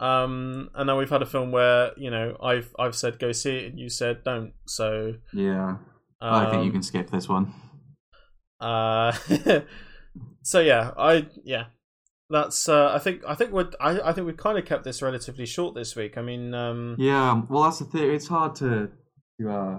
Um, 0.00 0.70
and 0.74 0.86
now 0.86 0.98
we've 0.98 1.10
had 1.10 1.22
a 1.22 1.26
film 1.26 1.52
where 1.52 1.92
you 1.96 2.10
know 2.10 2.36
I've 2.42 2.74
I've 2.78 2.96
said 2.96 3.20
go 3.20 3.30
see 3.32 3.56
it 3.58 3.70
and 3.70 3.78
you 3.78 3.88
said 3.88 4.24
don't. 4.24 4.52
So 4.66 5.14
Yeah, 5.32 5.76
I 6.20 6.50
think 6.50 6.62
you 6.62 6.68
um, 6.68 6.72
can 6.72 6.82
skip 6.82 7.10
this 7.10 7.28
one. 7.28 7.52
Uh, 8.60 9.12
so 10.42 10.60
yeah, 10.60 10.92
I 10.96 11.26
yeah, 11.44 11.66
that's 12.30 12.68
uh, 12.68 12.92
I 12.94 12.98
think 12.98 13.22
I 13.26 13.34
think 13.34 13.52
we're 13.52 13.70
I, 13.80 14.00
I 14.00 14.12
think 14.12 14.26
we've 14.26 14.36
kind 14.36 14.58
of 14.58 14.64
kept 14.64 14.84
this 14.84 15.02
relatively 15.02 15.46
short 15.46 15.74
this 15.74 15.94
week. 15.96 16.18
I 16.18 16.22
mean, 16.22 16.54
um, 16.54 16.96
Yeah, 16.98 17.42
well, 17.48 17.64
that's 17.64 17.78
the 17.80 17.84
thing. 17.86 18.10
It's 18.10 18.28
hard 18.28 18.54
to 18.56 18.90
to 19.40 19.50
uh, 19.50 19.78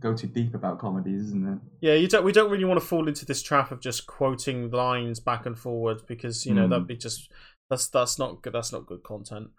go 0.00 0.14
too 0.14 0.26
deep 0.28 0.54
about 0.54 0.78
comedies, 0.78 1.26
isn't 1.26 1.46
it? 1.52 1.58
yeah, 1.80 1.94
you 1.94 2.08
don't 2.08 2.24
we 2.24 2.32
don't 2.32 2.50
really 2.50 2.64
want 2.64 2.80
to 2.80 2.86
fall 2.86 3.06
into 3.08 3.24
this 3.26 3.42
trap 3.42 3.70
of 3.70 3.80
just 3.80 4.06
quoting 4.06 4.70
lines 4.70 5.20
back 5.20 5.46
and 5.46 5.58
forward 5.58 6.02
because 6.06 6.46
you 6.46 6.54
know 6.54 6.66
Mm. 6.66 6.70
that'd 6.70 6.86
be 6.86 6.96
just 6.96 7.30
that's 7.68 7.88
that's 7.88 8.18
not 8.18 8.42
good. 8.42 8.52
That's 8.54 8.72
not 8.72 8.86
good 8.86 9.02
content. 9.02 9.50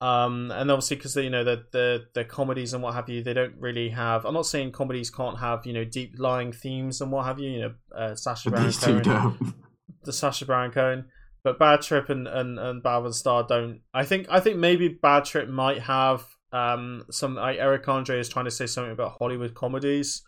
Um, 0.00 0.50
and 0.50 0.70
obviously 0.70 0.96
because 0.96 1.16
you 1.16 1.30
know 1.30 1.42
the 1.42 1.64
the 1.72 2.04
the 2.12 2.24
comedies 2.24 2.74
and 2.74 2.82
what 2.82 2.94
have 2.94 3.08
you, 3.08 3.22
they 3.22 3.32
don't 3.32 3.54
really 3.58 3.88
have. 3.90 4.26
I'm 4.26 4.34
not 4.34 4.46
saying 4.46 4.72
comedies 4.72 5.10
can't 5.10 5.38
have 5.38 5.64
you 5.66 5.72
know 5.72 5.84
deep 5.84 6.14
lying 6.18 6.52
themes 6.52 7.00
and 7.00 7.10
what 7.10 7.24
have 7.24 7.38
you. 7.38 7.50
You 7.50 7.60
know, 7.60 7.74
uh, 7.96 8.14
Sacha 8.14 8.50
Baron 8.50 8.66
these 8.66 8.78
Cohen. 8.78 9.54
the 10.04 10.12
Sacha 10.12 10.44
Baron 10.44 10.70
Cohen. 10.70 11.06
But 11.42 11.58
Bad 11.58 11.80
Trip 11.82 12.10
and 12.10 12.26
and 12.28 12.58
and 12.58 12.82
Bad 12.82 13.12
Star 13.14 13.46
don't. 13.48 13.80
I 13.94 14.04
think 14.04 14.26
I 14.28 14.40
think 14.40 14.58
maybe 14.58 14.88
Bad 14.88 15.24
Trip 15.24 15.48
might 15.48 15.80
have 15.82 16.26
um 16.52 17.04
some 17.10 17.36
like 17.36 17.58
Eric 17.58 17.88
Andre 17.88 18.20
is 18.20 18.28
trying 18.28 18.44
to 18.44 18.50
say 18.50 18.66
something 18.66 18.92
about 18.92 19.16
Hollywood 19.18 19.54
comedies. 19.54 20.22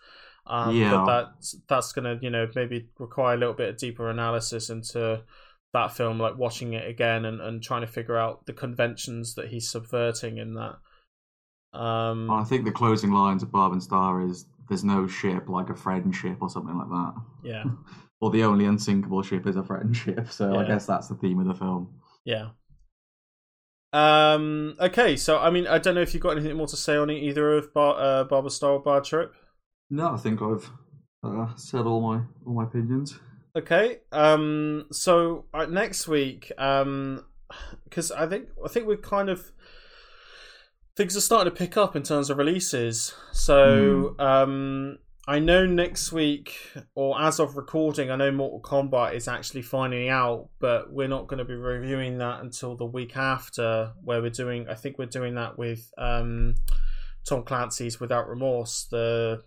Um, 0.47 0.75
Yeah. 0.75 0.93
but 0.93 1.07
that's 1.07 1.57
that's 1.69 1.93
gonna 1.93 2.19
you 2.23 2.31
know 2.31 2.49
maybe 2.55 2.89
require 2.99 3.35
a 3.35 3.39
little 3.39 3.55
bit 3.55 3.69
of 3.69 3.77
deeper 3.77 4.09
analysis 4.09 4.71
into 4.71 5.23
that 5.75 5.93
film, 5.97 6.19
like 6.19 6.37
watching 6.39 6.73
it 6.73 6.89
again 6.89 7.25
and, 7.25 7.41
and 7.41 7.63
trying 7.63 7.83
to 7.83 7.87
figure 7.87 8.17
out 8.17 8.47
the 8.47 8.53
conventions 8.53 9.35
that 9.35 9.49
he's 9.49 9.71
subverting 9.71 10.39
in 10.39 10.55
that. 10.55 10.77
Um, 11.79 12.31
I 12.31 12.45
think 12.45 12.65
the 12.65 12.73
closing 12.73 13.13
lines 13.13 13.43
of 13.43 13.53
Barb 13.53 13.73
and 13.73 13.83
Star 13.83 14.23
is 14.23 14.47
"There's 14.69 14.85
no 14.85 15.07
ship 15.07 15.49
like 15.49 15.69
a 15.69 15.75
friendship" 15.77 16.39
or 16.41 16.49
something 16.49 16.77
like 16.77 16.89
that. 16.89 17.15
yeah, 17.45 17.65
Or 18.21 18.31
the 18.31 18.43
only 18.45 18.65
unsinkable 18.65 19.23
ship 19.23 19.47
is 19.47 19.57
a 19.57 19.63
friendship. 19.63 20.31
So 20.33 20.57
I 20.59 20.65
guess 20.65 20.87
that's 20.87 21.09
the 21.09 21.15
theme 21.15 21.39
of 21.41 21.47
the 21.47 21.55
film. 21.55 22.01
yeah. 22.25 22.49
Um. 23.93 24.77
Okay, 24.81 25.17
so 25.17 25.39
I 25.39 25.51
mean, 25.51 25.67
I 25.67 25.79
don't 25.79 25.95
know 25.95 26.03
if 26.03 26.13
you've 26.13 26.23
got 26.23 26.37
anything 26.37 26.57
more 26.57 26.67
to 26.67 26.77
say 26.77 26.97
on 26.97 27.09
it, 27.11 27.23
either 27.23 27.57
of 27.57 27.73
Bar- 27.73 27.97
uh, 27.99 28.25
Barb 28.25 28.45
and 28.45 28.53
Star 28.53 28.73
or 28.73 28.83
Bad 28.83 29.05
Trip. 29.05 29.35
No, 29.89 30.13
I 30.13 30.17
think 30.19 30.43
I've 30.43 30.71
uh, 31.23 31.55
said 31.57 31.87
all 31.87 32.01
my 32.03 32.21
all 32.45 32.55
my 32.55 32.65
opinions. 32.65 33.19
Okay. 33.59 33.99
Um. 34.13 34.87
So 34.93 35.47
uh, 35.53 35.67
next 35.67 36.07
week, 36.07 36.53
um, 36.59 37.25
because 37.85 38.13
I 38.13 38.27
think 38.27 38.49
I 38.65 38.69
think 38.69 38.87
we're 38.87 38.97
kind 38.97 39.29
of 39.29 39.53
things 40.99 41.17
are 41.17 41.21
starting 41.21 41.53
to 41.53 41.57
pick 41.57 41.77
up 41.77 41.95
in 41.95 42.03
terms 42.03 42.29
of 42.29 42.39
releases. 42.39 43.15
So, 43.33 44.17
um, 44.19 44.99
I 45.29 45.39
know 45.39 45.65
next 45.65 46.11
week, 46.11 46.57
or 46.97 47.21
as 47.21 47.39
of 47.39 47.57
recording, 47.57 48.11
I 48.11 48.17
know 48.17 48.33
Mortal 48.33 48.61
Kombat 48.61 49.15
is 49.15 49.29
actually 49.29 49.63
finding 49.63 50.09
out, 50.09 50.49
but 50.59 50.93
we're 50.93 51.07
not 51.07 51.29
going 51.29 51.39
to 51.39 51.45
be 51.45 51.55
reviewing 51.55 52.19
that 52.19 52.41
until 52.41 52.77
the 52.77 52.85
week 52.85 53.17
after, 53.17 53.93
where 54.03 54.21
we're 54.21 54.31
doing. 54.31 54.69
I 54.69 54.75
think 54.75 54.99
we're 54.99 55.07
doing 55.07 55.37
that 55.37 55.57
with 55.57 55.89
um, 55.99 56.57
Tom 57.25 57.45
Clancy's 57.45 58.01
Without 58.01 58.29
Remorse, 58.29 58.89
the 58.91 59.45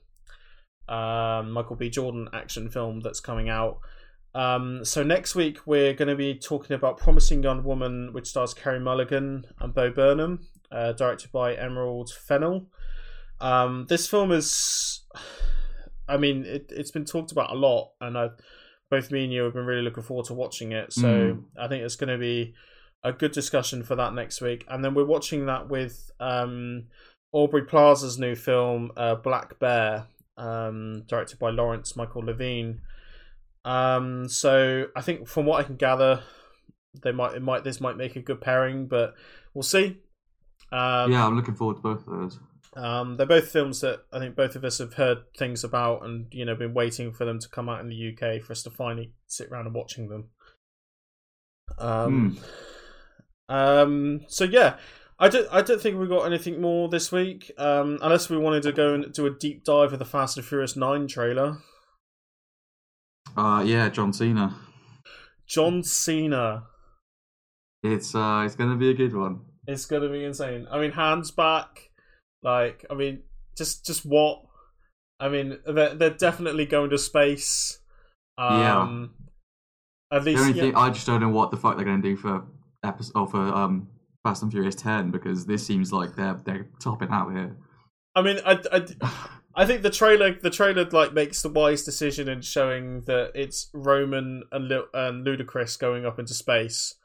um, 0.87 1.51
Michael 1.51 1.75
B. 1.75 1.89
Jordan 1.89 2.29
action 2.33 2.69
film 2.69 3.01
that's 3.01 3.19
coming 3.19 3.49
out. 3.49 3.79
Um, 4.33 4.85
so 4.85 5.03
next 5.03 5.35
week 5.35 5.59
we're 5.65 5.93
going 5.93 6.07
to 6.07 6.15
be 6.15 6.35
talking 6.35 6.75
about 6.75 6.97
Promising 6.97 7.43
Young 7.43 7.63
Woman, 7.63 8.13
which 8.13 8.27
stars 8.27 8.53
Carey 8.53 8.79
Mulligan 8.79 9.45
and 9.59 9.73
Bo 9.73 9.91
Burnham, 9.91 10.47
uh, 10.71 10.93
directed 10.93 11.31
by 11.31 11.53
Emerald 11.55 12.11
Fennell. 12.11 12.67
Um, 13.41 13.87
this 13.89 14.07
film 14.07 14.31
is, 14.31 15.01
I 16.07 16.17
mean, 16.17 16.45
it, 16.45 16.71
it's 16.73 16.91
been 16.91 17.05
talked 17.05 17.31
about 17.31 17.51
a 17.51 17.55
lot, 17.55 17.91
and 17.99 18.17
I, 18.17 18.29
both 18.89 19.11
me 19.11 19.23
and 19.23 19.33
you 19.33 19.43
have 19.43 19.53
been 19.53 19.65
really 19.65 19.81
looking 19.81 20.03
forward 20.03 20.27
to 20.27 20.33
watching 20.33 20.71
it. 20.71 20.93
So 20.93 21.07
Mm. 21.07 21.43
I 21.59 21.67
think 21.67 21.83
it's 21.83 21.95
going 21.95 22.09
to 22.11 22.17
be 22.17 22.53
a 23.03 23.11
good 23.11 23.31
discussion 23.31 23.83
for 23.83 23.95
that 23.95 24.13
next 24.13 24.41
week, 24.41 24.63
and 24.69 24.85
then 24.85 24.93
we're 24.93 25.05
watching 25.05 25.47
that 25.47 25.69
with 25.69 26.11
um, 26.19 26.85
Aubrey 27.33 27.63
Plaza's 27.63 28.19
new 28.19 28.35
film, 28.35 28.91
uh, 28.95 29.15
Black 29.15 29.59
Bear, 29.59 30.07
um, 30.37 31.03
directed 31.07 31.39
by 31.39 31.49
Lawrence 31.49 31.95
Michael 31.97 32.23
Levine. 32.23 32.81
Um, 33.63 34.27
so 34.27 34.85
I 34.95 35.01
think 35.01 35.27
from 35.27 35.45
what 35.45 35.59
I 35.59 35.63
can 35.63 35.75
gather, 35.75 36.23
they 37.03 37.11
might 37.11 37.35
it 37.35 37.41
might 37.41 37.63
this 37.63 37.79
might 37.79 37.97
make 37.97 38.15
a 38.15 38.21
good 38.21 38.41
pairing, 38.41 38.87
but 38.87 39.13
we'll 39.53 39.63
see. 39.63 39.97
Um, 40.71 41.11
yeah, 41.11 41.25
I'm 41.25 41.35
looking 41.35 41.55
forward 41.55 41.77
to 41.77 41.81
both 41.81 42.07
of 42.07 42.19
those. 42.19 42.39
um, 42.75 43.17
they're 43.17 43.25
both 43.25 43.49
films 43.49 43.81
that 43.81 44.05
I 44.11 44.19
think 44.19 44.35
both 44.35 44.55
of 44.55 44.63
us 44.63 44.77
have 44.79 44.93
heard 44.93 45.19
things 45.37 45.63
about, 45.63 46.03
and 46.05 46.27
you 46.31 46.45
know, 46.45 46.55
been 46.55 46.73
waiting 46.73 47.11
for 47.11 47.25
them 47.25 47.39
to 47.39 47.49
come 47.49 47.69
out 47.69 47.81
in 47.81 47.89
the 47.89 48.13
UK 48.13 48.41
for 48.41 48.53
us 48.53 48.63
to 48.63 48.71
finally 48.71 49.13
sit 49.27 49.49
around 49.49 49.67
and 49.67 49.75
watching 49.75 50.09
them. 50.09 50.29
Um, 51.77 52.37
um, 53.49 54.21
so 54.27 54.43
yeah, 54.43 54.77
I 55.19 55.27
don't, 55.29 55.47
I 55.51 55.61
don't 55.61 55.81
think 55.81 55.99
we 55.99 56.07
got 56.07 56.25
anything 56.25 56.61
more 56.61 56.89
this 56.89 57.11
week, 57.11 57.51
um, 57.57 57.99
unless 58.01 58.29
we 58.29 58.37
wanted 58.37 58.63
to 58.63 58.71
go 58.71 58.93
and 58.93 59.13
do 59.13 59.25
a 59.25 59.29
deep 59.31 59.63
dive 59.63 59.93
of 59.93 59.99
the 59.99 60.05
Fast 60.05 60.37
and 60.37 60.45
Furious 60.45 60.75
Nine 60.75 61.07
trailer. 61.07 61.57
Uh, 63.37 63.63
yeah, 63.65 63.89
John 63.89 64.13
Cena. 64.13 64.55
John 65.47 65.83
Cena. 65.83 66.63
It's 67.83 68.13
uh, 68.13 68.43
it's 68.45 68.55
gonna 68.55 68.75
be 68.75 68.89
a 68.89 68.93
good 68.93 69.15
one. 69.15 69.41
It's 69.67 69.85
gonna 69.85 70.09
be 70.09 70.23
insane. 70.23 70.67
I 70.71 70.79
mean, 70.79 70.91
hands 70.91 71.31
back. 71.31 71.89
Like, 72.43 72.85
I 72.89 72.93
mean, 72.93 73.23
just 73.57 73.85
just 73.85 74.05
what? 74.05 74.43
I 75.19 75.29
mean, 75.29 75.59
they're 75.65 75.95
they're 75.95 76.09
definitely 76.11 76.65
going 76.65 76.89
to 76.91 76.97
space. 76.97 77.79
Um, 78.37 79.13
At 80.11 80.23
The 80.23 80.31
least, 80.31 80.41
only 80.41 80.53
yeah, 80.53 80.63
thing 80.63 80.75
I 80.75 80.89
just 80.89 81.05
don't 81.05 81.21
know 81.21 81.29
what 81.29 81.51
the 81.51 81.57
fuck 81.57 81.75
they're 81.75 81.85
gonna 81.85 82.01
do 82.01 82.17
for 82.17 82.43
episode 82.83 83.19
or 83.19 83.27
for 83.27 83.39
um 83.39 83.87
Fast 84.23 84.43
and 84.43 84.51
Furious 84.51 84.75
Ten 84.75 85.11
because 85.11 85.45
this 85.45 85.65
seems 85.65 85.91
like 85.91 86.15
they're 86.15 86.39
they're 86.45 86.67
topping 86.79 87.09
out 87.11 87.31
here. 87.31 87.55
I 88.15 88.21
mean, 88.21 88.39
I, 88.45 88.59
I, 88.71 88.85
I 89.55 89.65
think 89.65 89.81
the 89.81 89.89
trailer 89.89 90.33
the 90.33 90.49
trailer 90.49 90.85
like 90.91 91.13
makes 91.13 91.41
the 91.41 91.49
wise 91.49 91.83
decision 91.83 92.29
in 92.29 92.41
showing 92.41 93.01
that 93.01 93.31
it's 93.35 93.69
Roman 93.73 94.43
and 94.51 94.71
and 94.93 95.25
Ludacris 95.25 95.77
going 95.79 96.05
up 96.05 96.19
into 96.19 96.33
space. 96.33 96.95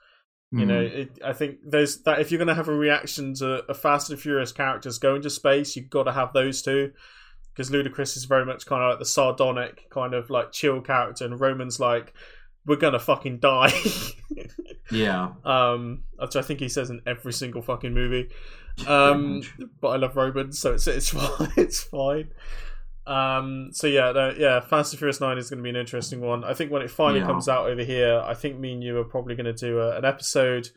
You 0.53 0.65
know, 0.65 0.87
Hmm. 0.87 0.97
it, 0.97 1.19
I 1.25 1.33
think 1.33 1.59
there's 1.67 2.03
that 2.03 2.21
if 2.21 2.31
you're 2.31 2.39
going 2.39 2.47
to 2.49 2.55
have 2.55 2.69
a 2.69 2.75
reaction 2.75 3.35
to 3.35 3.65
a 3.69 3.75
Fast 3.75 4.11
and 4.11 4.21
Furious 4.21 4.53
characters 4.53 4.99
going 4.99 5.23
to 5.23 5.31
space, 5.31 5.75
you've 5.75 5.91
got 5.91 6.05
to 6.05 6.13
have 6.13 6.33
those 6.33 6.63
two. 6.63 6.93
Because 7.53 7.71
Ludacris 7.71 8.17
is 8.17 8.27
very 8.27 8.45
much 8.45 8.65
kind 8.65 8.83
of 8.83 8.91
like 8.91 8.99
the 8.99 9.07
sardonic, 9.07 9.91
kind 9.91 10.15
of 10.15 10.31
like 10.31 10.53
chill 10.53 10.81
character, 10.83 11.25
and 11.25 11.41
Roman's 11.41 11.81
like, 11.81 12.13
"We're 12.65 12.77
gonna 12.77 12.99
fucking 13.01 13.39
die." 13.41 13.73
yeah, 14.91 15.31
um, 15.45 16.05
which 16.19 16.37
I 16.37 16.43
think 16.43 16.61
he 16.61 16.69
says 16.69 16.91
in 16.91 17.01
every 17.07 17.33
single 17.33 17.63
fucking 17.63 17.95
movie. 17.95 18.29
Um, 18.87 19.43
but 19.81 19.89
I 19.89 19.97
love 19.97 20.17
Roman, 20.17 20.53
so 20.53 20.75
it's 20.75 20.87
it's 20.87 21.09
fine. 21.11 21.53
It's 21.57 21.83
fine. 21.83 22.31
Um, 23.07 23.69
so 23.73 23.87
yeah, 23.87 24.11
no, 24.13 24.35
yeah, 24.37 24.61
Fast 24.61 24.93
and 24.93 24.99
Furious 24.99 25.21
Nine 25.21 25.39
is 25.39 25.49
going 25.49 25.59
to 25.59 25.63
be 25.63 25.71
an 25.71 25.77
interesting 25.77 26.21
one. 26.21 26.43
I 26.45 26.55
think 26.55 26.73
when 26.73 26.83
it 26.83 26.91
finally 26.91 27.21
Yeah. 27.21 27.27
comes 27.27 27.49
out 27.49 27.69
over 27.69 27.83
here, 27.85 28.21
I 28.25 28.35
think 28.35 28.59
me 28.59 28.73
and 28.73 28.83
you 28.83 28.99
are 28.99 29.05
probably 29.05 29.35
going 29.37 29.47
to 29.47 29.53
do 29.53 29.79
a, 29.79 29.97
an 29.97 30.05
episode 30.05 30.69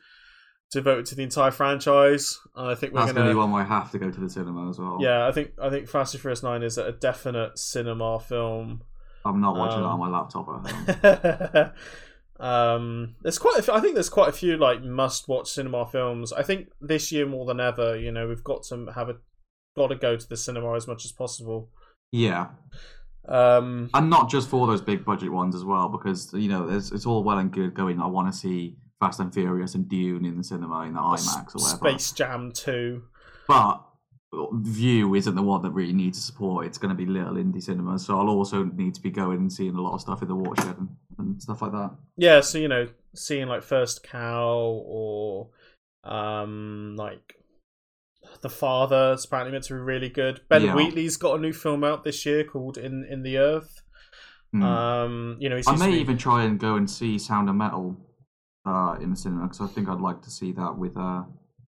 devoted 0.72 1.08
to 1.08 1.16
the 1.16 1.24
entire 1.24 1.50
franchise. 1.50 2.38
And 2.56 2.68
I 2.70 2.76
think 2.76 2.94
we're 2.94 3.00
that's 3.00 3.14
going 3.14 3.24
gonna 3.24 3.34
be 3.34 3.40
one 3.40 3.52
where 3.52 3.64
I 3.64 3.66
have 3.66 3.90
to 3.94 3.98
go 3.98 4.12
to 4.12 4.20
the 4.20 4.30
cinema 4.30 4.70
as 4.70 4.78
well. 4.78 5.00
Yeah, 5.02 5.28
I 5.28 5.32
think 5.32 5.52
I 5.60 5.72
think 5.72 5.88
Fast 5.90 6.14
and 6.14 6.22
Furious 6.22 6.44
Nine 6.44 6.62
is 6.62 6.78
a 6.78 6.92
definite 6.92 7.58
cinema 7.58 8.20
film. 8.20 8.84
I'm 9.26 9.42
not 9.42 9.56
watching 9.58 9.80
it 9.80 9.86
Um, 9.86 10.00
on 10.00 10.12
my 10.12 10.18
laptop 10.20 10.48
at 10.48 10.72
home. 10.72 11.72
um, 12.40 13.16
there's 13.22 13.38
quite. 13.38 13.60
A 13.60 13.62
few, 13.62 13.74
I 13.74 13.82
think 13.82 13.96
there's 13.96 14.10
quite 14.10 14.30
a 14.30 14.34
few 14.34 14.58
like 14.58 14.84
must-watch 14.84 15.52
cinema 15.52 15.86
films. 15.86 16.32
I 16.32 16.44
think 16.44 16.70
this 16.80 17.12
year 17.12 17.26
more 17.26 17.46
than 17.46 17.60
ever, 17.60 17.98
you 17.98 18.12
know, 18.12 18.28
we've 18.28 18.44
got 18.44 18.64
to 18.64 18.88
have 18.96 19.10
a 19.10 19.16
got 19.76 19.88
to 19.88 19.96
go 19.96 20.16
to 20.16 20.28
the 20.28 20.38
cinema 20.38 20.74
as 20.76 20.88
much 20.88 21.06
as 21.06 21.12
possible. 21.12 21.70
Yeah, 22.12 22.48
Um, 23.28 23.90
and 23.94 24.10
not 24.10 24.30
just 24.30 24.50
for 24.50 24.66
those 24.66 24.82
big 24.82 25.06
budget 25.06 25.32
ones 25.32 25.54
as 25.54 25.64
well, 25.64 25.90
because 25.90 26.34
you 26.34 26.50
know 26.50 26.68
it's, 26.70 26.92
it's 26.92 27.06
all 27.06 27.24
well 27.24 27.38
and 27.38 27.52
good 27.52 27.74
going. 27.76 28.02
I 28.02 28.08
want 28.08 28.32
to 28.32 28.38
see 28.38 28.78
Fast 29.00 29.20
and 29.20 29.34
Furious 29.34 29.76
and 29.76 29.88
Dune 29.88 30.26
in 30.26 30.38
the 30.38 30.44
cinema 30.44 30.82
in 30.82 30.94
the 30.94 31.00
IMAX 31.00 31.56
or 31.56 31.62
whatever. 31.62 31.90
Space 31.90 32.12
Jam 32.12 32.52
Two. 32.52 33.04
But 33.48 33.84
View 34.54 35.16
isn't 35.16 35.34
the 35.36 35.42
one 35.42 35.64
that 35.64 35.72
really 35.72 35.94
needs 35.94 36.24
support. 36.24 36.68
It's 36.68 36.78
going 36.78 36.90
to 36.90 36.96
be 36.96 37.06
little 37.08 37.34
indie 37.34 37.64
cinemas, 37.64 38.06
so 38.06 38.20
I'll 38.20 38.30
also 38.30 38.64
need 38.64 38.94
to 38.94 39.02
be 39.02 39.10
going 39.10 39.38
and 39.40 39.52
seeing 39.52 39.76
a 39.76 39.82
lot 39.82 39.96
of 39.96 40.02
stuff 40.02 40.22
in 40.22 40.28
the 40.28 40.36
watershed 40.36 40.78
and, 40.78 40.90
and 41.18 41.42
stuff 41.42 41.64
like 41.64 41.72
that. 41.72 41.92
Yeah, 42.16 42.42
so 42.42 42.60
you 42.60 42.68
know, 42.68 42.88
seeing 43.16 43.48
like 43.48 43.64
First 43.64 44.04
Cow 44.04 44.84
or 44.86 45.50
um 46.04 46.96
like 46.96 47.36
The 48.42 48.50
Father 48.50 49.14
is 49.14 49.26
apparently 49.26 49.52
meant 49.52 49.64
to 49.66 49.74
be 49.74 49.80
really 49.80 50.10
good. 50.10 50.42
Ben 50.48 50.64
Yeah. 50.64 50.76
Wheatley's 50.76 51.18
got 51.18 51.40
a 51.40 51.42
new 51.42 51.54
film 51.54 51.84
out 51.84 52.04
this 52.04 52.24
year 52.26 52.44
called 52.44 52.78
In 52.78 53.06
in 53.10 53.24
the 53.24 53.38
Earth. 53.40 53.82
Hmm. 54.52 54.64
Um, 54.64 55.38
you 55.40 55.50
know, 55.50 55.60
I 55.68 55.76
may 55.76 55.92
be- 55.92 55.98
even 56.00 56.18
try 56.18 56.44
and 56.44 56.60
go 56.60 56.76
and 56.76 56.90
see 56.90 57.18
Sound 57.18 57.50
of 57.50 57.56
Metal 57.56 57.98
uh, 58.66 58.98
in 59.02 59.10
the 59.10 59.16
cinema 59.16 59.44
because 59.48 59.62
I 59.62 59.68
think 59.68 59.90
I'd 59.90 60.00
like 60.02 60.22
to 60.22 60.30
see 60.30 60.52
that 60.52 60.78
with 60.78 60.96
uh, 60.98 61.24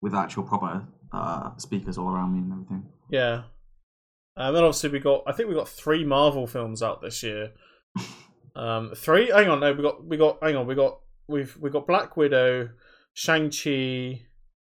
with 0.01 0.13
actual 0.13 0.43
proper 0.43 0.85
uh, 1.13 1.55
speakers 1.57 1.97
all 1.97 2.09
around 2.09 2.33
me 2.33 2.39
and 2.39 2.51
everything. 2.53 2.85
Yeah. 3.09 3.43
And 4.37 4.55
then 4.55 4.63
obviously 4.63 4.89
we 4.89 4.99
got 4.99 5.23
I 5.27 5.33
think 5.33 5.49
we 5.49 5.55
got 5.55 5.67
three 5.67 6.05
Marvel 6.05 6.47
films 6.47 6.81
out 6.81 7.01
this 7.01 7.21
year. 7.23 7.51
Um 8.53 8.91
three? 8.95 9.29
Hang 9.29 9.47
on, 9.47 9.61
no, 9.61 9.71
we 9.71 9.81
got 9.81 10.03
we 10.03 10.17
got 10.17 10.37
hang 10.43 10.57
on, 10.57 10.67
we 10.67 10.75
got 10.75 10.99
we've 11.29 11.55
we 11.61 11.69
got 11.69 11.87
Black 11.87 12.17
Widow, 12.17 12.69
Shang-Chi, 13.13 14.23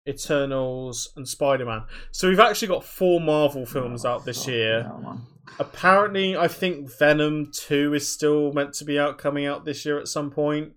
Eternals, 0.08 1.12
and 1.16 1.26
Spider-Man. 1.28 1.82
So 2.12 2.28
we've 2.28 2.38
actually 2.38 2.68
got 2.68 2.84
four 2.84 3.20
Marvel 3.20 3.66
films 3.66 4.04
out 4.04 4.24
this 4.24 4.46
Oh, 4.46 4.52
year. 4.52 4.92
Apparently 5.58 6.36
I 6.36 6.46
think 6.46 6.88
Venom 6.98 7.50
2 7.52 7.94
is 7.94 8.08
still 8.08 8.52
meant 8.52 8.74
to 8.74 8.84
be 8.84 8.96
out 8.96 9.18
coming 9.18 9.44
out 9.44 9.64
this 9.64 9.84
year 9.84 9.98
at 9.98 10.06
some 10.06 10.30
point. 10.30 10.74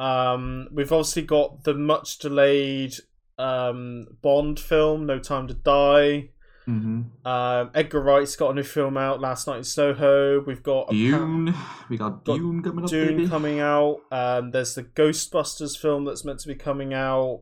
Um 0.00 0.66
we've 0.72 0.92
obviously 0.92 1.22
got 1.22 1.62
the 1.62 1.74
much 1.74 2.18
delayed 2.18 2.94
um 3.38 4.06
Bond 4.22 4.58
film, 4.58 5.06
No 5.06 5.18
Time 5.18 5.46
to 5.48 5.54
Die. 5.54 6.30
Mhm. 6.68 7.06
Um, 7.26 7.70
Edgar 7.74 8.02
Wright's 8.02 8.36
got 8.36 8.50
a 8.50 8.54
new 8.54 8.62
film 8.62 8.98
out 8.98 9.20
last 9.20 9.46
night 9.46 9.56
in 9.56 9.64
Soho. 9.64 10.40
We've 10.40 10.62
got 10.62 10.90
Dune. 10.90 11.54
We 11.88 11.96
got, 11.96 12.24
got 12.24 12.36
Dune 12.36 12.62
coming 12.62 12.84
up, 12.84 12.90
Dune 12.90 13.16
baby. 13.16 13.28
coming 13.28 13.60
out. 13.60 14.00
Um, 14.12 14.50
there's 14.50 14.74
the 14.74 14.82
Ghostbusters 14.82 15.78
film 15.78 16.04
that's 16.04 16.26
meant 16.26 16.40
to 16.40 16.48
be 16.48 16.54
coming 16.54 16.92
out. 16.92 17.40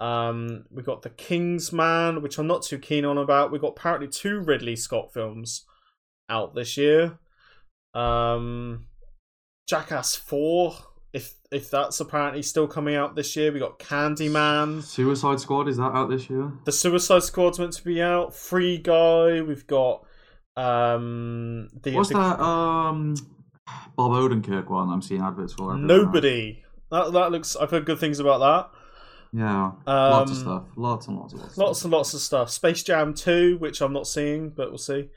Um, 0.00 0.64
we 0.70 0.82
got 0.82 1.02
the 1.02 1.10
Kingsman, 1.10 2.22
which 2.22 2.38
I'm 2.38 2.46
not 2.46 2.62
too 2.62 2.78
keen 2.78 3.04
on 3.04 3.18
about. 3.18 3.52
We've 3.52 3.60
got 3.60 3.74
apparently 3.76 4.08
two 4.08 4.40
Ridley 4.40 4.76
Scott 4.76 5.12
films 5.12 5.66
out 6.30 6.54
this 6.54 6.78
year. 6.78 7.18
Um, 7.92 8.86
Jackass 9.68 10.16
Four, 10.16 10.74
if 11.14 11.34
if 11.50 11.70
that's 11.70 12.00
apparently 12.00 12.42
still 12.42 12.66
coming 12.66 12.96
out 12.96 13.14
this 13.14 13.34
year. 13.36 13.50
We 13.52 13.60
got 13.60 13.78
Candyman. 13.78 14.82
Suicide 14.82 15.40
Squad 15.40 15.68
is 15.68 15.76
that 15.78 15.92
out 15.94 16.10
this 16.10 16.28
year? 16.28 16.52
The 16.64 16.72
Suicide 16.72 17.22
Squad's 17.22 17.58
meant 17.58 17.72
to 17.74 17.84
be 17.84 18.02
out. 18.02 18.34
Free 18.34 18.76
Guy. 18.76 19.40
We've 19.40 19.66
got 19.66 20.04
um 20.56 21.68
the 21.82 21.92
What's 21.92 22.10
the- 22.10 22.14
that? 22.18 22.40
Um, 22.40 23.14
Bob 23.96 24.10
Odenkirk 24.12 24.68
one. 24.68 24.90
I'm 24.90 25.00
seeing 25.00 25.22
adverts 25.22 25.54
for. 25.54 25.76
Nobody. 25.76 26.62
That 26.90 27.12
that 27.12 27.32
looks. 27.32 27.56
I've 27.56 27.70
heard 27.70 27.86
good 27.86 27.98
things 28.00 28.18
about 28.18 28.40
that. 28.40 28.78
Yeah, 29.36 29.72
lots 29.86 30.30
of 30.30 30.36
Um, 30.36 30.42
stuff. 30.42 30.62
Lots 30.76 31.06
and 31.08 31.16
lots 31.18 31.32
of 31.32 31.40
lots. 31.40 31.56
Lots 31.58 31.82
and 31.84 31.92
lots 31.92 32.14
of 32.14 32.20
stuff. 32.20 32.50
Space 32.50 32.84
Jam 32.84 33.14
2, 33.14 33.56
which 33.58 33.80
I'm 33.80 33.92
not 33.92 34.06
seeing, 34.06 34.50
but 34.50 34.68
we'll 34.68 34.78
see. 34.78 35.08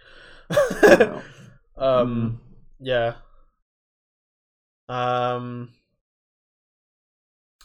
Yeah. 0.81 1.21
um, 1.77 2.41
yeah. 2.79 3.13
Um, 4.89 5.69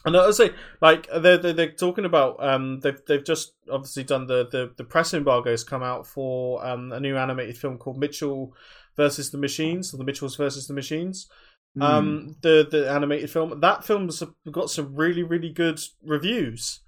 and 0.05 0.17
I 0.17 0.31
say, 0.31 0.51
like 0.81 1.07
they're, 1.07 1.37
they're 1.37 1.53
they're 1.53 1.71
talking 1.71 2.05
about 2.05 2.43
um 2.43 2.79
they've 2.81 2.99
they've 3.07 3.23
just 3.23 3.53
obviously 3.71 4.03
done 4.03 4.27
the 4.27 4.47
the 4.51 4.71
the 4.75 4.83
press 4.83 5.13
embargoes 5.13 5.63
come 5.63 5.83
out 5.83 6.05
for 6.07 6.65
um 6.65 6.91
a 6.91 6.99
new 6.99 7.17
animated 7.17 7.57
film 7.57 7.77
called 7.77 7.97
Mitchell 7.97 8.53
versus 8.97 9.31
the 9.31 9.37
Machines 9.37 9.93
or 9.93 9.97
the 9.97 10.03
Mitchells 10.03 10.35
versus 10.35 10.67
the 10.67 10.73
Machines. 10.73 11.27
Hmm. 11.75 11.81
Um, 11.81 12.35
the 12.41 12.67
the 12.69 12.89
animated 12.91 13.31
film 13.31 13.59
that 13.59 13.83
film's 13.83 14.21
got 14.51 14.69
some 14.69 14.95
really 14.95 15.23
really 15.23 15.49
good 15.49 15.79
reviews. 16.03 16.81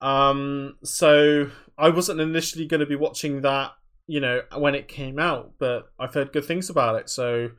Um, 0.00 0.76
so 0.84 1.50
I 1.76 1.88
wasn't 1.88 2.20
initially 2.20 2.66
going 2.66 2.80
to 2.80 2.86
be 2.86 2.94
watching 2.94 3.40
that, 3.42 3.72
you 4.06 4.20
know, 4.20 4.42
when 4.56 4.76
it 4.76 4.86
came 4.86 5.18
out, 5.18 5.54
but 5.58 5.90
I've 5.98 6.14
heard 6.14 6.32
good 6.32 6.44
things 6.44 6.70
about 6.70 6.94
it, 7.00 7.10
so 7.10 7.50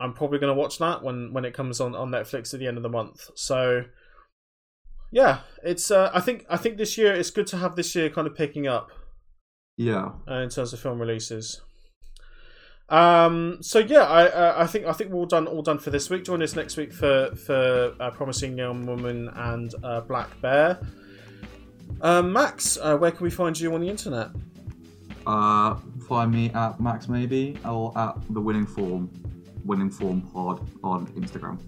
I'm 0.00 0.12
probably 0.12 0.38
going 0.38 0.54
to 0.54 0.60
watch 0.60 0.78
that 0.78 1.02
when 1.02 1.32
when 1.32 1.44
it 1.44 1.54
comes 1.54 1.80
on 1.80 1.94
on 1.94 2.10
Netflix 2.10 2.54
at 2.54 2.60
the 2.60 2.66
end 2.66 2.76
of 2.76 2.82
the 2.82 2.88
month. 2.88 3.30
So 3.34 3.84
yeah, 5.10 5.40
it's 5.64 5.90
uh, 5.90 6.10
I 6.12 6.20
think 6.20 6.44
I 6.48 6.56
think 6.56 6.76
this 6.76 6.96
year 6.98 7.14
it's 7.14 7.30
good 7.30 7.46
to 7.48 7.56
have 7.56 7.76
this 7.76 7.94
year 7.94 8.10
kind 8.10 8.26
of 8.26 8.34
picking 8.34 8.66
up 8.66 8.90
yeah. 9.76 10.10
uh, 10.28 10.34
in 10.34 10.50
terms 10.50 10.72
of 10.72 10.80
film 10.80 11.00
releases. 11.00 11.60
Um. 12.88 13.58
So 13.60 13.80
yeah, 13.80 14.04
I 14.04 14.26
uh, 14.28 14.54
I 14.56 14.66
think 14.66 14.86
I 14.86 14.92
think 14.92 15.10
we're 15.10 15.18
all 15.18 15.26
done 15.26 15.46
all 15.46 15.62
done 15.62 15.78
for 15.78 15.90
this 15.90 16.08
week. 16.08 16.24
Join 16.24 16.42
us 16.42 16.56
next 16.56 16.76
week 16.76 16.92
for 16.92 17.34
for 17.34 17.94
uh, 18.00 18.10
promising 18.12 18.56
young 18.56 18.86
woman 18.86 19.28
and 19.34 19.74
uh, 19.82 20.00
Black 20.02 20.40
Bear. 20.40 20.80
Um, 22.00 22.32
Max, 22.32 22.78
uh, 22.80 22.96
where 22.96 23.10
can 23.10 23.24
we 23.24 23.30
find 23.30 23.58
you 23.58 23.74
on 23.74 23.80
the 23.80 23.88
internet? 23.88 24.28
Uh, 25.26 25.76
find 26.06 26.32
me 26.32 26.50
at 26.54 26.80
Max 26.80 27.08
Maybe 27.08 27.58
or 27.64 27.96
at 27.98 28.14
the 28.30 28.40
Winning 28.40 28.66
Form, 28.66 29.10
Winning 29.68 29.90
Form 29.90 30.22
Pod 30.22 30.66
on 30.82 31.06
Instagram. 31.08 31.58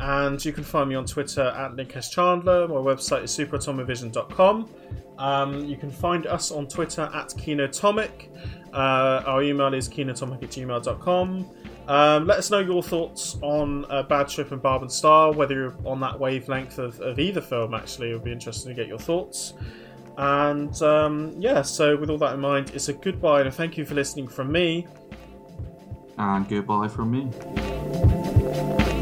And 0.00 0.44
you 0.44 0.52
can 0.52 0.62
find 0.62 0.88
me 0.88 0.94
on 0.94 1.06
Twitter 1.06 1.42
at 1.42 1.74
Nick 1.74 1.96
S. 1.96 2.10
Chandler. 2.10 2.68
My 2.68 2.74
website 2.74 3.24
is 3.24 3.36
superatomivision.com. 3.36 4.68
Um, 5.18 5.64
you 5.64 5.76
can 5.76 5.90
find 5.90 6.26
us 6.26 6.52
on 6.52 6.68
Twitter 6.68 7.10
at 7.14 7.30
Kinotomic. 7.30 8.28
Uh, 8.72 9.22
our 9.26 9.42
email 9.42 9.74
is 9.74 9.88
kinotomic 9.88 10.42
at 10.42 10.50
gmail.com. 10.50 11.50
Um, 11.88 12.26
let 12.26 12.38
us 12.38 12.50
know 12.50 12.58
your 12.60 12.82
thoughts 12.82 13.38
on 13.42 13.86
uh, 13.90 14.02
Bad 14.02 14.28
Trip 14.28 14.52
and 14.52 14.62
Barb 14.62 14.82
and 14.82 14.92
Star, 14.92 15.32
whether 15.32 15.54
you're 15.54 15.76
on 15.86 15.98
that 16.00 16.20
wavelength 16.20 16.78
of, 16.78 17.00
of 17.00 17.18
either 17.18 17.40
film, 17.40 17.74
actually. 17.74 18.10
It 18.10 18.12
would 18.12 18.24
be 18.24 18.32
interesting 18.32 18.68
to 18.68 18.74
get 18.74 18.86
your 18.86 18.98
thoughts. 18.98 19.54
And 20.18 20.80
um, 20.82 21.34
yeah, 21.38 21.62
so 21.62 21.96
with 21.96 22.10
all 22.10 22.18
that 22.18 22.34
in 22.34 22.40
mind, 22.40 22.72
it's 22.74 22.88
a 22.88 22.92
goodbye 22.92 23.40
and 23.40 23.48
a 23.48 23.52
thank 23.52 23.78
you 23.78 23.84
for 23.84 23.94
listening 23.94 24.28
from 24.28 24.52
me 24.52 24.86
and 26.18 26.48
goodbye 26.48 26.88
from 26.88 27.10
me. 27.12 28.97